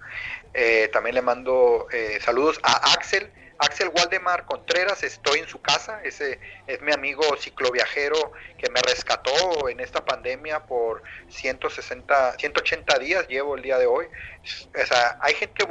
[0.53, 6.01] Eh, también le mando eh, saludos a Axel, Axel Waldemar Contreras, estoy en su casa,
[6.05, 13.27] ese es mi amigo cicloviajero que me rescató en esta pandemia por 160, 180 días
[13.27, 14.07] llevo el día de hoy.
[14.07, 15.67] O sea, hay gente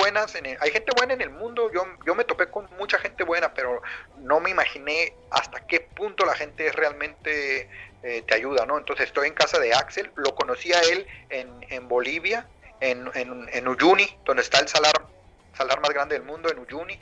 [0.60, 3.82] hay gente buena en el mundo, yo, yo me topé con mucha gente buena, pero
[4.18, 7.70] no me imaginé hasta qué punto la gente realmente
[8.04, 8.78] eh, te ayuda, ¿no?
[8.78, 12.48] Entonces estoy en casa de Axel, lo conocí a él en, en Bolivia,
[12.80, 14.94] en, en, en Uyuni, donde está el salar,
[15.54, 17.00] salar más grande del mundo, en Uyuni,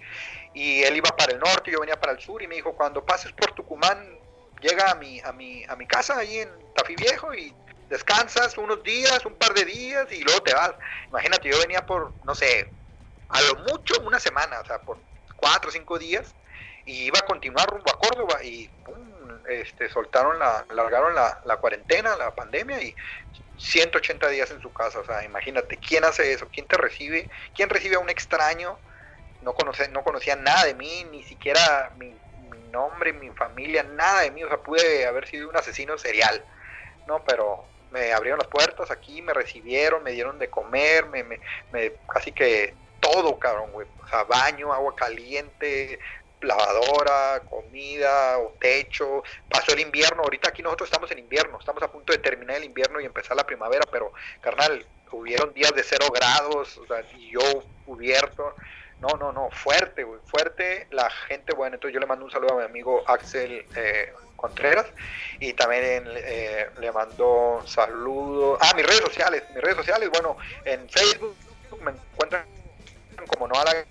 [0.56, 3.06] y él iba para el norte, yo venía para el sur y me dijo, cuando
[3.06, 4.18] pases por Tucumán,
[4.61, 7.53] llega a mi, a mi, a mi casa ahí en Tafí Viejo y
[7.90, 10.72] descansas unos días, un par de días y luego te vas.
[11.10, 12.72] Imagínate, yo venía por, no sé,
[13.27, 14.98] a lo mucho una semana, o sea, por
[15.36, 16.34] cuatro o cinco días
[16.86, 18.69] y iba a continuar rumbo a Córdoba y
[19.49, 22.95] este, soltaron la, largaron la, la cuarentena, la pandemia y
[23.57, 26.48] 180 días en su casa, o sea, imagínate, ¿quién hace eso?
[26.52, 27.30] ¿Quién te recibe?
[27.53, 28.80] ¿Quién recibe a un extraño?
[29.45, 32.13] No, conoce, no conocía nada de mí, ni siquiera mi,
[32.72, 36.43] nombre, mi familia, nada de mí, o sea, pude haber sido un asesino serial,
[37.07, 37.23] ¿no?
[37.23, 41.39] Pero me abrieron las puertas aquí, me recibieron, me dieron de comer, me, me,
[41.72, 45.99] me casi que todo, cabrón, güey, o sea, baño, agua caliente,
[46.41, 49.23] lavadora, comida, o techo.
[49.49, 52.65] Pasó el invierno, ahorita aquí nosotros estamos en invierno, estamos a punto de terminar el
[52.65, 54.11] invierno y empezar la primavera, pero
[54.41, 58.53] carnal, hubieron días de cero grados, o sea, y yo cubierto.
[59.07, 61.76] No, no, no, fuerte, fuerte la gente buena.
[61.76, 64.88] Entonces yo le mando un saludo a mi amigo Axel eh, Contreras
[65.40, 68.57] y también eh, le mando saludo.
[68.60, 71.36] Ah, mis redes sociales, mis redes sociales, bueno, en Facebook
[71.82, 72.45] me encuentran
[73.27, 73.86] como no a la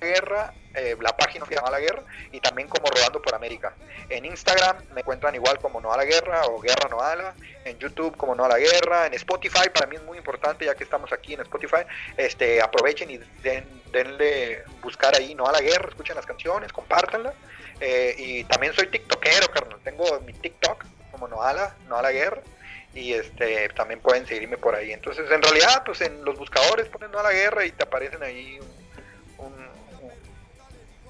[0.00, 3.74] guerra, eh, la página que llama La Guerra, y también como Rodando por América.
[4.08, 7.34] En Instagram me encuentran igual como No a la Guerra o Guerra Noala,
[7.64, 10.74] en YouTube como No a la Guerra, en Spotify, para mí es muy importante, ya
[10.74, 11.82] que estamos aquí en Spotify,
[12.16, 13.18] este, aprovechen y
[13.90, 17.34] denle buscar ahí No a la Guerra, escuchen las canciones, compártanlas.
[17.80, 22.02] Eh, y también soy tiktokero, carnal, tengo mi TikTok como No a la, no a
[22.02, 22.42] la Guerra
[22.96, 24.92] y este también pueden seguirme por ahí.
[24.92, 28.22] Entonces, en realidad, pues en los buscadores ponen no a la guerra y te aparecen
[28.22, 28.58] ahí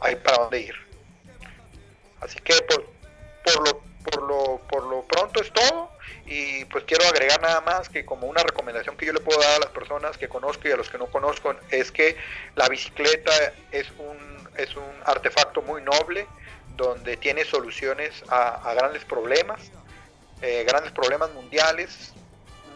[0.00, 0.74] hay para dónde ir.
[2.20, 2.86] Así que por,
[3.44, 5.90] por, lo, por, lo, por lo pronto es todo
[6.26, 9.56] y pues quiero agregar nada más que como una recomendación que yo le puedo dar
[9.56, 12.16] a las personas que conozco y a los que no conozco es que
[12.56, 13.30] la bicicleta
[13.70, 16.26] es un, es un artefacto muy noble
[16.76, 19.70] donde tiene soluciones a, grandes problemas,
[20.42, 22.12] eh, grandes problemas mundiales.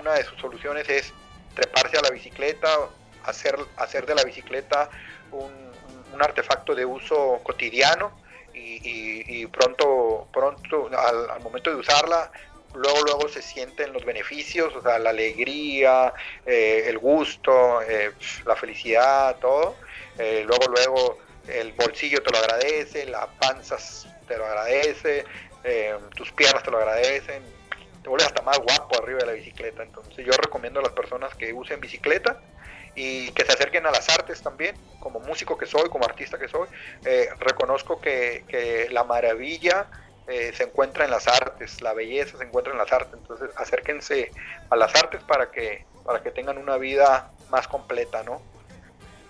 [0.00, 1.12] Una de sus soluciones es
[1.54, 2.68] treparse a la bicicleta,
[3.24, 4.88] hacer, hacer de la bicicleta
[5.32, 5.69] un,
[6.12, 8.12] un artefacto de uso cotidiano
[8.52, 12.30] y, pronto, pronto al, momento de usarla,
[12.74, 16.12] luego luego se sienten los beneficios, o sea, la alegría,
[16.44, 18.12] eh, el gusto, eh,
[18.44, 19.76] la felicidad, todo.
[20.18, 21.18] Eh, luego luego
[21.48, 23.76] el bolsillo te lo agradece, la panza
[24.28, 25.24] te lo agradece,
[26.14, 27.42] tus piernas te lo agradecen,
[28.02, 29.82] te vuelves hasta más guapo arriba de la bicicleta.
[29.82, 32.40] Entonces yo recomiendo a las personas que usen bicicleta
[32.94, 36.48] y que se acerquen a las artes también, como músico que soy, como artista que
[36.48, 36.68] soy,
[37.04, 39.86] eh, reconozco que, la maravilla
[40.26, 44.30] eh, se encuentra en las artes, la belleza se encuentra en las artes, entonces acérquense
[44.68, 48.42] a las artes para que, para que tengan una vida más completa, ¿no?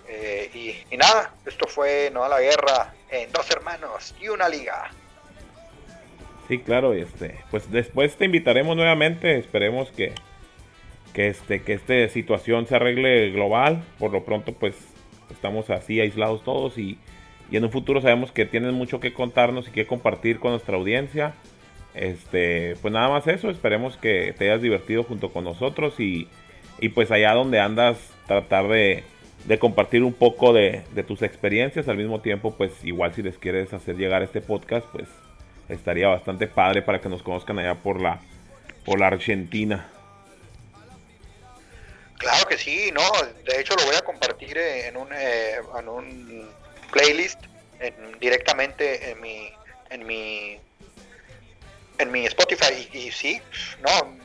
[0.09, 4.49] Eh, y, y, nada, esto fue No a la Guerra en Dos Hermanos y una
[4.49, 4.91] Liga.
[6.49, 10.13] Sí, claro, este, pues después te invitaremos nuevamente, esperemos que,
[11.13, 13.85] que este que esta situación se arregle global.
[13.99, 14.75] Por lo pronto, pues
[15.31, 16.99] estamos así aislados todos y,
[17.51, 21.35] en un futuro sabemos que tienes mucho que contarnos y que compartir con nuestra audiencia.
[21.95, 26.29] Este, pues nada más eso, esperemos que te hayas divertido junto con nosotros y,
[26.79, 29.03] y pues allá donde andas tratar de,
[29.47, 33.37] de compartir un poco de, de, tus experiencias al mismo tiempo pues igual si les
[33.39, 35.09] quieres hacer llegar este podcast pues
[35.69, 38.21] estaría bastante padre para que nos conozcan allá por la
[38.85, 39.89] por la Argentina.
[42.21, 43.01] Claro que sí, no,
[43.47, 46.51] de hecho lo voy a compartir en un, eh, en un
[46.93, 47.41] playlist
[48.21, 49.51] directamente en mi,
[49.89, 50.61] en mi,
[51.97, 52.87] en mi Spotify.
[52.93, 53.41] Y, sí,
[53.81, 54.19] no,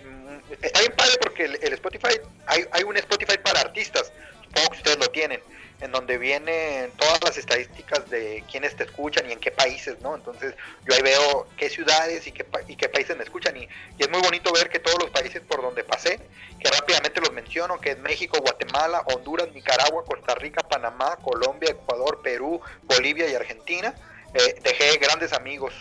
[0.62, 4.12] está bien padre porque el, Spotify, hay, hay un Spotify para artistas,
[4.44, 5.40] supongo que ustedes lo tienen,
[5.82, 10.16] en donde vienen todas las estadísticas de quiénes te escuchan y en qué países, ¿no?
[10.16, 14.04] Entonces yo ahí veo qué ciudades y qué, y qué países me escuchan y, y
[14.04, 16.20] es muy bonito ver que todos los países por donde pasé,
[16.60, 22.22] que rápidamente los menciono, que es México, Guatemala, Honduras, Nicaragua, Costa Rica, Panamá, Colombia, Ecuador,
[22.22, 23.94] Perú, Bolivia y Argentina,
[24.34, 25.74] eh, dejé grandes amigos,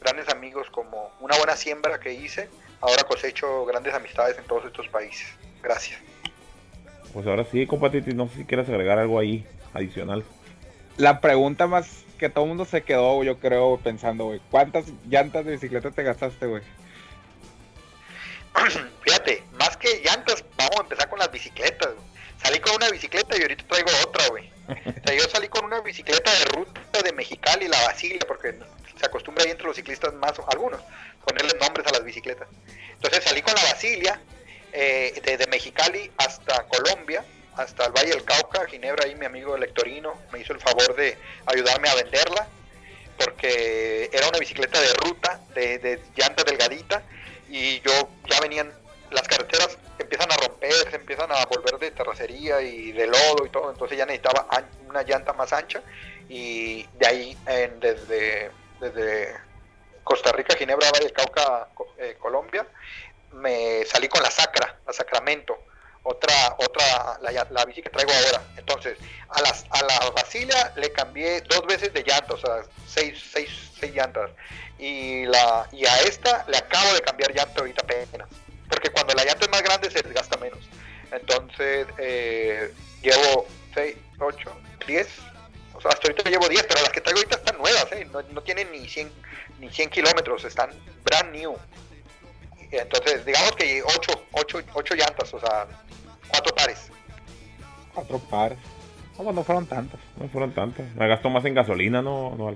[0.00, 2.48] grandes amigos como una buena siembra que hice,
[2.80, 5.26] ahora cosecho grandes amistades en todos estos países.
[5.62, 6.13] Gracias.
[7.14, 10.24] Pues ahora sí, compa Titi, no sé si quieres agregar algo ahí adicional.
[10.96, 14.40] La pregunta más que todo el mundo se quedó, yo creo, pensando, güey.
[14.50, 16.62] ¿Cuántas llantas de bicicleta te gastaste, güey?
[19.02, 21.90] Fíjate, más que llantas, vamos a empezar con las bicicletas.
[22.42, 24.50] Salí con una bicicleta y ahorita traigo otra, güey.
[24.68, 28.58] O sea, yo salí con una bicicleta de ruta de Mexicali, la Basilia, porque
[28.98, 30.80] se acostumbra ahí entre los ciclistas más, algunos,
[31.24, 32.48] ponerle nombres a las bicicletas.
[32.92, 34.20] Entonces salí con la Basilia,
[34.74, 37.24] eh, desde Mexicali hasta Colombia,
[37.56, 41.16] hasta el Valle del Cauca, Ginebra, ahí mi amigo Lectorino me hizo el favor de
[41.46, 42.48] ayudarme a venderla,
[43.16, 47.02] porque era una bicicleta de ruta, de, de llanta delgadita,
[47.48, 47.92] y yo
[48.28, 48.72] ya venían
[49.10, 53.50] las carreteras empiezan a romper, se empiezan a volver de terracería y de lodo y
[53.50, 54.48] todo, entonces ya necesitaba
[54.88, 55.80] una llanta más ancha
[56.28, 58.50] y de ahí en- desde,
[60.02, 62.66] Costa Rica, Ginebra, Valle del Cauca, eh, Colombia,
[63.34, 65.58] me salí con la Sacra, la Sacramento,
[66.02, 68.42] otra, otra, la, la bici que traigo ahora.
[68.56, 68.98] Entonces,
[69.28, 73.72] a, las, a la Basilia le cambié dos veces de llanta, o sea, seis, seis,
[73.78, 74.30] seis llantas.
[74.78, 78.28] Y, la, y a esta le acabo de cambiar llanta ahorita apenas.
[78.68, 80.60] Porque cuando la llanta es más grande se desgasta menos.
[81.10, 84.56] Entonces, eh, llevo 6, 8,
[84.86, 85.08] 10.
[85.74, 88.06] O sea, hasta ahorita llevo 10, pero las que traigo ahorita están nuevas, ¿eh?
[88.12, 89.10] no, no tienen ni 100,
[89.58, 90.70] ni 100 kilómetros, están
[91.04, 91.56] brand new.
[92.78, 95.66] Entonces, digamos que 8, 8, 8 llantas, o sea,
[96.28, 96.90] 4 pares.
[97.94, 98.58] Cuatro pares.
[99.18, 100.00] No, no fueron tantas.
[100.16, 100.86] No fueron tantas.
[100.96, 102.34] Me gastó más en gasolina, ¿no?
[102.36, 102.50] no?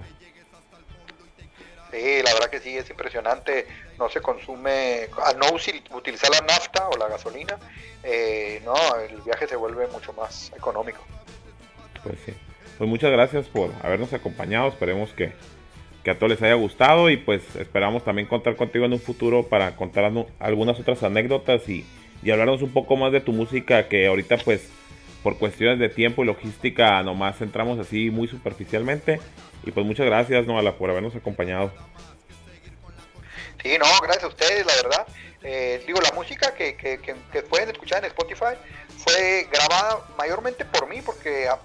[1.93, 3.67] Sí, la verdad que sí, es impresionante.
[3.99, 7.57] No se consume, al no usi- utilizar la nafta o la gasolina,
[8.03, 11.03] eh, no, el viaje se vuelve mucho más económico.
[12.03, 12.35] Pues sí.
[12.77, 14.69] Pues muchas gracias por habernos acompañado.
[14.69, 15.33] Esperemos que,
[16.05, 19.45] que a todos les haya gustado y pues esperamos también contar contigo en un futuro
[19.45, 21.85] para contar algunas otras anécdotas y,
[22.23, 24.69] y hablarnos un poco más de tu música que ahorita pues
[25.23, 29.21] por cuestiones de tiempo y logística nomás entramos así muy superficialmente.
[29.65, 31.73] Y pues muchas gracias Noala por habernos acompañado.
[33.63, 35.07] Sí, no, gracias a ustedes, la verdad.
[35.43, 38.55] Eh, digo, la música que, que, que, que pueden escuchar en Spotify
[38.97, 41.59] fue grabada mayormente por mí porque ah,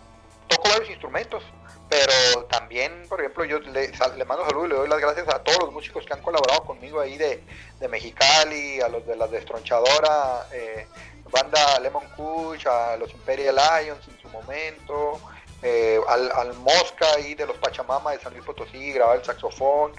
[0.47, 1.43] toco varios instrumentos,
[1.93, 3.91] pero también, por ejemplo, yo le,
[4.25, 6.99] mando saludos y le doy las gracias a todos los músicos que han colaborado conmigo
[6.99, 7.43] ahí de,
[7.79, 10.87] de Mexicali, a los de la Destronchadora, eh,
[11.29, 15.21] banda Lemon Kush, a los Imperial Lions en su momento,
[15.61, 19.91] eh, al, al Mosca ahí de los Pachamama de San Luis Potosí, grabar el saxofón,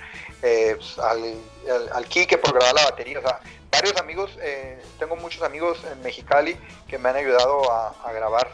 [0.42, 1.22] eh, pues, al,
[1.70, 2.04] al, al
[2.40, 3.38] por grabar la batería, o sea,
[3.70, 6.56] varios amigos, eh, tengo muchos amigos en Mexicali
[6.88, 8.50] que me han ayudado a grabar,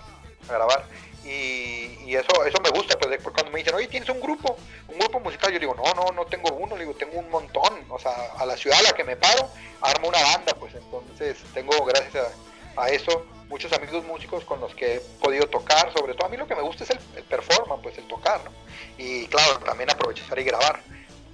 [0.47, 0.85] a grabar.
[1.25, 4.57] Y, eso eso me gusta, pues cuando me dicen, oye, ¿tienes un grupo?
[4.89, 7.99] Un grupo musical, yo digo, no, no, no tengo uno, digo, tengo un montón, o
[8.01, 9.49] sea, a la ciudad a la que me paro,
[9.81, 12.35] armo una banda, pues entonces tengo, gracias
[12.77, 16.31] a, a eso, muchos amigos músicos con los que he podido tocar, sobre todo a
[16.31, 18.51] mí lo que me gusta es el, el performance, pues el tocar, ¿no?
[18.99, 20.81] Y claro, también aprovechar y grabar,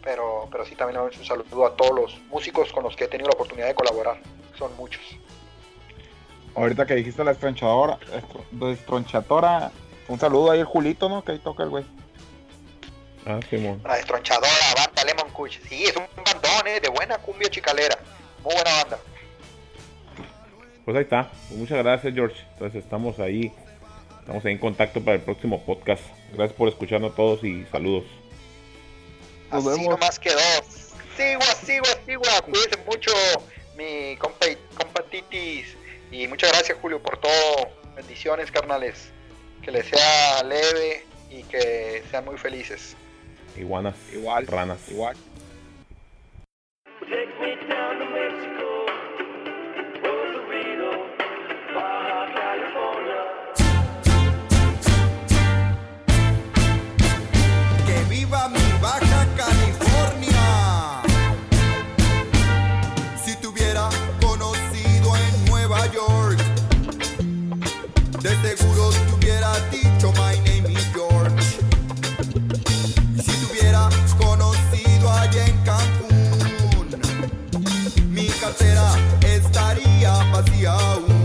[0.02, 3.28] pero, pero sí también un saludo a todos los músicos con los que he tenido
[3.28, 4.20] la oportunidad de colaborar,
[4.58, 5.02] son muchos.
[6.56, 9.70] Ahorita que dijiste la estronchadora, estro- destronchadora,
[10.08, 11.22] un saludo ahí al Julito, ¿no?
[11.22, 11.84] Que ahí toca el güey.
[13.26, 13.80] Ah, Simón.
[13.84, 16.80] La destronchadora, banda Lemon Kush, sí, es un bandón, ¿eh?
[16.80, 17.98] de buena cumbia chicalera,
[18.42, 18.98] muy buena banda.
[20.84, 21.28] Pues ahí está.
[21.48, 22.40] Pues muchas gracias, George.
[22.52, 23.52] Entonces estamos ahí.
[24.20, 26.02] Estamos ahí en contacto para el próximo podcast.
[26.32, 28.04] Gracias por escucharnos a todos y saludos.
[29.50, 29.90] Nos Así vemos.
[29.94, 30.38] nomás quedó.
[31.16, 32.40] Sigua, sigua, sigua.
[32.44, 33.10] Cuídense mucho,
[33.76, 34.46] mi compa,
[34.78, 35.76] compa Titis.
[36.10, 37.70] Y muchas gracias, Julio, por todo.
[37.94, 39.10] Bendiciones, carnales.
[39.62, 42.96] Que les sea leve y que sean muy felices.
[43.56, 43.96] Iguanas.
[44.12, 44.46] Igual.
[44.46, 44.88] Ranas.
[44.88, 45.16] Igual.
[80.36, 81.15] Cancún, mi cartera estaría vacía aún.